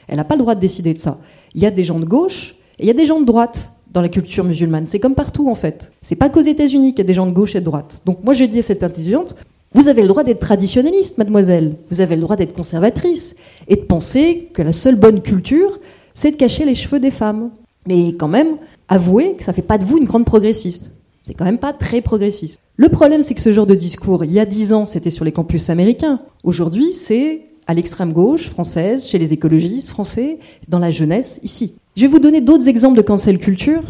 Elle 0.07 0.17
n'a 0.17 0.25
pas 0.25 0.37
le 0.37 0.43
droit 0.43 0.55
de 0.55 0.61
décider 0.61 0.95
de 0.95 0.99
ça. 0.99 1.19
Il 1.55 1.63
y 1.63 1.67
a 1.67 1.71
des 1.71 1.85
gens 1.85 1.99
de 1.99 2.05
gauche 2.05 2.55
et 2.79 2.85
il 2.85 2.87
y 2.87 2.91
a 2.91 2.95
des 2.95 3.07
gens 3.07 3.21
de 3.21 3.25
droite 3.25 3.73
dans 3.93 4.01
la 4.01 4.09
culture 4.09 4.45
musulmane. 4.45 4.87
C'est 4.87 5.01
comme 5.01 5.15
partout 5.15 5.51
en 5.51 5.55
fait. 5.55 5.93
C'est 6.03 6.17
pas 6.17 6.29
qu'aux 6.29 6.41
États-Unis 6.41 6.91
qu'il 6.93 7.05
y 7.05 7.07
a 7.07 7.09
des 7.09 7.15
gens 7.15 7.27
de 7.27 7.33
gauche 7.33 7.57
et 7.57 7.61
de 7.61 7.65
droite. 7.65 8.01
Donc 8.07 8.23
moi, 8.23 8.35
j'ai 8.35 8.49
dit 8.49 8.61
à 8.61 8.63
cette 8.63 8.83
étudiante, 8.83 9.35
vous 9.79 9.87
avez 9.87 10.03
le 10.03 10.09
droit 10.09 10.25
d'être 10.25 10.41
traditionnaliste, 10.41 11.19
mademoiselle. 11.19 11.77
Vous 11.89 12.01
avez 12.01 12.17
le 12.17 12.23
droit 12.23 12.35
d'être 12.35 12.53
conservatrice 12.53 13.37
et 13.69 13.77
de 13.77 13.83
penser 13.83 14.49
que 14.53 14.61
la 14.61 14.73
seule 14.73 14.97
bonne 14.97 15.23
culture, 15.23 15.79
c'est 16.15 16.33
de 16.33 16.37
cacher 16.37 16.65
les 16.65 16.75
cheveux 16.75 16.99
des 16.99 17.13
femmes. 17.13 17.51
Mais 17.87 18.09
quand 18.09 18.27
même, 18.27 18.57
avouez 18.89 19.37
que 19.37 19.45
ça 19.45 19.53
fait 19.53 19.63
pas 19.63 19.79
de 19.79 19.85
vous 19.85 19.99
une 19.99 20.05
grande 20.05 20.25
progressiste. 20.25 20.91
C'est 21.23 21.33
quand 21.33 21.45
même 21.45 21.59
pas 21.59 21.73
très 21.73 22.01
progressiste. 22.01 22.59
Le 22.75 22.89
problème, 22.89 23.23
c'est 23.23 23.35
que 23.35 23.41
ce 23.41 23.53
genre 23.53 23.69
de 23.69 23.77
discours, 23.77 24.25
il 24.25 24.33
y 24.33 24.41
a 24.41 24.47
dix 24.47 24.73
ans, 24.73 24.85
c'était 24.85 25.13
sur 25.13 25.25
les 25.25 25.31
campus 25.31 25.71
américains. 25.71 26.19
Aujourd'hui, 26.43 26.97
c'est 26.97 27.43
à 27.69 27.75
l'extrême 27.75 28.13
gauche 28.13 28.49
française, 28.49 29.07
chez 29.07 29.19
les 29.19 29.33
écologistes 29.33 29.91
français, 29.91 30.41
dans 30.67 30.81
la 30.81 30.91
jeunesse, 30.91 31.39
ici. 31.45 31.75
Je 31.97 32.03
vais 32.03 32.09
vous 32.09 32.19
donner 32.19 32.41
d'autres 32.41 32.67
exemples 32.67 32.97
de 32.97 33.03
cancel 33.03 33.39
culture. 33.39 33.85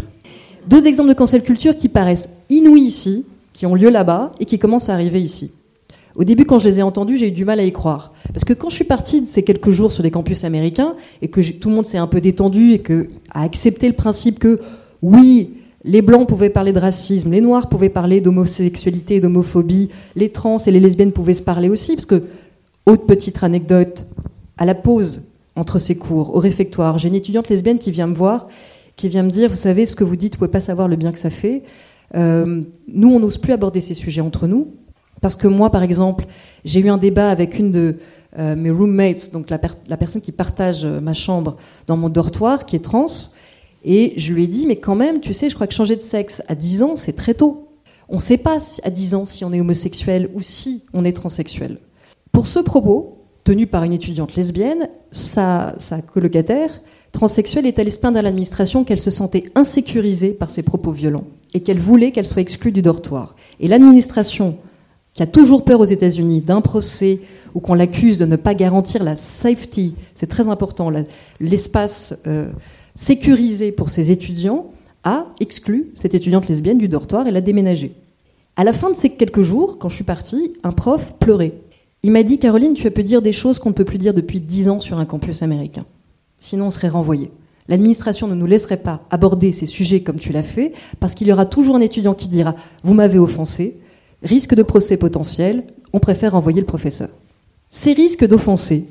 D'autres 0.66 0.87
exemples 0.87 1.09
de 1.09 1.14
cancel 1.14 1.42
culture 1.42 1.74
qui 1.74 1.88
paraissent 1.88 2.29
inouïs 2.51 2.85
ici, 2.85 3.24
qui 3.55 3.64
ont 3.64 3.74
lieu 3.74 3.88
là-bas 3.88 4.33
et 4.38 4.44
qui 4.44 4.59
commencent 4.59 4.90
à 4.90 4.92
arriver 4.92 5.22
ici. 5.22 5.51
Au 6.18 6.24
début, 6.24 6.44
quand 6.46 6.59
je 6.59 6.68
les 6.68 6.81
ai 6.81 6.83
entendus, 6.83 7.16
j'ai 7.16 7.28
eu 7.28 7.31
du 7.31 7.44
mal 7.44 7.61
à 7.61 7.64
y 7.64 7.70
croire. 7.70 8.12
Parce 8.33 8.44
que 8.44 8.52
quand 8.52 8.68
je 8.68 8.74
suis 8.74 8.85
partie 8.85 9.20
de 9.20 9.26
ces 9.26 9.44
quelques 9.44 9.70
jours 9.70 9.92
sur 9.92 10.02
des 10.02 10.11
campus 10.11 10.42
américains 10.42 10.96
et 11.22 11.28
que 11.28 11.40
tout 11.52 11.68
le 11.68 11.76
monde 11.76 11.87
s'est 11.87 11.96
un 11.96 12.09
peu 12.09 12.20
détendu 12.20 12.72
et 12.72 12.81
que 12.81 13.07
a 13.31 13.42
accepté 13.42 13.87
le 13.87 13.94
principe 13.94 14.40
que 14.40 14.59
oui, 15.00 15.54
les 15.85 16.02
blancs 16.02 16.26
pouvaient 16.28 16.50
parler 16.50 16.72
de 16.72 16.81
racisme, 16.81 17.31
les 17.31 17.40
noirs 17.40 17.68
pouvaient 17.68 17.88
parler 17.88 18.20
d'homosexualité 18.20 19.14
et 19.14 19.20
d'homophobie, 19.20 19.90
les 20.16 20.31
trans 20.31 20.59
et 20.59 20.72
les 20.72 20.81
lesbiennes 20.81 21.12
pouvaient 21.12 21.35
se 21.35 21.42
parler 21.42 21.68
aussi, 21.68 21.94
parce 21.94 22.07
que, 22.07 22.24
autre 22.85 23.07
petite 23.07 23.40
anecdote, 23.44 24.07
à 24.57 24.64
la 24.64 24.74
pause 24.74 25.22
entre 25.54 25.78
ces 25.78 25.96
cours, 25.96 26.35
au 26.35 26.40
réfectoire, 26.40 26.98
j'ai 26.98 27.07
une 27.07 27.14
étudiante 27.14 27.48
lesbienne 27.48 27.78
qui 27.78 27.92
vient 27.92 28.09
me 28.09 28.14
voir, 28.14 28.48
qui 28.96 29.09
vient 29.09 29.22
me 29.22 29.31
dire, 29.31 29.50
vous 29.50 29.57
savez, 29.57 29.87
ce 29.87 29.94
que 29.94 30.02
vous 30.02 30.16
dites, 30.16 30.35
vous 30.35 30.38
pouvez 30.38 30.50
pas 30.50 30.61
savoir 30.61 30.88
le 30.88 30.96
bien 30.96 31.12
que 31.12 31.18
ça 31.18 31.31
fait. 31.31 31.62
Euh, 32.16 32.62
nous, 32.88 33.14
on 33.14 33.20
n'ose 33.20 33.38
plus 33.38 33.52
aborder 33.52 33.81
ces 33.81 33.94
sujets 33.94 34.20
entre 34.20 34.48
nous, 34.48 34.72
parce 35.20 35.37
que 35.37 35.48
moi, 35.48 35.70
par 35.70 35.83
exemple, 35.83 36.26
j'ai 36.64 36.81
eu 36.81 36.88
un 36.88 36.98
débat 36.98 37.31
avec 37.31 37.59
une 37.59 37.70
de 37.70 37.96
euh, 38.38 38.57
mes 38.57 38.70
roommates, 38.70 39.33
donc 39.33 39.50
la, 39.50 39.59
personne 39.59 40.22
qui 40.22 40.33
partage 40.33 40.85
euh, 40.85 41.00
ma 41.00 41.14
chambre 41.14 41.57
dans 41.87 41.96
mon 41.96 42.09
dortoir, 42.09 42.66
qui 42.66 42.76
est 42.76 42.85
trans, 42.85 43.07
et 43.85 44.12
je 44.16 44.33
lui 44.33 44.44
ai 44.44 44.46
dit, 44.46 44.66
mais 44.66 44.76
quand 44.76 44.94
même, 44.94 45.20
tu 45.20 45.33
sais, 45.33 45.48
je 45.48 45.54
crois 45.54 45.66
que 45.66 45.74
changer 45.74 45.96
de 45.96 46.02
sexe 46.02 46.42
à 46.48 46.54
10 46.54 46.83
ans, 46.83 46.96
c'est 46.96 47.14
très 47.14 47.35
tôt. 47.35 47.68
On 48.09 48.16
ne 48.16 48.20
sait 48.20 48.38
pas 48.38 48.59
à 48.83 48.90
10 48.90 49.14
ans 49.14 49.24
si 49.24 49.44
on 49.44 49.52
est 49.52 49.61
homosexuel 49.61 50.31
ou 50.35 50.40
si 50.40 50.83
on 50.92 51.04
est 51.04 51.12
transsexuel. 51.12 51.78
Pour 52.33 52.46
ce 52.46 52.59
propos, 52.59 53.24
tenu 53.44 53.66
par 53.66 53.85
une 53.85 53.92
étudiante 53.92 54.35
lesbienne, 54.37 54.88
sa, 55.11 55.74
sa 55.78 56.02
colocataire 56.02 56.81
transsexuelle 57.12 57.66
est 57.66 57.78
allée 57.78 57.90
se 57.90 57.98
plaindre 57.98 58.18
à 58.18 58.22
l'administration 58.22 58.85
qu'elle 58.85 59.00
se 59.00 59.11
sentait 59.11 59.44
insécurisée 59.54 60.33
par 60.33 60.50
ses 60.50 60.62
propos 60.62 60.92
violents 60.92 61.24
et 61.54 61.61
qu'elle 61.61 61.78
voulait 61.78 62.12
qu'elle 62.12 62.26
soit 62.26 62.42
exclue 62.42 62.72
du 62.72 62.83
dortoir. 62.83 63.35
Et 63.61 63.68
l'administration, 63.68 64.59
qui 65.18 65.24
a 65.24 65.26
toujours 65.26 65.64
peur 65.64 65.81
aux 65.81 65.85
États-Unis 65.85 66.42
d'un 66.42 66.61
procès 66.61 67.18
ou 67.52 67.59
qu'on 67.59 67.74
l'accuse 67.74 68.18
de 68.18 68.24
ne 68.24 68.37
pas 68.37 68.54
garantir 68.54 69.02
la 69.02 69.16
safety, 69.16 69.96
c'est 70.14 70.28
très 70.28 70.48
important, 70.48 70.92
l'espace 71.40 72.14
euh, 72.28 72.52
sécurisé 72.94 73.72
pour 73.72 73.90
ses 73.90 74.12
étudiants, 74.12 74.66
a 75.02 75.26
exclu 75.40 75.90
cette 75.94 76.14
étudiante 76.14 76.48
lesbienne 76.48 76.78
du 76.78 76.87
dortoir 76.87 77.26
et 77.26 77.33
l'a 77.33 77.40
déménagée. 77.40 77.96
À 78.54 78.62
la 78.62 78.72
fin 78.72 78.90
de 78.90 78.94
ces 78.94 79.11
quelques 79.11 79.42
jours, 79.42 79.78
quand 79.81 79.88
je 79.88 79.96
suis 79.96 80.04
partie, 80.04 80.52
un 80.62 80.70
prof 80.70 81.14
pleurait. 81.18 81.54
Il 82.04 82.12
m'a 82.12 82.22
dit 82.22 82.38
Caroline, 82.38 82.74
tu 82.74 82.87
as 82.87 82.92
pu 82.92 83.02
dire 83.02 83.20
des 83.20 83.33
choses 83.33 83.59
qu'on 83.59 83.70
ne 83.70 83.74
peut 83.74 83.85
plus 83.85 83.98
dire 83.98 84.14
depuis 84.14 84.38
dix 84.38 84.68
ans 84.68 84.78
sur 84.78 85.00
un 85.00 85.04
campus 85.04 85.42
américain. 85.42 85.85
Sinon, 86.38 86.66
on 86.66 86.70
serait 86.70 86.87
renvoyé. 86.87 87.33
L'administration 87.66 88.28
ne 88.28 88.37
nous 88.37 88.46
laisserait 88.46 88.76
pas 88.76 89.02
aborder 89.11 89.50
ces 89.50 89.66
sujets 89.66 90.04
comme 90.04 90.20
tu 90.20 90.33
l'as 90.33 90.44
fait, 90.44 90.74
parce 91.00 91.16
qu'il 91.16 91.26
y 91.26 91.33
aura 91.33 91.44
toujours 91.44 91.74
un 91.74 91.81
étudiant 91.81 92.14
qui 92.14 92.28
dira 92.28 92.54
Vous 92.85 92.94
m'avez 92.94 93.18
offensé, 93.18 93.81
risque 94.22 94.54
de 94.54 94.62
procès 94.62 94.96
potentiel, 94.96 95.64
on 95.92 96.00
préfère 96.00 96.35
envoyer 96.35 96.61
le 96.61 96.66
professeur. 96.66 97.11
Ces 97.70 97.92
risques 97.92 98.26
d'offenser, 98.26 98.87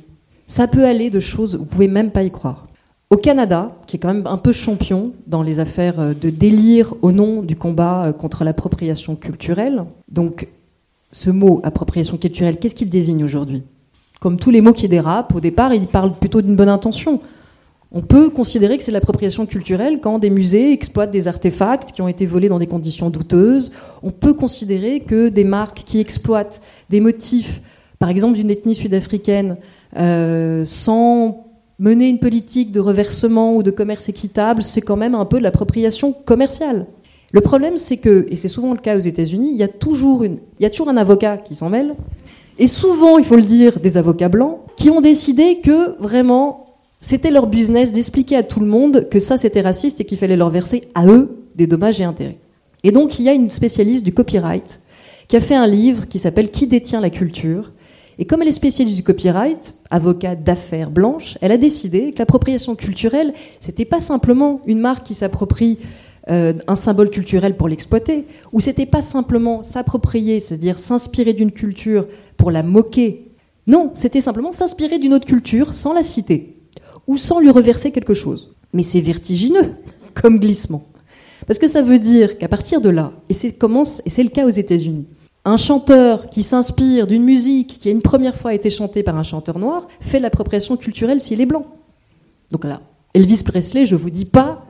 ça 0.48 0.68
peut 0.68 0.86
aller 0.86 1.10
de 1.10 1.20
choses, 1.20 1.56
vous 1.56 1.66
pouvez 1.66 1.88
même 1.88 2.12
pas 2.12 2.24
y 2.24 2.32
croire. 2.32 2.68
Au 3.10 3.18
Canada, 3.18 3.76
qui 3.88 3.96
est 3.96 4.00
quand 4.00 4.14
même 4.14 4.28
un 4.28 4.38
peu 4.38 4.52
champion 4.52 5.14
dans 5.28 5.42
les 5.42 5.60
affaires 5.60 6.00
euh, 6.00 6.14
de 6.14 6.30
délire 6.30 6.94
au 7.02 7.14
nom 7.14 7.42
du 7.42 7.56
combat 7.56 8.08
euh, 8.08 8.12
contre 8.12 8.44
l'appropriation 8.44 9.16
culturelle, 9.16 9.86
donc 10.12 10.50
ce 11.14 11.30
mot 11.30 11.62
appropriation 11.64 12.18
culturelle, 12.18 12.58
qu'est-ce 12.60 12.76
qu'il 12.76 12.90
désigne 12.90 13.24
aujourd'hui? 13.24 13.64
Comme 14.20 14.38
tous 14.38 14.52
les 14.52 14.60
mots 14.60 14.74
qui 14.74 14.90
dérapent, 14.90 15.36
au 15.36 15.40
départ, 15.40 15.74
il 15.74 15.88
parle 15.88 16.14
plutôt 16.16 16.42
d'une 16.42 16.56
bonne 16.56 16.70
intention. 16.70 17.22
On 17.92 18.02
peut 18.02 18.30
considérer 18.30 18.78
que 18.78 18.84
c'est 18.84 18.92
l'appropriation 18.92 19.46
culturelle 19.46 20.00
quand 20.02 20.20
des 20.20 20.30
musées 20.30 20.74
exploitent 20.74 21.12
des 21.12 21.28
artefacts 21.28 21.94
qui 21.94 22.02
ont 22.02 22.08
été 22.08 22.26
volés 22.26 22.50
dans 22.50 22.60
des 22.60 22.68
conditions 22.68 23.10
douteuses. 23.10 23.72
On 24.04 24.12
peut 24.12 24.34
considérer 24.34 25.00
que 25.00 25.30
des 25.30 25.46
marques 25.46 25.84
qui 25.86 26.00
exploitent 26.00 26.62
des 26.90 27.00
motifs, 27.00 27.62
par 27.98 28.10
exemple 28.10 28.36
d'une 28.36 28.52
ethnie 28.52 28.76
sud-africaine, 28.76 29.58
euh, 29.98 30.66
sans 30.66 31.46
mener 31.80 32.10
une 32.10 32.20
politique 32.20 32.74
de 32.74 32.82
reversement 32.82 33.56
ou 33.56 33.64
de 33.64 33.72
commerce 33.72 34.10
équitable, 34.10 34.64
c'est 34.64 34.82
quand 34.82 34.98
même 34.98 35.16
un 35.16 35.26
peu 35.26 35.38
de 35.38 35.44
l'appropriation 35.44 36.12
commerciale. 36.12 36.88
Le 37.32 37.42
problème, 37.42 37.78
c'est 37.78 37.98
que, 37.98 38.26
et 38.30 38.36
c'est 38.36 38.48
souvent 38.48 38.72
le 38.72 38.80
cas 38.80 38.98
aux 38.98 39.02
États-Unis, 39.02 39.52
il 39.52 39.58
y 39.58 39.64
a 39.64 39.68
toujours 39.68 40.24
un 40.24 40.98
avocat 40.98 41.38
qui 41.38 41.56
s'en 41.56 41.70
mêle, 41.70 41.96
et 42.60 42.68
souvent, 42.68 43.18
il 43.18 43.26
faut 43.26 43.36
le 43.36 43.44
dire, 43.44 43.80
des 43.80 43.98
avocats 43.98 44.30
blancs 44.30 44.58
qui 44.76 44.90
ont 44.90 45.02
décidé 45.02 45.60
que 45.62 46.02
vraiment 46.02 46.67
c'était 47.00 47.32
leur 47.32 47.48
business 47.48 47.94
d'expliquer 47.94 48.38
à 48.38 48.44
tout 48.44 48.60
le 48.60 48.66
monde 48.66 49.08
que 49.10 49.20
ça 49.20 49.38
c'était 49.38 49.62
raciste 49.62 50.02
et 50.02 50.06
qu'il 50.06 50.18
fallait 50.18 50.38
leur 50.38 50.50
verser 50.50 50.82
à 50.96 51.06
eux 51.06 51.44
des 51.56 51.68
dommages 51.68 52.02
et 52.02 52.04
intérêts. 52.04 52.40
Et 52.84 52.92
donc 52.92 53.20
il 53.20 53.26
y 53.26 53.30
a 53.30 53.34
une 53.34 53.52
spécialiste 53.52 54.04
du 54.04 54.14
copyright 54.14 54.80
qui 55.28 55.36
a 55.36 55.42
fait 55.42 55.56
un 55.56 55.68
livre 55.68 56.08
qui 56.08 56.20
s'appelle 56.20 56.50
Qui 56.50 56.68
détient 56.68 57.02
la 57.02 57.10
culture 57.10 57.74
Et 58.18 58.26
comme 58.26 58.42
elle 58.42 58.48
est 58.48 58.54
spécialiste 58.54 58.96
du 58.96 59.04
copyright, 59.04 59.74
avocate 59.90 60.44
d'affaires 60.44 60.90
blanche, 60.90 61.38
elle 61.42 61.52
a 61.52 61.58
décidé 61.58 62.12
que 62.12 62.20
l'appropriation 62.20 62.76
culturelle, 62.76 63.34
c'était 63.60 63.86
pas 63.86 64.00
simplement 64.00 64.62
une 64.66 64.80
marque 64.80 65.06
qui 65.06 65.14
s'approprie 65.14 65.78
euh, 66.30 66.54
un 66.68 66.76
symbole 66.76 67.10
culturel 67.10 67.56
pour 67.56 67.68
l'exploiter, 67.68 68.26
ou 68.52 68.60
c'était 68.60 68.86
pas 68.86 69.02
simplement 69.02 69.64
s'approprier, 69.64 70.40
c'est-à-dire 70.40 70.78
s'inspirer 70.78 71.34
d'une 71.34 71.52
culture 71.52 72.08
pour 72.38 72.52
la 72.52 72.64
moquer. 72.64 73.32
Non, 73.66 73.92
c'était 73.94 74.22
simplement 74.22 74.52
s'inspirer 74.52 74.98
d'une 74.98 75.14
autre 75.14 75.26
culture 75.26 75.74
sans 75.74 75.94
la 75.94 76.04
citer 76.04 76.57
ou 77.08 77.18
sans 77.18 77.40
lui 77.40 77.50
reverser 77.50 77.92
quelque 77.92 78.14
chose. 78.14 78.54
Mais 78.74 78.84
c'est 78.84 79.02
vertigineux 79.02 79.76
comme 80.14 80.40
glissement. 80.40 80.84
Parce 81.48 81.60
que 81.60 81.68
ça 81.68 81.82
veut 81.82 82.00
dire 82.00 82.38
qu'à 82.38 82.48
partir 82.48 82.82
de 82.82 82.90
là, 82.90 83.14
et 83.30 83.34
c'est 83.34 83.54
le 83.58 84.30
cas 84.30 84.46
aux 84.46 84.50
États-Unis, 84.50 85.08
un 85.46 85.58
chanteur 85.58 86.26
qui 86.26 86.44
s'inspire 86.44 87.08
d'une 87.08 87.24
musique 87.24 87.78
qui 87.78 87.88
a 87.88 87.92
une 87.92 88.02
première 88.02 88.36
fois 88.36 88.54
été 88.54 88.70
chantée 88.70 89.02
par 89.02 89.16
un 89.16 89.24
chanteur 89.24 89.60
noir 89.60 89.88
fait 90.02 90.20
l'appropriation 90.20 90.76
culturelle 90.76 91.22
s'il 91.22 91.40
est 91.40 91.46
blanc. 91.46 91.66
Donc 92.52 92.66
là, 92.66 92.82
Elvis 93.14 93.44
Presley, 93.44 93.86
je 93.86 93.96
vous 93.96 94.10
dis 94.10 94.26
pas 94.26 94.66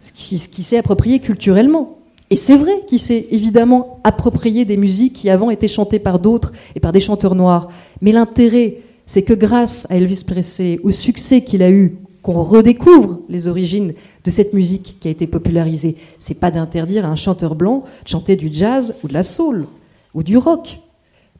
ce 0.00 0.12
qui 0.12 0.62
s'est 0.62 0.78
approprié 0.78 1.20
culturellement. 1.20 2.00
Et 2.30 2.36
c'est 2.36 2.56
vrai 2.56 2.84
qu'il 2.86 3.00
s'est 3.00 3.26
évidemment 3.30 4.00
approprié 4.04 4.64
des 4.64 4.76
musiques 4.76 5.14
qui 5.14 5.30
avant 5.30 5.50
étaient 5.50 5.68
chantées 5.68 5.98
par 5.98 6.20
d'autres 6.20 6.52
et 6.76 6.80
par 6.80 6.92
des 6.92 7.00
chanteurs 7.00 7.34
noirs. 7.34 7.68
Mais 8.00 8.12
l'intérêt 8.12 8.78
c'est 9.10 9.22
que 9.22 9.32
grâce 9.32 9.88
à 9.90 9.96
Elvis 9.96 10.22
Presley, 10.24 10.78
au 10.84 10.92
succès 10.92 11.42
qu'il 11.42 11.64
a 11.64 11.70
eu, 11.72 11.96
qu'on 12.22 12.40
redécouvre 12.44 13.18
les 13.28 13.48
origines 13.48 13.92
de 14.22 14.30
cette 14.30 14.54
musique 14.54 14.98
qui 15.00 15.08
a 15.08 15.10
été 15.10 15.26
popularisée. 15.26 15.96
C'est 16.20 16.38
pas 16.38 16.52
d'interdire 16.52 17.04
à 17.04 17.08
un 17.08 17.16
chanteur 17.16 17.56
blanc 17.56 17.82
de 18.04 18.08
chanter 18.08 18.36
du 18.36 18.50
jazz 18.52 18.94
ou 19.02 19.08
de 19.08 19.12
la 19.12 19.24
soul 19.24 19.66
ou 20.14 20.22
du 20.22 20.36
rock. 20.36 20.78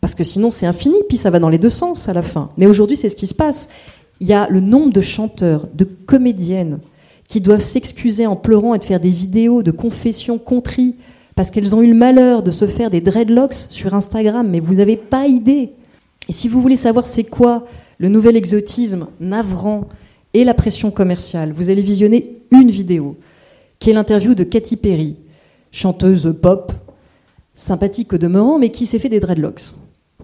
Parce 0.00 0.16
que 0.16 0.24
sinon 0.24 0.50
c'est 0.50 0.66
infini, 0.66 0.96
puis 1.08 1.16
ça 1.16 1.30
va 1.30 1.38
dans 1.38 1.48
les 1.48 1.58
deux 1.58 1.70
sens 1.70 2.08
à 2.08 2.12
la 2.12 2.22
fin. 2.22 2.50
Mais 2.56 2.66
aujourd'hui 2.66 2.96
c'est 2.96 3.08
ce 3.08 3.14
qui 3.14 3.28
se 3.28 3.34
passe. 3.34 3.68
Il 4.18 4.26
y 4.26 4.32
a 4.32 4.48
le 4.48 4.58
nombre 4.58 4.92
de 4.92 5.00
chanteurs, 5.00 5.68
de 5.72 5.84
comédiennes 5.84 6.80
qui 7.28 7.40
doivent 7.40 7.62
s'excuser 7.62 8.26
en 8.26 8.34
pleurant 8.34 8.74
et 8.74 8.80
de 8.80 8.84
faire 8.84 8.98
des 8.98 9.10
vidéos 9.10 9.62
de 9.62 9.70
confession 9.70 10.38
contrit 10.38 10.96
parce 11.36 11.52
qu'elles 11.52 11.72
ont 11.76 11.82
eu 11.82 11.86
le 11.86 11.94
malheur 11.94 12.42
de 12.42 12.50
se 12.50 12.66
faire 12.66 12.90
des 12.90 13.00
dreadlocks 13.00 13.68
sur 13.68 13.94
Instagram. 13.94 14.48
Mais 14.50 14.58
vous 14.58 14.74
n'avez 14.74 14.96
pas 14.96 15.28
idée 15.28 15.70
et 16.30 16.32
si 16.32 16.46
vous 16.46 16.62
voulez 16.62 16.76
savoir 16.76 17.06
c'est 17.06 17.24
quoi 17.24 17.64
le 17.98 18.08
nouvel 18.08 18.36
exotisme 18.36 19.08
navrant 19.18 19.88
et 20.32 20.44
la 20.44 20.54
pression 20.54 20.92
commerciale, 20.92 21.52
vous 21.52 21.70
allez 21.70 21.82
visionner 21.82 22.36
une 22.52 22.70
vidéo, 22.70 23.16
qui 23.80 23.90
est 23.90 23.94
l'interview 23.94 24.36
de 24.36 24.44
Katy 24.44 24.76
Perry, 24.76 25.16
chanteuse 25.72 26.32
pop, 26.40 26.72
sympathique 27.52 28.12
au 28.12 28.16
demeurant, 28.16 28.60
mais 28.60 28.68
qui 28.68 28.86
s'est 28.86 29.00
fait 29.00 29.08
des 29.08 29.18
dreadlocks. 29.18 29.74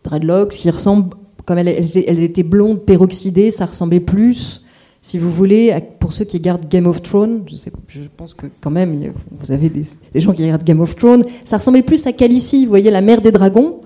Dreadlocks 0.04 0.50
qui 0.50 0.70
ressemblent, 0.70 1.16
comme 1.44 1.58
elles, 1.58 1.98
étaient 2.22 2.44
blondes, 2.44 2.82
peroxydées, 2.82 3.50
ça 3.50 3.66
ressemblait 3.66 3.98
plus, 3.98 4.62
si 5.02 5.18
vous 5.18 5.32
voulez, 5.32 5.76
pour 5.98 6.12
ceux 6.12 6.24
qui 6.24 6.36
regardent 6.36 6.68
Game 6.68 6.86
of 6.86 7.02
Thrones, 7.02 7.42
je, 7.88 8.00
pense 8.16 8.32
que 8.32 8.46
quand 8.60 8.70
même, 8.70 9.12
vous 9.32 9.50
avez 9.50 9.70
des, 9.70 9.82
des, 10.14 10.20
gens 10.20 10.32
qui 10.32 10.44
regardent 10.44 10.62
Game 10.62 10.80
of 10.80 10.94
Thrones, 10.94 11.24
ça 11.42 11.56
ressemblait 11.56 11.82
plus 11.82 12.06
à 12.06 12.12
Khaleesi, 12.12 12.64
vous 12.64 12.70
voyez, 12.70 12.92
la 12.92 13.00
mère 13.00 13.20
des 13.20 13.32
dragons, 13.32 13.80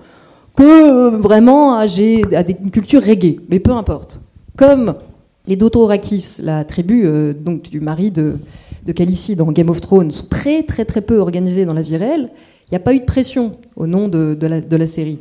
que 0.55 0.63
euh, 0.63 1.17
vraiment 1.17 1.75
à, 1.75 1.85
une 1.85 2.71
culture 2.71 3.03
reggae, 3.03 3.39
mais 3.49 3.59
peu 3.59 3.71
importe. 3.71 4.19
Comme 4.57 4.95
les 5.47 5.55
Dothorakis, 5.55 6.37
la 6.39 6.63
tribu 6.63 7.03
euh, 7.05 7.33
donc 7.33 7.63
du 7.63 7.81
mari 7.81 8.11
de, 8.11 8.37
de 8.85 9.35
dans 9.35 9.51
Game 9.51 9.69
of 9.69 9.81
Thrones, 9.81 10.11
sont 10.11 10.27
très 10.27 10.63
très 10.63 10.85
très 10.85 11.01
peu 11.01 11.19
organisés 11.19 11.65
dans 11.65 11.73
la 11.73 11.81
vie 11.81 11.97
réelle, 11.97 12.29
il 12.67 12.73
n'y 12.73 12.77
a 12.77 12.79
pas 12.79 12.93
eu 12.93 12.99
de 12.99 13.05
pression 13.05 13.57
au 13.75 13.85
nom 13.85 14.07
de, 14.07 14.33
de, 14.33 14.75
la, 14.77 14.87
série. 14.87 15.19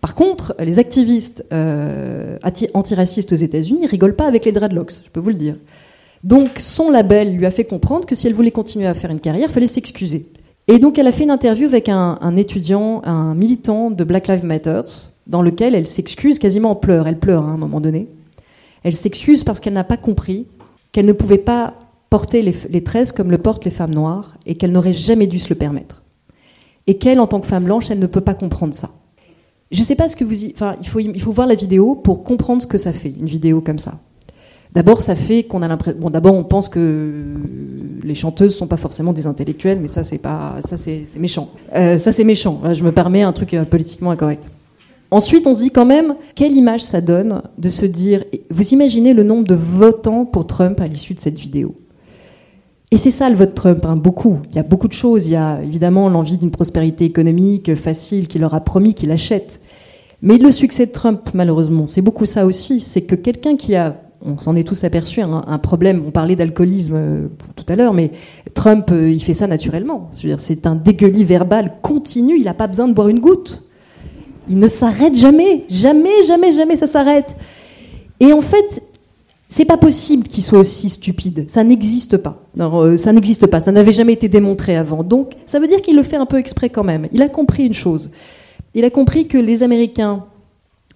Par 0.00 0.14
contre, 0.14 0.54
les 0.58 0.78
activistes 0.78 1.44
euh, 1.52 2.38
antiracistes 2.72 3.32
aux 3.32 3.36
États-Unis 3.36 3.86
rigolent 3.86 4.16
pas 4.16 4.26
avec 4.26 4.46
les 4.46 4.52
dreadlocks, 4.52 5.02
je 5.04 5.10
peux 5.10 5.20
vous 5.20 5.28
le 5.28 5.34
dire. 5.34 5.56
Donc 6.24 6.58
son 6.58 6.90
label 6.90 7.34
lui 7.36 7.44
a 7.44 7.50
fait 7.50 7.64
comprendre 7.64 8.06
que 8.06 8.14
si 8.14 8.26
elle 8.26 8.34
voulait 8.34 8.50
continuer 8.50 8.86
à 8.86 8.94
faire 8.94 9.10
une 9.10 9.20
carrière, 9.20 9.48
il 9.48 9.52
fallait 9.52 9.66
s'excuser. 9.66 10.26
Et 10.68 10.78
donc 10.78 10.98
elle 10.98 11.06
a 11.06 11.12
fait 11.12 11.24
une 11.24 11.30
interview 11.30 11.66
avec 11.66 11.88
un, 11.88 12.36
étudiant, 12.36 13.02
un 13.04 13.34
militant 13.34 13.90
de 13.90 14.04
Black 14.04 14.28
Lives 14.28 14.44
Matter, 14.44 14.82
dans 15.26 15.42
lequel 15.42 15.74
elle 15.74 15.86
s'excuse 15.86 16.38
quasiment 16.38 16.70
en 16.70 16.76
pleurs. 16.76 17.06
Elle 17.08 17.18
pleure 17.18 17.44
hein, 17.44 17.50
à 17.50 17.54
un 17.54 17.58
moment 17.58 17.80
donné. 17.80 18.08
Elle 18.82 18.94
s'excuse 18.94 19.44
parce 19.44 19.60
qu'elle 19.60 19.72
n'a 19.72 19.84
pas 19.84 19.96
compris 19.96 20.46
qu'elle 20.92 21.06
ne 21.06 21.12
pouvait 21.12 21.38
pas 21.38 21.74
porter 22.08 22.42
les, 22.42 22.82
tresses 22.82 23.12
comme 23.12 23.30
le 23.30 23.38
portent 23.38 23.64
les 23.64 23.70
femmes 23.70 23.94
noires 23.94 24.36
et 24.46 24.56
qu'elle 24.56 24.72
n'aurait 24.72 24.92
jamais 24.92 25.26
dû 25.28 25.38
se 25.38 25.48
le 25.48 25.54
permettre. 25.54 26.02
Et 26.86 26.98
qu'elle, 26.98 27.20
en 27.20 27.28
tant 27.28 27.40
que 27.40 27.46
femme 27.46 27.64
blanche, 27.64 27.90
elle 27.90 28.00
ne 28.00 28.06
peut 28.06 28.20
pas 28.20 28.34
comprendre 28.34 28.74
ça. 28.74 28.90
Je 29.70 29.78
ne 29.78 29.84
sais 29.84 29.94
pas 29.94 30.08
ce 30.08 30.16
que 30.16 30.24
vous 30.24 30.44
y... 30.44 30.52
Enfin, 30.52 30.74
il 30.80 31.20
faut 31.20 31.32
voir 31.32 31.46
la 31.46 31.54
vidéo 31.54 31.94
pour 31.94 32.24
comprendre 32.24 32.60
ce 32.62 32.66
que 32.66 32.78
ça 32.78 32.92
fait, 32.92 33.10
une 33.10 33.26
vidéo 33.26 33.60
comme 33.60 33.78
ça. 33.78 34.00
D'abord, 34.74 35.02
ça 35.02 35.16
fait 35.16 35.42
qu'on 35.42 35.62
a 35.62 35.68
l'impression. 35.68 35.98
Bon, 36.00 36.10
d'abord, 36.10 36.34
on 36.34 36.44
pense 36.44 36.68
que 36.68 37.24
les 38.04 38.14
chanteuses 38.14 38.54
sont 38.54 38.68
pas 38.68 38.76
forcément 38.76 39.12
des 39.12 39.26
intellectuels, 39.26 39.78
mais 39.80 39.88
ça, 39.88 40.04
c'est 40.04 40.18
pas, 40.18 40.56
ça, 40.64 40.76
c'est 40.76 41.04
méchant. 41.18 41.48
Euh, 41.74 41.98
ça, 41.98 42.12
c'est 42.12 42.24
méchant. 42.24 42.60
je 42.72 42.84
me 42.84 42.92
permets 42.92 43.22
un 43.22 43.32
truc 43.32 43.54
euh, 43.54 43.64
politiquement 43.64 44.12
incorrect. 44.12 44.48
Ensuite, 45.10 45.48
on 45.48 45.54
se 45.54 45.62
dit 45.62 45.70
quand 45.70 45.86
même 45.86 46.14
quelle 46.36 46.52
image 46.52 46.82
ça 46.82 47.00
donne 47.00 47.42
de 47.58 47.68
se 47.68 47.84
dire. 47.84 48.24
Vous 48.50 48.72
imaginez 48.72 49.12
le 49.12 49.24
nombre 49.24 49.44
de 49.44 49.56
votants 49.56 50.24
pour 50.24 50.46
Trump 50.46 50.80
à 50.80 50.86
l'issue 50.86 51.14
de 51.14 51.20
cette 51.20 51.38
vidéo? 51.38 51.74
Et 52.92 52.96
c'est 52.96 53.10
ça 53.10 53.28
le 53.28 53.36
vote 53.36 53.54
Trump, 53.54 53.84
hein, 53.86 53.96
beaucoup. 53.96 54.38
Il 54.50 54.56
y 54.56 54.60
a 54.60 54.62
beaucoup 54.62 54.88
de 54.88 54.92
choses. 54.92 55.26
Il 55.26 55.32
y 55.32 55.36
a 55.36 55.62
évidemment 55.62 56.08
l'envie 56.08 56.38
d'une 56.38 56.50
prospérité 56.52 57.04
économique 57.04 57.74
facile 57.74 58.28
qu'il 58.28 58.40
leur 58.40 58.54
a 58.54 58.60
promis 58.60 58.94
qu'il 58.94 59.10
achète. 59.10 59.60
Mais 60.22 60.38
le 60.38 60.52
succès 60.52 60.86
de 60.86 60.92
Trump, 60.92 61.30
malheureusement, 61.34 61.86
c'est 61.86 62.02
beaucoup 62.02 62.26
ça 62.26 62.46
aussi. 62.46 62.78
C'est 62.78 63.02
que 63.02 63.14
quelqu'un 63.14 63.56
qui 63.56 63.74
a, 63.74 63.96
on 64.24 64.38
s'en 64.38 64.54
est 64.54 64.64
tous 64.64 64.84
aperçus, 64.84 65.22
un, 65.22 65.58
problème, 65.58 66.02
on 66.06 66.10
parlait 66.10 66.36
d'alcoolisme 66.36 66.94
euh, 66.94 67.28
tout 67.56 67.64
à 67.68 67.76
l'heure, 67.76 67.94
mais 67.94 68.10
Trump, 68.54 68.90
euh, 68.92 69.10
il 69.10 69.22
fait 69.22 69.34
ça 69.34 69.46
naturellement. 69.46 70.10
C'est 70.12 70.66
un 70.66 70.74
dégueulis 70.74 71.24
verbal 71.24 71.76
continu, 71.80 72.36
il 72.36 72.44
n'a 72.44 72.54
pas 72.54 72.66
besoin 72.66 72.88
de 72.88 72.92
boire 72.92 73.08
une 73.08 73.20
goutte. 73.20 73.64
Il 74.48 74.58
ne 74.58 74.68
s'arrête 74.68 75.14
jamais, 75.14 75.64
jamais, 75.70 76.22
jamais, 76.26 76.52
jamais 76.52 76.76
ça 76.76 76.86
s'arrête. 76.86 77.36
Et 78.18 78.32
en 78.32 78.40
fait, 78.40 78.82
c'est 79.48 79.64
pas 79.64 79.76
possible 79.76 80.26
qu'il 80.26 80.42
soit 80.42 80.58
aussi 80.58 80.90
stupide. 80.90 81.46
Ça 81.48 81.64
n'existe 81.64 82.16
pas. 82.16 82.42
Euh, 82.58 82.96
ça 82.96 83.12
n'existe 83.12 83.46
pas. 83.46 83.60
Ça 83.60 83.72
n'avait 83.72 83.92
jamais 83.92 84.12
été 84.12 84.28
démontré 84.28 84.76
avant. 84.76 85.02
Donc, 85.02 85.32
ça 85.46 85.60
veut 85.60 85.66
dire 85.66 85.80
qu'il 85.80 85.96
le 85.96 86.02
fait 86.02 86.16
un 86.16 86.26
peu 86.26 86.38
exprès 86.38 86.68
quand 86.68 86.84
même. 86.84 87.08
Il 87.12 87.22
a 87.22 87.28
compris 87.28 87.64
une 87.64 87.74
chose. 87.74 88.10
Il 88.74 88.84
a 88.84 88.90
compris 88.90 89.28
que 89.28 89.38
les 89.38 89.62
Américains 89.62 90.24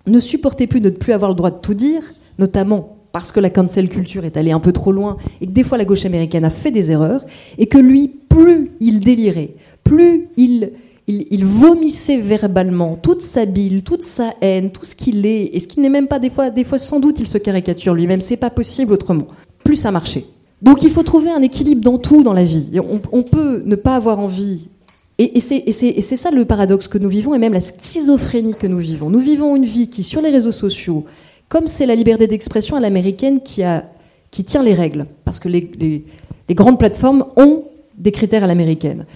ne 0.07 0.21
supportaient 0.21 0.67
plus 0.67 0.81
de 0.81 0.91
ne 0.91 0.95
plus 0.95 1.13
avoir 1.13 1.31
le 1.31 1.37
droit 1.37 1.51
de 1.51 1.59
tout 1.59 1.75
dire, 1.75 2.03
notamment 2.39 2.94
parce 3.15 3.31
que 3.31 3.39
la 3.39 3.49
cancel 3.49 3.89
culture 3.89 4.25
est 4.25 4.37
allée 4.37 4.51
un 4.51 4.59
peu 4.59 4.73
trop 4.73 4.91
loin 4.91 5.19
et 5.41 5.47
que 5.47 5.53
des 5.53 5.63
fois 5.63 5.79
la 5.79 5.85
gauche 5.85 6.05
américaine 6.05 6.45
a 6.45 6.51
fait 6.51 6.73
des 6.73 6.91
erreurs, 6.91 7.25
et 7.59 7.67
que 7.67 7.79
lui, 7.79 8.09
plus 8.09 8.73
il 8.81 8.99
délirait, 8.99 9.55
plus 9.85 10.27
il, 10.37 10.73
il, 11.07 11.45
vomissait 11.45 12.17
verbalement 12.17 12.97
toute 13.01 13.23
sa 13.23 13.45
bile, 13.45 13.85
toute 13.85 14.03
sa 14.03 14.35
haine, 14.41 14.73
tout 14.73 14.85
ce 14.85 14.97
qu'il 14.97 15.27
est, 15.27 15.45
et 15.53 15.61
ce 15.61 15.69
qu'il 15.69 15.83
n'est 15.83 15.91
même 15.91 16.09
pas 16.09 16.19
des 16.19 16.29
fois, 16.29 16.51
des 16.51 16.65
fois 16.65 16.77
sans 16.77 16.99
doute 16.99 17.21
il 17.21 17.29
se 17.29 17.39
caricature 17.39 17.95
lui-même, 17.95 18.21
c'est 18.21 18.37
pas 18.37 18.51
possible 18.51 18.93
autrement. 18.93 19.29
Plus 19.63 19.77
ça 19.77 19.93
marchait. 19.93 20.25
Donc 20.61 20.83
il 20.83 20.91
faut 20.91 21.05
trouver 21.05 21.31
un 21.31 21.43
équilibre 21.43 21.83
dans 21.83 21.99
tout 21.99 22.25
dans 22.25 22.33
la 22.33 22.43
vie. 22.43 22.81
on 22.81 23.23
peut 23.23 23.63
ne 23.65 23.77
pas 23.77 23.95
avoir 23.95 24.19
envie 24.19 24.67
et, 25.19 25.41
c'est 25.41 26.17
ça 26.17 26.31
le 26.33 26.45
paradoxe 26.45 26.89
que 26.89 26.99
nous 26.99 27.09
vivons, 27.09 27.35
et 27.35 27.39
même 27.39 27.53
la 27.53 27.61
schizophrénie 27.61 28.55
que 28.55 28.67
nous 28.67 28.79
vivons. 28.79 29.11
Nous 29.11 29.21
vivons 29.21 29.55
une 29.55 29.65
vie 29.65 29.89
qui, 29.89 30.03
sur 30.03 30.21
les 30.21 30.31
réseaux 30.31 30.53
sociaux, 30.53 31.05
comme 31.55 31.69
c'est 31.69 31.87
la 31.87 31.95
liberté 31.95 32.27
d'expression 32.27 32.75
à 32.75 32.81
l'américaine 32.81 33.41
qui, 33.41 33.63
tient 34.45 34.63
les 34.65 34.75
règles, 34.75 35.07
parce 35.25 35.39
que 35.39 35.49
les, 35.49 36.05
grandes 36.51 36.81
plateformes 36.81 37.27
ont 37.37 37.63
des 37.97 38.11
critères 38.11 38.43
à 38.43 38.49
l'américaine. 38.49 39.07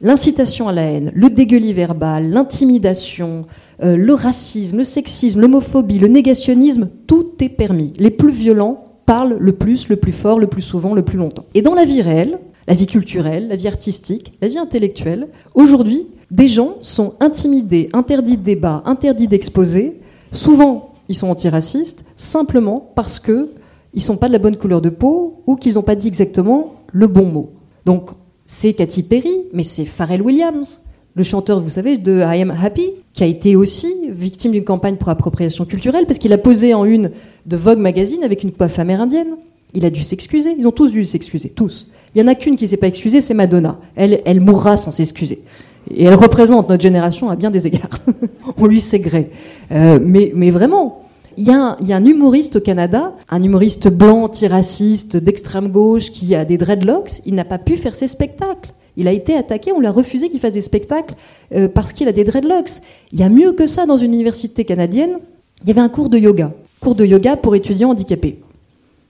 L'incitation 0.00 0.68
à 0.68 0.72
la 0.72 0.84
haine, 0.84 1.12
le 1.14 1.28
dégueulis 1.28 1.74
verbal, 1.74 2.30
l'intimidation, 2.30 3.42
euh, 3.82 3.94
le 3.94 4.14
racisme, 4.14 4.78
le 4.78 4.84
sexisme, 4.84 5.42
l'homophobie, 5.42 5.98
le 5.98 6.08
négationnisme, 6.08 6.88
tout 7.06 7.32
est 7.40 7.50
permis. 7.50 7.92
Les 7.98 8.10
plus 8.10 8.32
violents 8.32 8.82
parlent 9.04 9.36
le 9.38 9.52
plus, 9.52 9.90
le 9.90 9.96
plus 9.96 10.12
fort, 10.12 10.38
le 10.38 10.46
plus 10.46 10.62
souvent, 10.62 10.94
le 10.94 11.02
plus 11.02 11.18
longtemps. 11.18 11.44
Et 11.52 11.60
dans 11.60 11.74
la 11.74 11.84
vie 11.84 12.00
réelle, 12.00 12.38
la 12.66 12.72
vie 12.72 12.86
culturelle, 12.86 13.48
la 13.48 13.56
vie 13.56 13.68
artistique, 13.68 14.32
la 14.40 14.48
vie 14.48 14.58
intellectuelle. 14.58 15.28
Aujourd'hui, 15.54 16.06
des 16.30 16.48
gens 16.48 16.76
sont 16.80 17.16
intimidés, 17.20 17.90
interdits 17.92 18.38
de 18.38 18.42
débat, 18.42 18.82
interdits 18.86 19.28
d'exposer. 19.28 20.00
Souvent, 20.32 20.95
ils 21.08 21.14
sont 21.14 21.28
antiracistes, 21.28 22.04
simplement 22.16 22.90
parce 22.94 23.18
qu'ils 23.18 23.48
ne 23.94 24.00
sont 24.00 24.16
pas 24.16 24.28
de 24.28 24.32
la 24.32 24.38
bonne 24.38 24.56
couleur 24.56 24.80
de 24.80 24.90
peau 24.90 25.42
ou 25.46 25.56
qu'ils 25.56 25.74
n'ont 25.74 25.82
pas 25.82 25.94
dit 25.94 26.08
exactement 26.08 26.74
le 26.92 27.06
bon 27.06 27.26
mot. 27.26 27.52
Donc, 27.84 28.10
c'est 28.44 28.72
Katy 28.72 29.02
Perry, 29.02 29.36
mais 29.52 29.62
c'est 29.62 29.84
Pharrell 29.84 30.22
Williams, 30.22 30.80
le 31.16 31.22
chanteur, 31.22 31.60
vous 31.60 31.70
savez, 31.70 31.96
de 31.96 32.20
I 32.20 32.42
Am 32.42 32.50
Happy, 32.50 32.90
qui 33.14 33.24
a 33.24 33.26
été 33.26 33.56
aussi 33.56 33.92
victime 34.10 34.52
d'une 34.52 34.64
campagne 34.64 34.96
pour 34.96 35.08
appropriation 35.08 35.64
culturelle, 35.64 36.04
parce 36.06 36.18
qu'il 36.18 36.32
a 36.32 36.38
posé 36.38 36.74
en 36.74 36.84
une 36.84 37.10
de 37.46 37.56
Vogue 37.56 37.78
Magazine 37.78 38.22
avec 38.22 38.42
une 38.42 38.52
coiffe 38.52 38.78
amérindienne. 38.78 39.36
Il 39.74 39.84
a 39.84 39.90
dû 39.90 40.02
s'excuser. 40.02 40.54
Ils 40.58 40.66
ont 40.66 40.72
tous 40.72 40.92
dû 40.92 41.04
s'excuser, 41.04 41.48
tous. 41.48 41.86
Il 42.14 42.20
y 42.20 42.24
en 42.24 42.28
a 42.28 42.34
qu'une 42.34 42.56
qui 42.56 42.68
s'est 42.68 42.76
pas 42.76 42.86
excusée, 42.86 43.22
c'est 43.22 43.34
Madonna. 43.34 43.80
Elle, 43.94 44.20
elle 44.26 44.40
mourra 44.40 44.76
sans 44.76 44.90
s'excuser. 44.90 45.42
Et 45.90 46.04
elle 46.04 46.14
représente 46.14 46.68
notre 46.68 46.82
génération 46.82 47.30
à 47.30 47.36
bien 47.36 47.50
des 47.50 47.66
égards. 47.66 48.00
On 48.58 48.66
lui 48.66 48.80
sait 48.80 48.98
gré. 48.98 49.30
Euh, 49.72 49.98
mais, 50.02 50.32
mais 50.34 50.50
vraiment, 50.50 51.02
il 51.38 51.44
y, 51.44 51.50
a 51.50 51.76
un, 51.96 52.04
humoriste 52.04 52.56
au 52.56 52.60
Canada, 52.60 53.12
un 53.28 53.42
humoriste 53.42 53.88
blanc, 53.88 54.24
antiraciste, 54.24 55.18
d'extrême 55.18 55.68
gauche, 55.68 56.10
qui 56.10 56.34
a 56.34 56.46
des 56.46 56.56
dreadlocks. 56.56 57.20
Il 57.26 57.34
n'a 57.34 57.44
pas 57.44 57.58
pu 57.58 57.76
faire 57.76 57.94
ses 57.94 58.08
spectacles. 58.08 58.72
Il 58.96 59.06
a 59.06 59.12
été 59.12 59.36
attaqué, 59.36 59.72
on 59.72 59.80
lui 59.80 59.86
a 59.86 59.90
refusé 59.90 60.30
qu'il 60.30 60.40
fasse 60.40 60.54
des 60.54 60.62
spectacles 60.62 61.14
euh, 61.54 61.68
parce 61.68 61.92
qu'il 61.92 62.08
a 62.08 62.12
des 62.12 62.24
dreadlocks. 62.24 62.80
Il 63.12 63.20
y 63.20 63.22
a 63.22 63.28
mieux 63.28 63.52
que 63.52 63.66
ça 63.66 63.84
dans 63.84 63.98
une 63.98 64.14
université 64.14 64.64
canadienne. 64.64 65.18
Il 65.62 65.68
y 65.68 65.70
avait 65.72 65.82
un 65.82 65.90
cours 65.90 66.08
de 66.08 66.16
yoga, 66.16 66.54
cours 66.80 66.94
de 66.94 67.04
yoga 67.04 67.36
pour 67.36 67.54
étudiants 67.54 67.90
handicapés, 67.90 68.40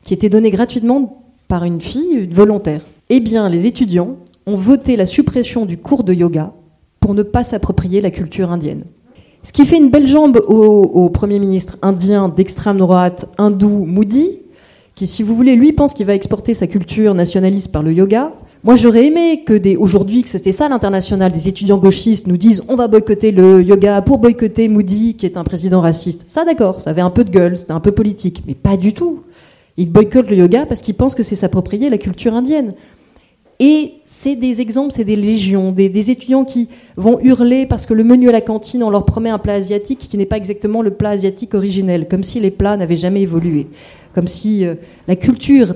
qui 0.02 0.12
était 0.12 0.28
donné 0.28 0.50
gratuitement 0.50 1.22
par 1.46 1.62
une 1.62 1.80
fille 1.80 2.26
volontaire. 2.26 2.82
Eh 3.08 3.20
bien, 3.20 3.48
les 3.48 3.66
étudiants 3.66 4.16
ont 4.46 4.56
voté 4.56 4.96
la 4.96 5.06
suppression 5.06 5.64
du 5.64 5.78
cours 5.78 6.02
de 6.02 6.12
yoga 6.12 6.52
pour 7.06 7.14
ne 7.14 7.22
pas 7.22 7.44
s'approprier 7.44 8.00
la 8.00 8.10
culture 8.10 8.50
indienne. 8.50 8.82
Ce 9.44 9.52
qui 9.52 9.64
fait 9.64 9.76
une 9.76 9.90
belle 9.90 10.08
jambe 10.08 10.42
au, 10.48 11.08
Premier 11.08 11.38
ministre 11.38 11.78
indien 11.80 12.28
d'extrême 12.28 12.78
droite, 12.78 13.28
hindou, 13.38 13.84
Moody, 13.84 14.40
qui, 14.96 15.06
si 15.06 15.22
vous 15.22 15.36
voulez, 15.36 15.54
lui 15.54 15.72
pense 15.72 15.94
qu'il 15.94 16.04
va 16.04 16.16
exporter 16.16 16.52
sa 16.52 16.66
culture 16.66 17.14
nationaliste 17.14 17.70
par 17.70 17.84
le 17.84 17.92
yoga. 17.92 18.32
Moi, 18.64 18.74
j'aurais 18.74 19.06
aimé 19.06 19.44
que 19.44 19.52
des, 19.52 19.76
aujourd'hui, 19.76 20.24
que 20.24 20.28
c'était 20.28 20.50
ça 20.50 20.68
l'international, 20.68 21.30
des 21.30 21.46
étudiants 21.46 21.78
gauchistes 21.78 22.26
nous 22.26 22.36
disent 22.36 22.64
on 22.68 22.74
va 22.74 22.88
boycotter 22.88 23.30
le 23.30 23.62
yoga 23.62 24.02
pour 24.02 24.18
boycotter 24.18 24.66
Moody, 24.66 25.14
qui 25.14 25.26
est 25.26 25.36
un 25.36 25.44
président 25.44 25.80
raciste. 25.80 26.24
Ça, 26.26 26.44
d'accord, 26.44 26.80
ça 26.80 26.90
avait 26.90 27.02
un 27.02 27.10
peu 27.10 27.22
de 27.22 27.30
gueule, 27.30 27.56
c'était 27.56 27.70
un 27.70 27.78
peu 27.78 27.92
politique, 27.92 28.42
mais 28.48 28.56
pas 28.56 28.76
du 28.76 28.94
tout. 28.94 29.20
Ils 29.76 29.88
boycottent 29.88 30.30
le 30.30 30.38
yoga 30.38 30.66
parce 30.66 30.80
qu'ils 30.80 30.96
pensent 30.96 31.14
que 31.14 31.22
c'est 31.22 31.36
s'approprier 31.36 31.88
la 31.88 31.98
culture 31.98 32.34
indienne. 32.34 32.74
Et 33.58 33.94
c'est 34.04 34.36
des 34.36 34.60
exemples, 34.60 34.92
c'est 34.92 35.04
des 35.04 35.16
légions, 35.16 35.72
des, 35.72 36.10
étudiants 36.10 36.44
qui 36.44 36.68
vont 36.96 37.18
hurler 37.22 37.64
parce 37.64 37.86
que 37.86 37.94
le 37.94 38.04
menu 38.04 38.28
à 38.28 38.32
la 38.32 38.42
cantine, 38.42 38.82
on 38.82 38.90
leur 38.90 39.06
promet 39.06 39.30
un 39.30 39.38
plat 39.38 39.54
asiatique 39.54 39.98
qui 39.98 40.18
n'est 40.18 40.26
pas 40.26 40.36
exactement 40.36 40.82
le 40.82 40.90
plat 40.90 41.10
asiatique 41.10 41.54
originel, 41.54 42.06
comme 42.06 42.22
si 42.22 42.38
les 42.38 42.50
plats 42.50 42.76
n'avaient 42.76 42.96
jamais 42.96 43.22
évolué, 43.22 43.68
comme 44.14 44.28
si 44.28 44.66
euh, 44.66 44.74
la 45.08 45.16
culture 45.16 45.74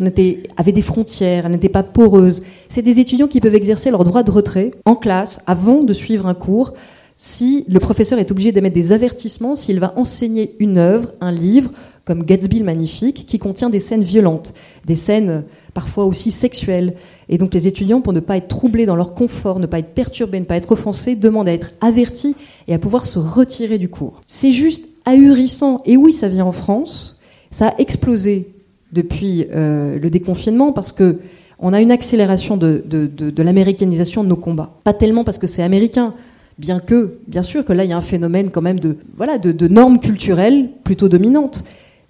avait 0.59 0.73
des 0.73 0.83
frontières, 0.83 1.47
elle 1.47 1.53
n'était 1.53 1.71
pas 1.71 1.83
poreuse. 1.83 2.43
C'est 2.69 2.83
des 2.83 3.01
étudiants 3.01 3.29
qui 3.29 3.41
peuvent 3.41 3.55
exercer 3.55 3.91
leur 3.91 4.05
droit 4.05 4.23
de 4.23 4.31
retrait 4.31 4.73
en 4.85 4.95
classe 4.95 5.41
avant 5.47 5.83
de 5.83 5.95
suivre 5.95 6.27
un 6.27 6.35
cours 6.35 6.75
si 7.23 7.67
le 7.69 7.81
professeur 7.81 8.19
est 8.19 8.31
obligé 8.31 8.51
d'émettre 8.51 8.75
des 8.75 8.93
avertissements 8.93 9.55
s'il 9.55 9.79
va 9.79 9.93
enseigner 9.97 10.57
une 10.59 10.79
œuvre, 10.79 11.13
un 11.21 11.33
livre, 11.33 11.71
comme 12.07 12.25
Gatsby 12.25 12.61
le 12.61 12.65
Magnifique, 12.65 13.27
qui 13.27 13.39
contient 13.39 13.69
des 13.69 13.79
scènes 13.79 14.03
violentes, 14.03 14.55
des 14.87 14.97
scènes 14.97 15.29
euh, 15.29 15.41
parfois 15.75 16.07
aussi 16.07 16.31
sexuelles. 16.31 16.95
Et 17.31 17.39
donc 17.39 17.55
les 17.55 17.69
étudiants, 17.69 18.01
pour 18.01 18.13
ne 18.13 18.21
pas 18.21 18.37
être 18.37 18.49
troublés 18.49 18.87
dans 18.87 18.97
leur 18.97 19.15
confort, 19.15 19.61
ne 19.61 19.67
pas 19.67 19.79
être 19.79 19.95
perturbés, 19.95 20.41
ne 20.41 20.45
pas 20.45 20.57
être 20.57 20.73
offensés, 20.73 21.15
demandent 21.15 21.49
à 21.49 21.53
être 21.53 21.71
avertis 21.81 22.35
et 22.67 22.75
à 22.75 22.79
pouvoir 22.79 23.07
se 23.07 23.21
retirer 23.21 23.79
du 23.79 23.89
cours. 23.89 24.21
C'est 24.27 24.53
juste 24.53 24.89
ahurissant. 25.05 25.81
Et 25.87 25.97
oui, 25.97 26.13
ça 26.13 26.29
vient 26.29 26.45
en 26.45 26.53
France. 26.53 27.19
Ça 27.53 27.69
a 27.69 27.79
explosé 27.79 28.53
depuis 28.93 29.47
euh, 29.53 29.97
le 29.99 30.11
déconfinement 30.11 30.73
parce 30.73 30.91
que 30.91 31.19
on 31.61 31.73
a 31.73 31.81
une 31.81 31.93
accélération 31.93 32.57
de, 32.57 32.83
de 32.87 33.43
l'américanisation 33.43 34.25
de 34.25 34.29
nos 34.29 34.37
combats. 34.37 34.81
Pas 34.83 34.95
tellement 34.95 35.25
parce 35.25 35.37
que 35.37 35.47
c'est 35.47 35.63
américain, 35.63 36.15
bien 36.59 36.81
que, 36.81 37.19
bien 37.29 37.43
sûr 37.43 37.67
que 37.67 37.75
là, 37.75 37.85
il 37.85 37.91
y 37.91 37.93
a 37.93 37.99
un 37.99 38.03
phénomène 38.03 38.49
quand 38.51 38.63
même 38.63 38.81
de, 38.81 38.97
voilà, 39.15 39.37
de 39.37 39.69
normes 39.69 40.01
culturelles 40.01 40.71
plutôt 40.85 41.11
dominantes 41.11 41.63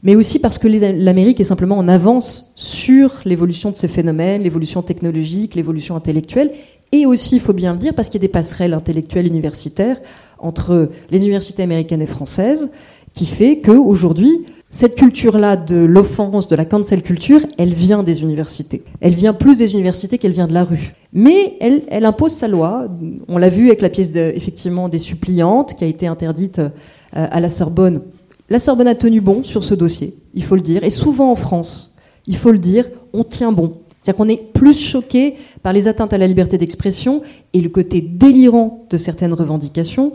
mais 0.03 0.17
aussi 0.17 0.39
parce 0.39 0.59
que 0.59 0.69
l'Amérique 0.69 1.41
est 1.41 1.45
simplement 1.45 1.77
en 1.77 1.89
avance 1.89 2.53
sur 2.55 3.21
l'évolution 3.25 3.71
de 3.71 3.77
ces 3.77 3.89
phénomènes, 3.89 4.43
l'évolution 4.43 4.83
technologique, 4.83 5.55
l'évolution 5.55 5.97
intellectuelle, 5.97 6.53
et 6.93 7.07
aussi, 7.07 7.37
il 7.37 7.41
faut 7.41 7.53
bien 7.53 7.73
le 7.73 7.79
dire, 7.79 7.95
parce 7.95 8.09
qu'il 8.09 8.21
y 8.21 8.25
a 8.25 8.27
des 8.27 8.33
passerelles 8.33 8.75
intellectuelles 8.75 9.27
universitaires 9.27 10.01
entre 10.39 10.91
les 11.11 11.25
universités 11.25 11.63
américaines 11.63 12.03
et 12.03 12.07
françaises, 12.07 12.73
qui 13.15 13.27
fait 13.27 13.61
qu'aujourd'hui, 13.61 14.45
cette 14.71 14.95
culture-là 14.97 15.57
de 15.57 15.77
l'offense, 15.77 16.49
de 16.49 16.57
la 16.57 16.65
cancel 16.65 17.03
culture, 17.03 17.41
elle 17.59 17.75
vient 17.75 18.03
des 18.03 18.23
universités. 18.23 18.85
Elle 19.01 19.15
vient 19.15 19.33
plus 19.33 19.59
des 19.59 19.73
universités 19.75 20.17
qu'elle 20.19 20.33
vient 20.33 20.47
de 20.47 20.55
la 20.55 20.65
rue. 20.65 20.95
Mais 21.13 21.57
elle, 21.61 22.05
impose 22.05 22.33
sa 22.33 22.47
loi. 22.47 22.87
On 23.29 23.37
l'a 23.37 23.49
vu 23.49 23.67
avec 23.67 23.83
la 23.83 23.89
pièce 23.89 24.15
effectivement 24.15 24.89
des 24.89 25.01
suppliantes 25.01 25.77
qui 25.77 25.83
a 25.83 25.89
été 25.89 26.07
interdite 26.07 26.61
euh, 26.61 26.71
à 27.13 27.41
la 27.41 27.49
Sorbonne 27.49 28.03
la 28.51 28.59
Sorbonne 28.59 28.89
a 28.89 28.95
tenu 28.95 29.21
bon 29.21 29.45
sur 29.45 29.65
ce 29.65 29.75
dossier, 29.75 30.15
il 30.35 30.43
faut 30.43 30.57
le 30.57 30.61
dire. 30.61 30.83
Et 30.85 30.91
souvent 30.91 31.31
en 31.31 31.37
France, 31.37 31.95
il 32.27 32.37
faut 32.37 32.51
le 32.51 32.59
dire, 32.59 32.87
on 33.13 33.23
tient 33.23 33.53
bon. 33.53 33.75
C'est-à-dire 34.01 34.17
qu'on 34.17 34.29
est 34.29 34.53
plus 34.53 34.79
choqué 34.79 35.37
par 35.63 35.73
les 35.73 35.87
atteintes 35.89 36.13
à 36.13 36.19
la 36.19 36.27
liberté 36.27 36.59
d'expression 36.59 37.23
et 37.53 37.61
le 37.61 37.69
côté 37.69 38.01
délirant 38.01 38.87
de 38.91 38.97
certaines 38.97 39.35
revendications 39.35 40.13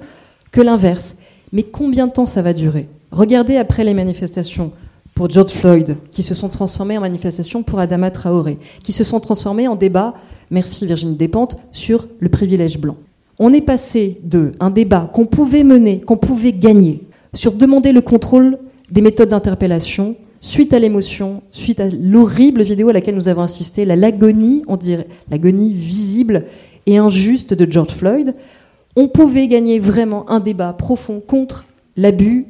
que 0.51 0.61
l'inverse. 0.61 1.17
Mais 1.53 1.63
combien 1.63 2.07
de 2.07 2.11
temps 2.11 2.25
ça 2.25 2.41
va 2.41 2.53
durer? 2.53 2.87
Regardez 3.11 3.55
après 3.57 3.83
les 3.83 3.93
manifestations 3.93 4.71
pour 5.13 5.29
George 5.29 5.51
Floyd, 5.51 5.95
qui 6.11 6.23
se 6.23 6.33
sont 6.33 6.49
transformés 6.49 6.97
en 6.97 7.01
manifestations 7.01 7.63
pour 7.63 7.79
Adama 7.79 8.11
Traoré, 8.11 8.57
qui 8.83 8.91
se 8.91 9.05
sont 9.05 9.21
transformés 9.21 9.69
en 9.69 9.77
débat, 9.77 10.13
merci 10.51 10.85
Virginie 10.85 11.15
Despentes, 11.15 11.55
sur 11.71 12.07
le 12.19 12.27
privilège 12.27 12.77
blanc. 12.77 12.97
On 13.39 13.53
est 13.53 13.61
passé 13.61 14.19
de 14.23 14.51
un 14.59 14.71
débat 14.71 15.09
qu'on 15.13 15.25
pouvait 15.25 15.63
mener, 15.63 16.01
qu'on 16.01 16.17
pouvait 16.17 16.51
gagner, 16.51 17.03
sur 17.35 17.53
demander 17.53 17.91
le 17.91 18.01
contrôle 18.01 18.57
des 18.91 19.01
méthodes 19.01 19.29
d'interpellation, 19.29 20.15
suite 20.41 20.73
à 20.73 20.79
l'émotion, 20.79 21.41
suite 21.51 21.79
à 21.79 21.89
l'horrible 21.89 22.63
vidéo 22.63 22.89
à 22.89 22.93
laquelle 22.93 23.15
nous 23.15 23.29
avons 23.29 23.41
assisté, 23.41 23.85
la 23.85 23.95
l'agonie, 23.95 24.63
on 24.67 24.77
dirait, 24.77 25.07
l'agonie 25.29 25.73
visible 25.73 26.45
et 26.85 26.97
injuste 26.97 27.53
de 27.53 27.71
George 27.71 27.93
Floyd, 27.93 28.35
on 28.95 29.07
pouvait 29.07 29.47
gagner 29.47 29.79
vraiment 29.79 30.29
un 30.29 30.39
débat 30.39 30.73
profond 30.73 31.19
contre 31.19 31.65
l'abus, 31.97 32.45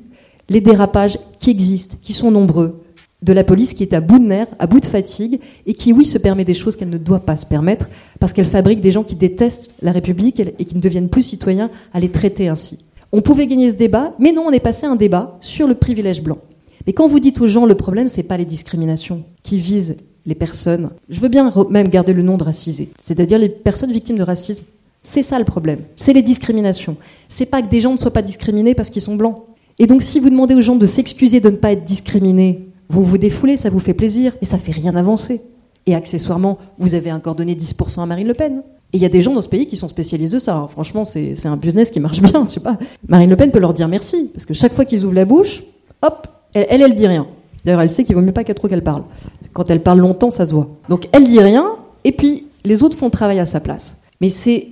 les 0.49 0.61
dérapages 0.61 1.17
qui 1.39 1.49
existent, 1.49 1.97
qui 2.01 2.13
sont 2.13 2.31
nombreux, 2.31 2.83
de 3.21 3.33
la 3.33 3.43
police 3.43 3.73
qui 3.73 3.81
est 3.81 3.93
à 3.93 4.01
bout 4.01 4.19
de 4.19 4.25
nerfs, 4.25 4.53
à 4.59 4.67
bout 4.67 4.79
de 4.79 4.85
fatigue, 4.85 5.39
et 5.65 5.73
qui, 5.73 5.93
oui, 5.93 6.05
se 6.05 6.19
permet 6.19 6.43
des 6.43 6.53
choses 6.53 6.75
qu'elle 6.75 6.89
ne 6.89 6.97
doit 6.97 7.21
pas 7.21 7.37
se 7.37 7.45
permettre, 7.45 7.89
parce 8.19 8.33
qu'elle 8.33 8.45
fabrique 8.45 8.81
des 8.81 8.91
gens 8.91 9.03
qui 9.03 9.15
détestent 9.15 9.71
la 9.81 9.91
République 9.91 10.39
et 10.39 10.65
qui 10.65 10.75
ne 10.75 10.81
deviennent 10.81 11.09
plus 11.09 11.23
citoyens 11.23 11.71
à 11.93 11.99
les 11.99 12.09
traiter 12.09 12.49
ainsi. 12.49 12.77
On 13.17 13.21
pouvait 13.21 13.47
gagner 13.47 13.71
ce 13.71 13.77
débat, 13.77 14.13
mais 14.19 14.33
non, 14.33 14.43
on 14.45 14.51
est 14.51 14.59
passé 14.59 14.85
à 14.85 14.89
un 14.89 14.97
débat 14.97 15.37
sur 15.39 15.69
le 15.69 15.75
privilège 15.75 16.21
blanc. 16.21 16.37
Mais 16.85 16.91
quand 16.91 17.07
vous 17.07 17.21
dites 17.21 17.39
aux 17.39 17.47
gens, 17.47 17.65
le 17.65 17.75
problème, 17.75 18.09
c'est 18.09 18.23
pas 18.23 18.35
les 18.35 18.43
discriminations 18.43 19.23
qui 19.41 19.57
visent 19.57 19.95
les 20.25 20.35
personnes, 20.35 20.89
je 21.07 21.21
veux 21.21 21.29
bien 21.29 21.49
même 21.69 21.87
garder 21.87 22.11
le 22.11 22.23
nom 22.23 22.35
de 22.35 22.43
racisé, 22.43 22.89
c'est-à-dire 22.99 23.39
les 23.39 23.47
personnes 23.47 23.93
victimes 23.93 24.17
de 24.17 24.23
racisme, 24.23 24.65
c'est 25.01 25.23
ça 25.23 25.39
le 25.39 25.45
problème, 25.45 25.79
c'est 25.95 26.11
les 26.11 26.23
discriminations. 26.23 26.97
C'est 27.29 27.45
pas 27.45 27.61
que 27.61 27.69
des 27.69 27.79
gens 27.79 27.93
ne 27.93 27.97
soient 27.97 28.11
pas 28.11 28.21
discriminés 28.21 28.75
parce 28.75 28.89
qu'ils 28.89 29.01
sont 29.01 29.15
blancs. 29.15 29.37
Et 29.79 29.87
donc 29.87 30.03
si 30.03 30.19
vous 30.19 30.29
demandez 30.29 30.53
aux 30.53 30.61
gens 30.61 30.75
de 30.75 30.85
s'excuser 30.85 31.39
de 31.39 31.49
ne 31.49 31.55
pas 31.55 31.71
être 31.71 31.85
discriminés, 31.85 32.67
vous 32.89 33.05
vous 33.05 33.17
défoulez, 33.17 33.55
ça 33.55 33.69
vous 33.69 33.79
fait 33.79 33.93
plaisir, 33.93 34.35
et 34.41 34.45
ça 34.45 34.57
fait 34.57 34.73
rien 34.73 34.93
avancer. 34.93 35.39
Et 35.85 35.95
accessoirement, 35.95 36.57
vous 36.79 36.95
avez 36.95 37.13
encore 37.13 37.35
donné 37.35 37.55
10% 37.55 38.01
à 38.01 38.05
Marine 38.05 38.27
Le 38.27 38.33
Pen. 38.33 38.61
Et 38.95 38.97
il 38.97 39.01
y 39.01 39.05
a 39.05 39.09
des 39.09 39.19
gens 39.19 39.33
dans 39.33 39.41
ce 39.41 39.49
pays 39.49 39.67
qui 39.67 39.75
sont 39.75 39.89
spécialisés 39.89 40.39
ça. 40.39 40.69
franchement, 40.71 41.03
c'est 41.03 41.45
un 41.45 41.57
business 41.57 41.91
qui 41.91 41.99
marche 41.99 42.21
bien. 42.21 42.45
Je 42.47 42.53
sais 42.53 42.59
pas. 42.61 42.77
Marine 43.09 43.29
Le 43.29 43.35
Pen 43.35 43.51
peut 43.51 43.59
leur 43.59 43.73
dire 43.73 43.89
merci, 43.89 44.29
parce 44.33 44.45
que 44.45 44.53
chaque 44.53 44.73
fois 44.73 44.85
qu'ils 44.85 45.03
ouvrent 45.03 45.15
la 45.15 45.25
bouche, 45.25 45.63
hop, 46.01 46.27
elle, 46.53 46.65
elle, 46.69 46.81
elle 46.81 46.95
dit 46.95 47.05
rien. 47.05 47.27
D'ailleurs, 47.65 47.81
elle 47.81 47.89
sait 47.89 48.05
qu'il 48.05 48.15
vaut 48.15 48.21
mieux 48.21 48.31
pas 48.31 48.45
qu'à 48.45 48.53
trop 48.53 48.69
qu'elle 48.69 48.85
parle. 48.85 49.03
Quand 49.51 49.69
elle 49.69 49.83
parle 49.83 49.99
longtemps, 49.99 50.29
ça 50.29 50.45
se 50.45 50.53
voit. 50.53 50.69
Donc 50.87 51.09
elle 51.11 51.25
dit 51.25 51.41
rien, 51.41 51.73
et 52.05 52.13
puis 52.13 52.47
les 52.63 52.83
autres 52.83 52.97
font 52.97 53.07
le 53.07 53.11
travail 53.11 53.37
à 53.37 53.45
sa 53.45 53.59
place. 53.59 53.97
Mais 54.21 54.29
c'est 54.29 54.71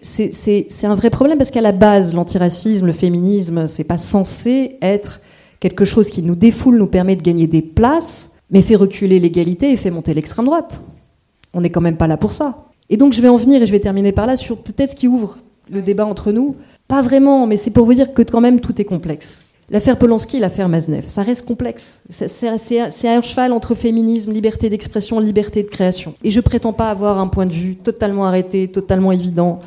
un 0.84 0.95
vrai 0.95 1.09
problème 1.09 1.38
parce 1.38 1.51
qu'à 1.51 1.59
la 1.59 1.74
base, 1.74 2.15
l'antiracisme, 2.15 2.86
le 2.86 2.93
féminisme, 2.93 3.67
c'est 3.67 3.84
pas 3.84 3.97
censé 3.97 4.78
être 4.82 5.19
quelque 5.59 5.84
chose 5.84 6.09
qui 6.09 6.24
nous 6.24 6.36
défoule, 6.36 6.78
nous 6.78 6.88
permet 6.88 7.17
de 7.17 7.24
gagner 7.24 7.47
des 7.47 7.61
places, 7.61 8.32
mais 8.51 8.61
fait 8.61 8.78
reculer 8.78 9.19
l'égalité 9.19 9.69
et 9.74 9.76
fait 9.76 9.91
monter 9.91 10.13
l'extrême 10.13 10.45
droite. 10.45 10.82
On 11.53 11.59
n'est 11.59 11.71
quand 11.71 11.82
même 11.82 11.97
pas 11.97 12.07
là 12.07 12.15
pour 12.15 12.32
ça. 12.32 12.67
Et 12.94 12.98
donc 12.98 13.14
je 13.14 13.24
vais 13.24 13.28
en 13.28 13.38
venir 13.38 13.60
et 13.60 13.66
je 13.66 13.72
vais 13.72 13.80
terminer 13.80 14.12
par 14.12 14.28
là 14.28 14.36
sur 14.36 14.56
peut-être 14.56 14.91
ce 14.91 14.96
qui 14.96 15.08
ouvre 15.08 15.39
le 15.72 15.82
débat 15.82 16.06
entre 16.06 16.32
nous. 16.32 16.56
Pas 16.88 17.02
vraiment, 17.02 17.48
mais 17.48 17.58
c'est 17.58 17.72
pour 17.72 17.88
vous 17.88 17.96
dire 17.96 18.14
que 18.14 18.22
quand 18.22 18.39
même 18.39 18.60
tout 18.60 18.80
est 18.80 18.86
complexe. 18.86 19.44
L'affaire 19.70 19.97
Polanski 19.97 20.38
et 20.38 20.39
l'affaire 20.39 20.68
Maznev, 20.68 21.05
ça 21.07 21.24
reste 21.24 21.45
complexe. 21.45 22.01
C'est 22.09 22.47
un 23.07 23.22
cheval 23.22 23.53
entre 23.53 23.76
féminisme, 23.76 24.34
liberté 24.34 24.70
d'expression, 24.70 25.20
liberté 25.20 25.64
de 25.64 25.70
création. 25.70 26.16
Et 26.24 26.32
je 26.32 26.41
prétends 26.41 26.74
pas 26.74 26.89
avoir 26.89 27.18
un 27.18 27.28
point 27.28 27.45
de 27.45 27.53
vue 27.53 27.76
totalement 27.76 28.26
arrêté, 28.26 28.68
totalement 28.68 29.11
évident. 29.11 29.61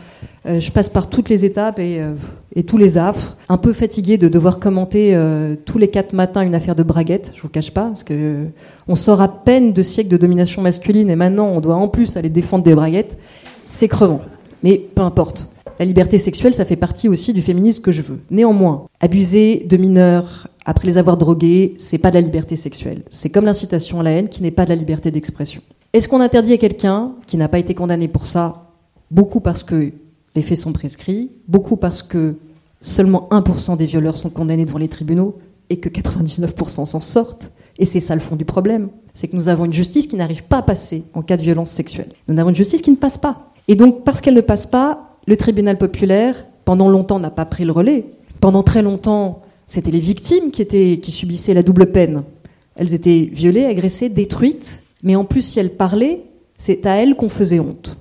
Euh, 0.46 0.60
je 0.60 0.70
passe 0.70 0.90
par 0.90 1.08
toutes 1.08 1.28
les 1.28 1.44
étapes 1.44 1.78
et, 1.78 2.00
euh, 2.00 2.12
et, 2.54 2.62
tous 2.62 2.76
les 2.76 2.98
affres. 2.98 3.36
Un 3.48 3.56
peu 3.56 3.72
fatigué 3.72 4.18
de 4.18 4.28
devoir 4.28 4.60
commenter 4.60 5.16
euh, 5.16 5.56
tous 5.64 5.78
les 5.78 5.88
quatre 5.88 6.12
matins 6.12 6.42
une 6.42 6.54
affaire 6.54 6.76
de 6.76 6.82
braguette, 6.82 7.32
je 7.34 7.42
vous 7.42 7.48
cache 7.48 7.72
pas, 7.72 7.86
parce 7.86 8.04
que 8.04 8.44
on 8.86 8.94
sort 8.94 9.20
à 9.20 9.28
peine 9.28 9.72
de 9.72 9.82
siècles 9.82 10.10
de 10.10 10.16
domination 10.16 10.62
masculine 10.62 11.10
et 11.10 11.16
maintenant 11.16 11.48
on 11.48 11.60
doit 11.60 11.74
en 11.74 11.88
plus 11.88 12.16
aller 12.16 12.28
défendre 12.28 12.62
des 12.62 12.74
braguettes. 12.74 13.18
C'est 13.64 13.88
crevant. 13.88 14.20
Mais 14.62 14.78
peu 14.94 15.02
importe. 15.02 15.48
La 15.78 15.84
liberté 15.84 16.18
sexuelle, 16.18 16.54
ça 16.54 16.64
fait 16.64 16.76
partie 16.76 17.08
aussi 17.08 17.32
du 17.32 17.42
féminisme 17.42 17.82
que 17.82 17.92
je 17.92 18.00
veux. 18.00 18.20
Néanmoins, 18.30 18.86
abuser 19.00 19.66
de 19.68 19.76
mineurs 19.76 20.48
après 20.64 20.86
les 20.86 20.96
avoir 20.96 21.16
drogués, 21.18 21.74
c'est 21.78 21.98
pas 21.98 22.10
de 22.10 22.14
la 22.14 22.22
liberté 22.22 22.56
sexuelle. 22.56 23.02
C'est 23.10 23.28
comme 23.28 23.44
l'incitation 23.44 24.00
à 24.00 24.02
la 24.02 24.10
haine 24.12 24.28
qui 24.28 24.42
n'est 24.42 24.50
pas 24.50 24.64
de 24.64 24.70
la 24.70 24.76
liberté 24.76 25.10
d'expression. 25.10 25.60
Est-ce 25.92 26.08
qu'on 26.08 26.20
interdit 26.20 26.54
à 26.54 26.58
quelqu'un 26.58 27.12
qui 27.26 27.36
n'a 27.36 27.48
pas 27.48 27.58
été 27.58 27.74
condamné 27.74 28.08
pour 28.08 28.26
ça, 28.26 28.72
beaucoup 29.10 29.40
parce 29.40 29.62
que 29.62 29.92
les 30.34 30.42
faits 30.42 30.58
sont 30.58 30.72
prescrits, 30.72 31.30
beaucoup 31.46 31.76
parce 31.76 32.02
que 32.02 32.36
seulement 32.80 33.28
1% 33.30 33.76
des 33.76 33.86
violeurs 33.86 34.16
sont 34.16 34.30
condamnés 34.30 34.64
devant 34.64 34.78
les 34.78 34.88
tribunaux 34.88 35.36
et 35.70 35.78
que 35.78 35.88
99% 35.88 36.86
s'en 36.86 37.00
sortent? 37.00 37.52
Et 37.78 37.84
c'est 37.84 38.00
ça 38.00 38.14
le 38.14 38.20
fond 38.20 38.36
du 38.36 38.46
problème. 38.46 38.88
C'est 39.12 39.28
que 39.28 39.36
nous 39.36 39.48
avons 39.48 39.66
une 39.66 39.72
justice 39.72 40.06
qui 40.06 40.16
n'arrive 40.16 40.44
pas 40.44 40.58
à 40.58 40.62
passer 40.62 41.04
en 41.14 41.22
cas 41.22 41.36
de 41.36 41.42
violence 41.42 41.70
sexuelle. 41.70 42.12
Nous 42.28 42.38
avons 42.38 42.48
une 42.50 42.56
justice 42.56 42.80
qui 42.82 42.90
ne 42.90 42.96
passe 42.96 43.18
pas. 43.18 43.52
Et 43.68 43.74
donc, 43.74 44.04
parce 44.04 44.20
qu'elle 44.20 44.34
ne 44.34 44.40
passe 44.40 44.66
pas, 44.66 45.05
le 45.26 45.36
tribunal 45.36 45.76
populaire, 45.76 46.46
pendant 46.64 46.88
longtemps, 46.88 47.18
n'a 47.18 47.30
pas 47.30 47.44
pris 47.44 47.64
le 47.64 47.72
relais. 47.72 48.06
Pendant 48.40 48.62
très 48.62 48.82
longtemps, 48.82 49.42
c'était 49.66 49.90
les 49.90 50.00
victimes 50.00 50.50
qui, 50.50 50.62
étaient, 50.62 51.00
qui 51.02 51.10
subissaient 51.10 51.54
la 51.54 51.62
double 51.62 51.90
peine. 51.90 52.22
Elles 52.76 52.94
étaient 52.94 53.28
violées, 53.32 53.64
agressées, 53.64 54.08
détruites, 54.08 54.82
mais 55.02 55.16
en 55.16 55.24
plus, 55.24 55.42
si 55.42 55.58
elles 55.58 55.70
parlaient, 55.70 56.22
c'est 56.58 56.86
à 56.86 56.94
elles 56.96 57.16
qu'on 57.16 57.28
faisait 57.28 57.60
honte. 57.60 57.96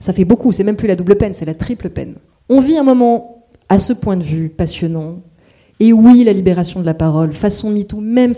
Ça 0.00 0.12
fait 0.12 0.24
beaucoup, 0.24 0.52
c'est 0.52 0.64
même 0.64 0.76
plus 0.76 0.88
la 0.88 0.96
double 0.96 1.16
peine, 1.16 1.34
c'est 1.34 1.44
la 1.44 1.54
triple 1.54 1.90
peine. 1.90 2.14
On 2.48 2.60
vit 2.60 2.78
un 2.78 2.84
moment, 2.84 3.46
à 3.68 3.78
ce 3.78 3.92
point 3.92 4.16
de 4.16 4.22
vue, 4.22 4.48
passionnant. 4.48 5.18
Et 5.80 5.92
oui, 5.92 6.24
la 6.24 6.32
libération 6.32 6.80
de 6.80 6.86
la 6.86 6.94
parole, 6.94 7.32
façon 7.32 7.70
MeToo, 7.70 8.00
même, 8.00 8.34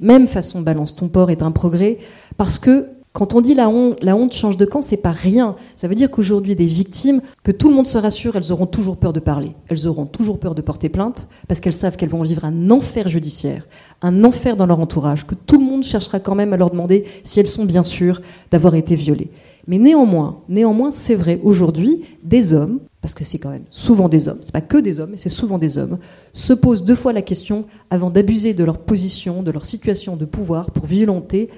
même 0.00 0.26
façon 0.26 0.60
balance 0.60 0.94
ton 0.94 1.08
port 1.08 1.30
est 1.30 1.42
un 1.42 1.50
progrès, 1.50 1.98
parce 2.36 2.58
que 2.58 2.86
quand 3.16 3.32
on 3.32 3.40
dit 3.40 3.54
la 3.54 3.70
honte, 3.70 4.32
change 4.34 4.58
de 4.58 4.66
camp, 4.66 4.82
c'est 4.82 4.98
pas 4.98 5.10
rien. 5.10 5.56
Ça 5.76 5.88
veut 5.88 5.94
dire 5.94 6.10
qu'aujourd'hui, 6.10 6.54
des 6.54 6.66
victimes, 6.66 7.22
que 7.44 7.50
tout 7.50 7.70
le 7.70 7.74
monde 7.74 7.86
se 7.86 7.96
rassure, 7.96 8.36
elles 8.36 8.52
auront 8.52 8.66
toujours 8.66 8.98
peur 8.98 9.14
de 9.14 9.20
parler. 9.20 9.52
Elles 9.68 9.86
auront 9.86 10.04
toujours 10.04 10.38
peur 10.38 10.54
de 10.54 10.60
porter 10.60 10.90
plainte 10.90 11.26
parce 11.48 11.60
qu'elles 11.60 11.72
savent 11.72 11.96
qu'elles 11.96 12.10
vont 12.10 12.20
vivre 12.20 12.44
un 12.44 12.70
enfer 12.70 13.08
judiciaire, 13.08 13.66
un 14.02 14.22
enfer 14.22 14.58
dans 14.58 14.66
leur 14.66 14.80
entourage, 14.80 15.26
que 15.26 15.34
tout 15.34 15.58
le 15.58 15.64
monde 15.64 15.82
cherchera 15.82 16.20
quand 16.20 16.34
même 16.34 16.52
à 16.52 16.58
leur 16.58 16.68
demander 16.68 17.04
si 17.24 17.40
elles 17.40 17.46
sont 17.46 17.64
bien 17.64 17.84
sûres 17.84 18.20
d'avoir 18.50 18.74
été 18.74 18.96
violées. 18.96 19.30
Mais 19.66 19.78
néanmoins, 19.78 20.40
néanmoins, 20.50 20.90
c'est 20.90 21.14
vrai, 21.14 21.40
aujourd'hui, 21.42 22.02
des 22.22 22.52
hommes, 22.52 22.80
parce 23.00 23.14
que 23.14 23.24
c'est 23.24 23.38
quand 23.38 23.48
même 23.48 23.64
souvent 23.70 24.10
des 24.10 24.28
hommes, 24.28 24.40
c'est 24.42 24.52
pas 24.52 24.60
que 24.60 24.76
des 24.76 25.00
hommes, 25.00 25.12
mais 25.12 25.16
c'est 25.16 25.30
souvent 25.30 25.56
des 25.56 25.78
hommes, 25.78 25.96
se 26.34 26.52
posent 26.52 26.84
deux 26.84 26.94
fois 26.94 27.14
la 27.14 27.22
question 27.22 27.64
avant 27.88 28.10
d'abuser 28.10 28.52
de 28.52 28.62
leur 28.62 28.76
position, 28.76 29.42
de 29.42 29.50
leur 29.50 29.64
situation 29.64 30.16
de 30.16 30.26
pouvoir 30.26 30.70
pour 30.70 30.84
violenter 30.84 31.48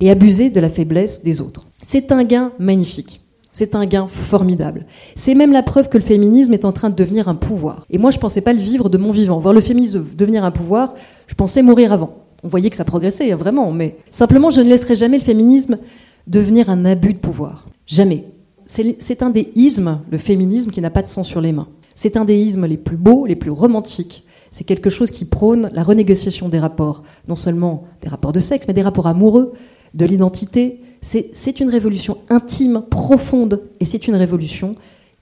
et 0.00 0.10
abuser 0.10 0.50
de 0.50 0.60
la 0.60 0.68
faiblesse 0.68 1.22
des 1.22 1.40
autres. 1.40 1.66
C'est 1.82 2.12
un 2.12 2.24
gain 2.24 2.52
magnifique. 2.58 3.20
C'est 3.52 3.74
un 3.74 3.84
gain 3.84 4.06
formidable. 4.06 4.86
C'est 5.14 5.34
même 5.34 5.52
la 5.52 5.62
preuve 5.62 5.90
que 5.90 5.98
le 5.98 6.02
féminisme 6.02 6.54
est 6.54 6.64
en 6.64 6.72
train 6.72 6.88
de 6.88 6.94
devenir 6.94 7.28
un 7.28 7.34
pouvoir. 7.34 7.86
Et 7.90 7.98
moi, 7.98 8.10
je 8.10 8.16
ne 8.16 8.22
pensais 8.22 8.40
pas 8.40 8.54
le 8.54 8.58
vivre 8.58 8.88
de 8.88 8.96
mon 8.96 9.10
vivant. 9.10 9.38
Voir 9.40 9.52
le 9.52 9.60
féminisme 9.60 10.04
devenir 10.16 10.44
un 10.44 10.50
pouvoir, 10.50 10.94
je 11.26 11.34
pensais 11.34 11.60
mourir 11.60 11.92
avant. 11.92 12.16
On 12.42 12.48
voyait 12.48 12.70
que 12.70 12.76
ça 12.76 12.86
progressait, 12.86 13.30
hein, 13.30 13.36
vraiment. 13.36 13.70
Mais 13.70 13.98
simplement, 14.10 14.48
je 14.48 14.62
ne 14.62 14.68
laisserai 14.68 14.96
jamais 14.96 15.18
le 15.18 15.22
féminisme 15.22 15.78
devenir 16.26 16.70
un 16.70 16.86
abus 16.86 17.12
de 17.12 17.18
pouvoir. 17.18 17.66
Jamais. 17.86 18.24
C'est 18.64 19.22
un 19.22 19.28
des 19.28 19.52
ismes, 19.54 20.00
le 20.10 20.18
féminisme, 20.18 20.70
qui 20.70 20.80
n'a 20.80 20.90
pas 20.90 21.02
de 21.02 21.08
sang 21.08 21.22
sur 21.22 21.42
les 21.42 21.52
mains. 21.52 21.68
C'est 21.94 22.16
un 22.16 22.24
des 22.24 22.36
ismes 22.36 22.64
les 22.64 22.78
plus 22.78 22.96
beaux, 22.96 23.26
les 23.26 23.36
plus 23.36 23.50
romantiques. 23.50 24.24
C'est 24.52 24.64
quelque 24.64 24.90
chose 24.90 25.10
qui 25.10 25.24
prône 25.24 25.70
la 25.72 25.82
renégociation 25.82 26.48
des 26.48 26.60
rapports, 26.60 27.02
non 27.26 27.36
seulement 27.36 27.84
des 28.02 28.08
rapports 28.08 28.32
de 28.32 28.38
sexe, 28.38 28.66
mais 28.68 28.74
des 28.74 28.82
rapports 28.82 29.08
amoureux, 29.08 29.54
de 29.94 30.06
l'identité. 30.06 30.80
C'est 31.00 31.58
une 31.58 31.68
révolution 31.68 32.18
intime, 32.28 32.84
profonde, 32.88 33.62
et 33.80 33.84
c'est 33.84 34.06
une 34.06 34.14
révolution 34.14 34.72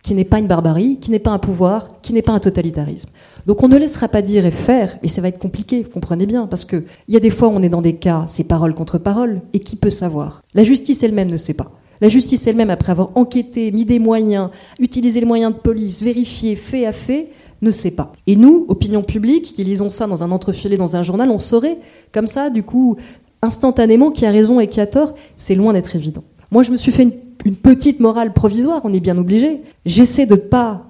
qui 0.03 0.15
n'est 0.15 0.25
pas 0.25 0.39
une 0.39 0.47
barbarie, 0.47 0.99
qui 1.01 1.11
n'est 1.11 1.19
pas 1.19 1.31
un 1.31 1.39
pouvoir, 1.39 2.01
qui 2.01 2.13
n'est 2.13 2.23
pas 2.23 2.33
un 2.33 2.41
totalitarisme. 2.41 3.11
Donc 3.47 3.63
on 3.63 3.69
ne 3.69 3.77
laissera 3.77 4.09
pas 4.09 4.23
dire 4.23 4.47
et 4.47 4.51
faire, 4.51 4.99
et 5.03 5.09
ça 5.09 5.21
va 5.21 5.29
être 5.29 5.39
compliqué, 5.39 5.83
vous 5.83 5.91
comprenez 5.91 6.27
bien, 6.27 6.47
parce 6.47 6.65
qu'il 6.65 6.85
y 7.09 7.17
a 7.17 7.21
des 7.21 7.31
fois 7.31 7.49
où 7.49 7.53
on 7.53 7.63
est 7.63 7.69
dans 7.69 7.83
des 7.83 7.97
cas, 7.97 8.25
c'est 8.27 8.45
parole 8.45 8.75
contre 8.75 8.99
parole, 8.99 9.43
et 9.53 9.61
qui 9.61 9.77
peut 9.77 9.91
savoir? 9.91 10.43
La 10.55 10.65
justice 10.65 11.03
elle-même 11.03 11.29
ne 11.31 11.37
sait 11.37 11.55
pas. 11.55 11.71
La 12.01 12.09
justice 12.09 12.47
elle-même, 12.47 12.71
après 12.71 12.93
avoir 12.93 13.11
enquêté, 13.15 13.71
mis 13.73 13.85
des 13.85 13.99
moyens, 13.99 14.49
utilisé 14.79 15.21
les 15.21 15.27
moyens 15.27 15.53
de 15.53 15.59
police, 15.59 16.03
vérifié, 16.03 16.57
fait 16.57 16.87
à 16.87 16.93
fait, 16.93 17.29
ne 17.63 17.71
sait 17.71 17.91
pas. 17.91 18.13
Et 18.27 18.37
nous, 18.37 18.65
opinion 18.69 19.03
publique, 19.03 19.55
qui 19.55 19.65
lisons 19.65 19.91
ça 19.91 20.07
dans 20.07 20.23
un 20.23 20.31
entrefilet, 20.31 20.77
dans 20.77 20.97
un 20.97 21.03
journal, 21.03 21.31
on 21.31 21.39
saurait, 21.39 21.79
comme 22.13 22.27
ça, 22.27 22.51
du 22.51 22.63
coup, 22.63 22.97
instantanément 23.43 24.11
qui 24.11 24.27
a 24.27 24.31
raison 24.31 24.61
et 24.61 24.67
qui 24.67 24.81
a 24.81 24.87
tort, 24.87 25.15
c'est 25.37 25.55
loin 25.55 25.73
d'être 25.73 25.97
évident. 25.97 26.25
Moi, 26.51 26.63
je 26.63 26.71
me 26.71 26.77
suis 26.77 26.93
fait 26.93 27.03
une, 27.03 27.13
petite 27.55 28.01
morale 28.01 28.33
provisoire, 28.35 28.83
on 28.85 28.93
est 28.93 29.01
bien 29.01 29.17
obligé. 29.17 29.63
J'essaie 29.87 30.27
de 30.27 30.35
pas, 30.35 30.85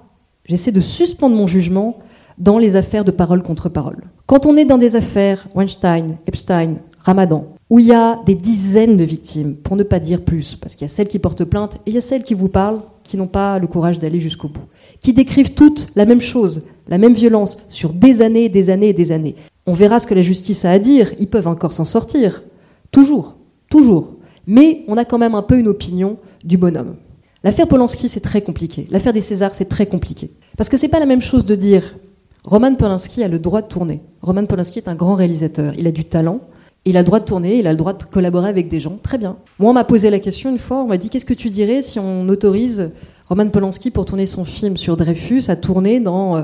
j'essaie 0.45 0.73
de 0.73 0.81
suspendre 0.81 1.35
mon 1.35 1.47
jugement 1.47 1.99
dans 2.37 2.57
les 2.57 2.75
affaires 2.75 3.05
de 3.05 3.11
parole 3.11 3.41
contre 3.41 3.69
parole. 3.69 4.03
Quand 4.25 4.45
on 4.45 4.57
est 4.57 4.65
dans 4.65 4.77
des 4.77 4.97
affaires 4.97 5.47
Weinstein, 5.55 6.17
Epstein, 6.27 6.75
Ramadan, 6.99 7.47
où 7.69 7.79
il 7.79 7.85
y 7.85 7.93
a 7.93 8.19
des 8.25 8.35
dizaines 8.35 8.97
de 8.97 9.03
victimes, 9.05 9.55
pour 9.55 9.77
ne 9.77 9.83
pas 9.83 9.99
dire 9.99 10.21
plus, 10.21 10.55
parce 10.55 10.75
qu'il 10.75 10.85
y 10.85 10.91
a 10.91 10.93
celles 10.93 11.07
qui 11.07 11.19
portent 11.19 11.45
plainte 11.45 11.75
et 11.85 11.91
il 11.91 11.93
y 11.93 11.97
a 11.97 12.01
celles 12.01 12.23
qui 12.23 12.33
vous 12.33 12.49
parlent, 12.49 12.81
qui 13.03 13.15
n'ont 13.15 13.27
pas 13.27 13.59
le 13.59 13.67
courage 13.67 13.99
d'aller 13.99 14.19
jusqu'au 14.19 14.49
bout, 14.49 14.65
qui 15.01 15.11
décrivent 15.11 15.53
toutes 15.53 15.89
la 15.95 16.05
même 16.05 16.21
chose, 16.21 16.61
la 16.87 16.97
même 16.97 17.13
violence, 17.13 17.57
sur 17.67 17.91
des 17.91 18.21
années, 18.21 18.47
des 18.47 18.69
années 18.69 18.89
et 18.89 18.93
des 18.93 19.11
années. 19.11 19.35
On 19.65 19.73
verra 19.73 19.99
ce 19.99 20.07
que 20.07 20.13
la 20.13 20.21
justice 20.21 20.63
a 20.63 20.71
à 20.71 20.79
dire. 20.79 21.11
Ils 21.19 21.27
peuvent 21.27 21.47
encore 21.47 21.73
s'en 21.73 21.85
sortir. 21.85 22.43
Toujours, 22.91 23.35
toujours. 23.69 24.15
Mais 24.47 24.83
on 24.87 24.97
a 24.97 25.05
quand 25.05 25.17
même 25.17 25.35
un 25.35 25.41
peu 25.41 25.59
une 25.59 25.67
opinion 25.67 26.17
du 26.43 26.57
bonhomme. 26.57 26.95
L'affaire 27.43 27.67
Polanski, 27.67 28.07
c'est 28.07 28.19
très 28.19 28.41
compliqué. 28.41 28.85
L'affaire 28.91 29.13
des 29.13 29.21
Césars, 29.21 29.55
c'est 29.55 29.65
très 29.65 29.87
compliqué. 29.87 30.31
Parce 30.57 30.69
que 30.69 30.77
c'est 30.77 30.87
pas 30.87 30.99
la 30.99 31.05
même 31.05 31.21
chose 31.21 31.45
de 31.45 31.55
dire 31.55 31.97
Roman 32.43 32.75
Polanski 32.75 33.23
a 33.23 33.27
le 33.27 33.39
droit 33.39 33.61
de 33.61 33.67
tourner. 33.67 34.01
Roman 34.21 34.45
Polanski 34.45 34.79
est 34.79 34.87
un 34.87 34.95
grand 34.95 35.15
réalisateur. 35.15 35.73
Il 35.77 35.87
a 35.87 35.91
du 35.91 36.05
talent. 36.05 36.41
Il 36.83 36.97
a 36.97 37.01
le 37.01 37.05
droit 37.05 37.19
de 37.19 37.25
tourner, 37.25 37.59
il 37.59 37.67
a 37.67 37.71
le 37.71 37.77
droit 37.77 37.93
de 37.93 38.01
collaborer 38.03 38.49
avec 38.49 38.67
des 38.67 38.79
gens. 38.79 38.97
Très 39.03 39.19
bien. 39.19 39.37
Moi, 39.59 39.69
on 39.69 39.73
m'a 39.73 39.83
posé 39.83 40.09
la 40.09 40.17
question 40.17 40.49
une 40.49 40.57
fois, 40.57 40.77
on 40.77 40.87
m'a 40.87 40.97
dit 40.97 41.09
qu'est-ce 41.09 41.25
que 41.25 41.35
tu 41.35 41.51
dirais 41.51 41.83
si 41.83 41.99
on 41.99 42.27
autorise 42.27 42.89
Roman 43.31 43.47
Polanski 43.47 43.91
pour 43.91 44.03
tourner 44.03 44.25
son 44.25 44.43
film 44.43 44.75
sur 44.75 44.97
Dreyfus 44.97 45.43
à 45.47 45.55
tourner 45.55 46.01
dans 46.01 46.35
euh, 46.35 46.41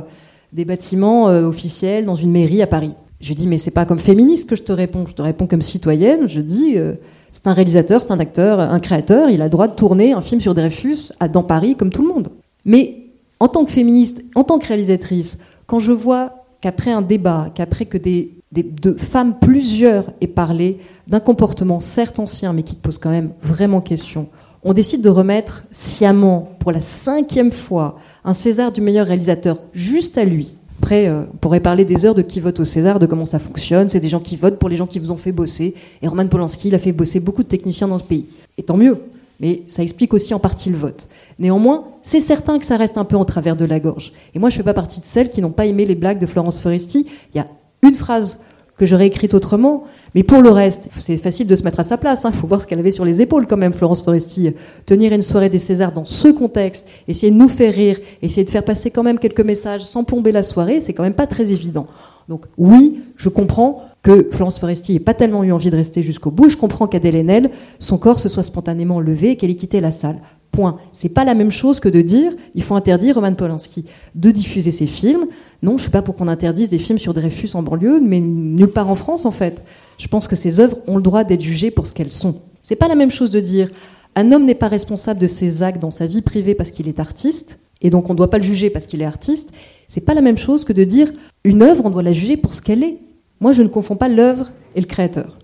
des 0.53 0.63
bâtiments 0.63 1.27
euh, 1.27 1.43
officiels, 1.43 2.05
dans 2.05 2.15
une 2.15 2.31
mairie 2.31 2.61
à 2.61 2.67
Paris 2.67 2.93
Je 3.19 3.33
dis 3.33 3.45
mais 3.45 3.57
c'est 3.57 3.71
pas 3.71 3.85
comme 3.85 3.99
féministe 3.99 4.49
que 4.49 4.55
je 4.55 4.63
te 4.63 4.71
réponds, 4.71 5.03
je 5.05 5.13
te 5.13 5.21
réponds 5.21 5.47
comme 5.47 5.61
citoyenne. 5.61 6.29
Je 6.29 6.39
dis 6.39 6.77
euh, 6.77 6.93
c'est 7.33 7.45
un 7.47 7.51
réalisateur, 7.51 8.01
c'est 8.01 8.13
un 8.13 8.21
acteur, 8.21 8.61
un 8.61 8.79
créateur, 8.79 9.29
il 9.29 9.41
a 9.41 9.43
le 9.43 9.49
droit 9.49 9.67
de 9.67 9.75
tourner 9.75 10.13
un 10.13 10.21
film 10.21 10.39
sur 10.39 10.53
Dreyfus 10.53 11.11
dans 11.33 11.43
Paris 11.43 11.75
comme 11.75 11.89
tout 11.89 12.03
le 12.03 12.07
monde. 12.07 12.29
Mais 12.63 13.07
en 13.41 13.49
tant 13.49 13.65
que 13.65 13.71
féministe, 13.71 14.23
en 14.35 14.45
tant 14.45 14.57
que 14.57 14.67
réalisatrice, 14.67 15.39
quand 15.65 15.79
je 15.79 15.91
vois 15.91 16.45
qu'après 16.61 16.91
un 16.93 17.01
débat, 17.01 17.49
qu'après 17.53 17.85
que 17.85 17.97
des, 17.97 18.31
de 18.53 18.93
femmes 18.93 19.35
plusieurs 19.41 20.05
aient 20.21 20.27
parlé 20.27 20.77
d'un 21.09 21.19
comportement 21.19 21.81
certes 21.81 22.17
ancien, 22.17 22.53
mais 22.53 22.63
qui 22.63 22.75
te 22.75 22.81
pose 22.81 22.97
quand 22.97 23.09
même 23.09 23.31
vraiment 23.41 23.81
question, 23.81 24.29
on 24.67 24.73
décide 24.73 25.01
de 25.01 25.09
remettre 25.09 25.63
sciemment, 25.71 26.49
pour 26.59 26.73
la 26.73 26.81
cinquième 26.81 27.51
fois, 27.51 27.97
un 28.25 28.33
César 28.33 28.73
du 28.73 28.81
meilleur 28.81 29.07
réalisateur 29.07 29.59
juste 29.73 30.17
à 30.17 30.25
lui. 30.25 30.55
Après, 30.81 31.07
euh, 31.07 31.21
on 31.33 31.37
pourrait 31.37 31.61
parler 31.61 31.85
des 31.85 32.05
heures 32.05 32.15
de 32.15 32.21
qui 32.21 32.41
vote 32.41 32.59
au 32.59 32.65
César, 32.65 32.99
de 32.99 33.05
comment 33.05 33.25
ça 33.25 33.39
fonctionne. 33.39 33.87
C'est 33.87 34.01
des 34.01 34.09
gens 34.09 34.19
qui 34.19 34.35
votent 34.35 34.59
pour 34.59 34.67
les 34.67 34.75
gens 34.75 34.85
qui 34.85 34.99
vous 34.99 35.09
ont 35.09 35.15
fait 35.15 35.31
bosser. 35.31 35.73
Et 36.01 36.07
Roman 36.09 36.27
Polanski, 36.27 36.67
il 36.67 36.75
a 36.75 36.79
fait 36.79 36.91
bosser 36.91 37.21
beaucoup 37.21 37.43
de 37.43 37.47
techniciens 37.47 37.87
dans 37.87 37.97
ce 37.97 38.03
pays. 38.03 38.27
Et 38.57 38.63
tant 38.63 38.77
mieux 38.77 38.99
mais 39.39 39.61
ça 39.67 39.83
explique 39.83 40.15
aussi 40.15 40.33
en 40.33 40.39
partie 40.39 40.71
le 40.71 40.77
vote. 40.77 41.07
Néanmoins, 41.37 41.85
c'est 42.01 42.21
certain 42.21 42.57
que 42.57 42.65
ça 42.65 42.75
reste 42.75 42.97
un 42.97 43.05
peu 43.05 43.15
en 43.15 43.23
travers 43.23 43.55
de 43.55 43.65
la 43.65 43.79
gorge. 43.79 44.11
Et 44.33 44.39
moi, 44.39 44.49
je 44.49 44.55
ne 44.55 44.57
fais 44.57 44.63
pas 44.63 44.73
partie 44.73 44.99
de 44.99 45.05
celles 45.05 45.29
qui 45.29 45.41
n'ont 45.41 45.51
pas 45.51 45.67
aimé 45.67 45.85
les 45.85 45.93
blagues 45.93 46.17
de 46.17 46.25
Florence 46.25 46.59
Foresti. 46.59 47.05
Il 47.33 47.37
y 47.37 47.39
a 47.39 47.47
une 47.83 47.93
phrase 47.93 48.39
que 48.77 48.85
j'aurais 48.85 49.07
écrite 49.07 49.33
autrement, 49.33 49.85
mais 50.13 50.23
pour 50.23 50.41
le 50.41 50.51
reste, 50.51 50.89
c'est 50.99 51.17
facile 51.17 51.47
de 51.47 51.55
se 51.55 51.63
mettre 51.63 51.79
à 51.79 51.83
sa 51.83 51.97
place. 51.97 52.23
Il 52.23 52.27
hein. 52.27 52.31
faut 52.31 52.47
voir 52.47 52.61
ce 52.61 52.67
qu'elle 52.67 52.79
avait 52.79 52.91
sur 52.91 53.05
les 53.05 53.21
épaules 53.21 53.47
quand 53.47 53.57
même, 53.57 53.73
Florence 53.73 54.03
Foresti. 54.03 54.53
Tenir 54.85 55.13
une 55.13 55.23
soirée 55.23 55.49
des 55.49 55.59
Césars 55.59 55.91
dans 55.91 56.05
ce 56.05 56.27
contexte, 56.27 56.87
essayer 57.07 57.31
de 57.31 57.37
nous 57.37 57.49
faire 57.49 57.73
rire, 57.73 57.99
essayer 58.21 58.43
de 58.43 58.49
faire 58.49 58.63
passer 58.63 58.91
quand 58.91 59.03
même 59.03 59.17
quelques 59.17 59.41
messages 59.41 59.81
sans 59.81 60.03
plomber 60.03 60.31
la 60.31 60.43
soirée, 60.43 60.79
c'est 60.81 60.93
quand 60.93 61.03
même 61.03 61.13
pas 61.13 61.27
très 61.27 61.51
évident. 61.51 61.87
Donc 62.29 62.45
oui, 62.57 63.03
je 63.15 63.29
comprends 63.29 63.83
que 64.07 64.25
Florence 64.31 64.57
Foresti 64.57 64.93
n'ait 64.93 64.99
pas 65.01 65.13
tellement 65.13 65.43
eu 65.43 65.51
envie 65.51 65.69
de 65.69 65.75
rester 65.75 66.01
jusqu'au 66.01 66.31
bout. 66.31 66.47
Je 66.47 66.55
comprends 66.55 66.87
qu'Adèle 66.87 67.17
Haenel, 67.17 67.51
son 67.77 67.97
corps 67.97 68.21
se 68.21 68.29
soit 68.29 68.43
spontanément 68.43 69.01
levé 69.01 69.31
et 69.31 69.35
qu'elle 69.35 69.51
ait 69.51 69.55
quitté 69.55 69.81
la 69.81 69.91
salle. 69.91 70.21
Point. 70.51 70.77
C'est 70.93 71.09
pas 71.09 71.25
la 71.25 71.35
même 71.35 71.51
chose 71.51 71.81
que 71.81 71.89
de 71.89 72.01
dire 72.01 72.31
il 72.55 72.63
faut 72.63 72.75
interdire 72.75 73.15
Roman 73.15 73.33
Polanski 73.33 73.83
de 74.15 74.31
diffuser 74.31 74.71
ses 74.71 74.87
films. 74.87 75.25
Non, 75.61 75.75
je 75.75 75.81
suis 75.81 75.91
pas 75.91 76.01
pour 76.01 76.15
qu'on 76.15 76.29
interdise 76.29 76.69
des 76.69 76.79
films 76.79 76.97
sur 76.97 77.13
Dreyfus 77.13 77.49
en 77.53 77.63
banlieue, 77.63 77.99
mais 77.99 78.21
nulle 78.21 78.69
part 78.69 78.89
en 78.89 78.95
France 78.95 79.25
en 79.25 79.31
fait. 79.31 79.65
Je 79.97 80.07
pense 80.07 80.29
que 80.29 80.37
ces 80.37 80.61
œuvres 80.61 80.77
ont 80.87 80.95
le 80.95 81.03
droit 81.03 81.25
d'être 81.25 81.41
jugées 81.41 81.69
pour 81.69 81.85
ce 81.85 81.91
qu'elles 81.91 82.13
sont. 82.13 82.37
C'est 82.61 82.77
pas 82.77 82.87
la 82.87 82.95
même 82.95 83.11
chose 83.11 83.29
de 83.29 83.41
dire 83.41 83.67
un 84.15 84.31
homme 84.31 84.45
n'est 84.45 84.55
pas 84.55 84.69
responsable 84.69 85.19
de 85.19 85.27
ses 85.27 85.63
actes 85.63 85.81
dans 85.81 85.91
sa 85.91 86.07
vie 86.07 86.21
privée 86.21 86.55
parce 86.55 86.71
qu'il 86.71 86.87
est 86.87 87.01
artiste, 87.01 87.59
et 87.81 87.89
donc 87.89 88.09
on 88.09 88.13
ne 88.13 88.17
doit 88.17 88.29
pas 88.29 88.37
le 88.37 88.45
juger 88.45 88.69
parce 88.69 88.85
qu'il 88.85 89.01
est 89.01 89.05
artiste. 89.05 89.51
C'est 89.89 89.99
pas 89.99 90.13
la 90.13 90.21
même 90.21 90.37
chose 90.37 90.63
que 90.63 90.71
de 90.71 90.85
dire 90.85 91.11
une 91.43 91.61
œuvre, 91.61 91.83
on 91.85 91.89
doit 91.89 92.03
la 92.03 92.13
juger 92.13 92.37
pour 92.37 92.53
ce 92.53 92.61
qu'elle 92.61 92.83
est. 92.83 92.99
Moi, 93.39 93.51
je 93.51 93.61
ne 93.61 93.67
confonds 93.67 93.95
pas 93.95 94.09
l'œuvre 94.09 94.51
et 94.75 94.81
le 94.81 94.87
créateur. 94.87 95.37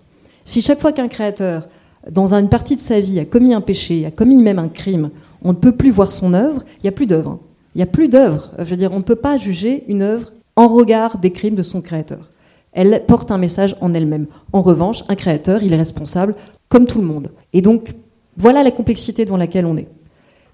Si 0.44 0.62
chaque 0.62 0.80
fois 0.80 0.92
qu'un 0.92 1.08
créateur, 1.08 1.68
dans 2.10 2.34
une 2.34 2.48
partie 2.48 2.76
de 2.76 2.80
sa 2.80 3.00
vie, 3.00 3.18
a 3.18 3.24
commis 3.24 3.54
un 3.54 3.60
péché, 3.60 4.04
a 4.04 4.10
commis 4.10 4.42
même 4.42 4.58
un 4.58 4.68
crime, 4.68 5.10
on 5.42 5.50
ne 5.50 5.58
peut 5.58 5.72
plus 5.72 5.90
voir 5.90 6.12
son 6.12 6.34
œuvre, 6.34 6.64
il 6.78 6.82
n'y 6.82 6.88
a 6.88 6.92
plus 6.92 7.06
d'œuvre. 7.06 7.38
Il 7.74 7.78
n'y 7.78 7.82
a 7.82 7.86
plus 7.86 8.08
d'œuvre. 8.08 8.50
Je 8.58 8.64
veux 8.64 8.76
dire, 8.76 8.92
on 8.92 8.98
ne 8.98 9.02
peut 9.02 9.16
pas 9.16 9.36
juger 9.36 9.84
une 9.88 10.02
œuvre 10.02 10.32
en 10.56 10.68
regard 10.68 11.18
des 11.18 11.30
crimes 11.30 11.54
de 11.54 11.62
son 11.62 11.80
créateur. 11.80 12.30
Elle 12.72 13.04
porte 13.06 13.30
un 13.30 13.38
message 13.38 13.76
en 13.80 13.94
elle-même. 13.94 14.26
En 14.52 14.62
revanche, 14.62 15.04
un 15.08 15.14
créateur, 15.14 15.62
il 15.62 15.72
est 15.72 15.76
responsable 15.76 16.34
comme 16.68 16.86
tout 16.86 17.00
le 17.00 17.06
monde. 17.06 17.30
Et 17.52 17.62
donc, 17.62 17.94
voilà 18.36 18.62
la 18.62 18.70
complexité 18.70 19.24
dans 19.24 19.36
laquelle 19.36 19.66
on 19.66 19.76
est. 19.76 19.88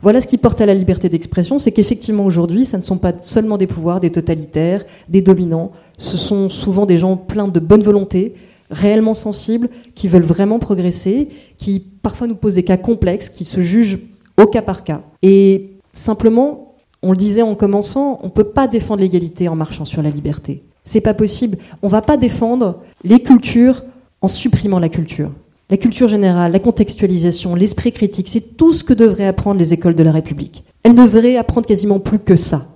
Voilà 0.02 0.22
ce 0.22 0.26
qui 0.26 0.38
porte 0.38 0.62
à 0.62 0.66
la 0.66 0.74
liberté 0.74 1.10
d'expression, 1.10 1.58
c'est 1.58 1.72
qu'effectivement 1.72 2.24
aujourd'hui, 2.24 2.64
ça 2.64 2.78
ne 2.78 2.82
sont 2.82 2.96
pas 2.96 3.12
seulement 3.20 3.58
des 3.58 3.66
pouvoirs, 3.66 4.00
des 4.00 4.10
totalitaires, 4.10 4.84
des 5.10 5.20
dominants, 5.20 5.72
ce 5.98 6.16
sont 6.16 6.48
souvent 6.48 6.86
des 6.86 6.96
gens 6.96 7.18
pleins 7.18 7.48
de 7.48 7.60
bonne 7.60 7.82
volonté, 7.82 8.34
réellement 8.70 9.12
sensibles, 9.12 9.68
qui 9.94 10.08
veulent 10.08 10.22
vraiment 10.22 10.58
progresser, 10.58 11.28
qui 11.58 11.84
parfois 12.02 12.28
nous 12.28 12.34
posent 12.34 12.54
des 12.54 12.62
cas 12.62 12.78
complexes, 12.78 13.28
qui 13.28 13.44
se 13.44 13.60
jugent 13.60 13.98
au 14.40 14.46
cas 14.46 14.62
par 14.62 14.84
cas. 14.84 15.02
Et 15.22 15.72
simplement, 15.92 16.76
on 17.02 17.10
le 17.10 17.16
disait 17.16 17.42
en 17.42 17.54
commençant, 17.54 18.20
on 18.22 18.26
ne 18.26 18.32
peut 18.32 18.44
pas 18.44 18.68
défendre 18.68 19.02
l'égalité 19.02 19.48
en 19.48 19.56
marchant 19.56 19.84
sur 19.84 20.02
la 20.02 20.10
liberté. 20.10 20.62
C'est 20.84 21.02
pas 21.02 21.14
possible. 21.14 21.58
On 21.82 21.88
ne 21.88 21.92
va 21.92 22.00
pas 22.00 22.16
défendre 22.16 22.80
les 23.04 23.20
cultures 23.20 23.84
en 24.22 24.28
supprimant 24.28 24.78
la 24.78 24.88
culture. 24.88 25.30
La 25.70 25.76
culture 25.76 26.08
générale, 26.08 26.50
la 26.50 26.58
contextualisation, 26.58 27.54
l'esprit 27.54 27.92
critique, 27.92 28.26
c'est 28.26 28.56
tout 28.56 28.74
ce 28.74 28.82
que 28.82 28.92
devraient 28.92 29.28
apprendre 29.28 29.60
les 29.60 29.72
écoles 29.72 29.94
de 29.94 30.02
la 30.02 30.10
République. 30.10 30.64
Elles 30.82 30.96
devraient 30.96 31.36
apprendre 31.36 31.68
quasiment 31.68 32.00
plus 32.00 32.18
que 32.18 32.34
ça. 32.34 32.66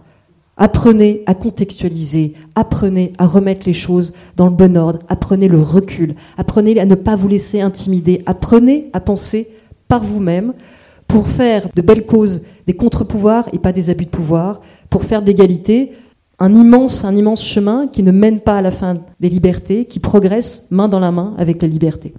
Apprenez 0.56 1.24
à 1.26 1.34
contextualiser, 1.34 2.34
apprenez 2.54 3.12
à 3.18 3.26
remettre 3.26 3.66
les 3.66 3.72
choses 3.72 4.12
dans 4.36 4.44
le 4.44 4.52
bon 4.52 4.76
ordre, 4.76 5.00
apprenez 5.08 5.48
le 5.48 5.60
recul, 5.60 6.14
apprenez 6.38 6.78
à 6.78 6.84
ne 6.84 6.94
pas 6.94 7.16
vous 7.16 7.26
laisser 7.26 7.60
intimider, 7.60 8.22
apprenez 8.26 8.90
à 8.92 9.00
penser 9.00 9.48
par 9.88 10.04
vous-même 10.04 10.52
pour 11.08 11.26
faire 11.26 11.66
de 11.74 11.82
belles 11.82 12.06
causes 12.06 12.42
des 12.68 12.76
contre-pouvoirs 12.76 13.48
et 13.52 13.58
pas 13.58 13.72
des 13.72 13.90
abus 13.90 14.04
de 14.04 14.10
pouvoir, 14.10 14.60
pour 14.88 15.02
faire 15.02 15.22
d'égalité 15.22 15.90
un 16.38 16.54
immense, 16.54 17.04
un 17.04 17.16
immense 17.16 17.44
chemin 17.44 17.88
qui 17.88 18.04
ne 18.04 18.12
mène 18.12 18.38
pas 18.38 18.58
à 18.58 18.62
la 18.62 18.70
fin 18.70 18.98
des 19.18 19.28
libertés, 19.28 19.86
qui 19.86 19.98
progresse 19.98 20.68
main 20.70 20.86
dans 20.86 21.00
la 21.00 21.10
main 21.10 21.34
avec 21.38 21.60
la 21.60 21.66
liberté. 21.66 22.14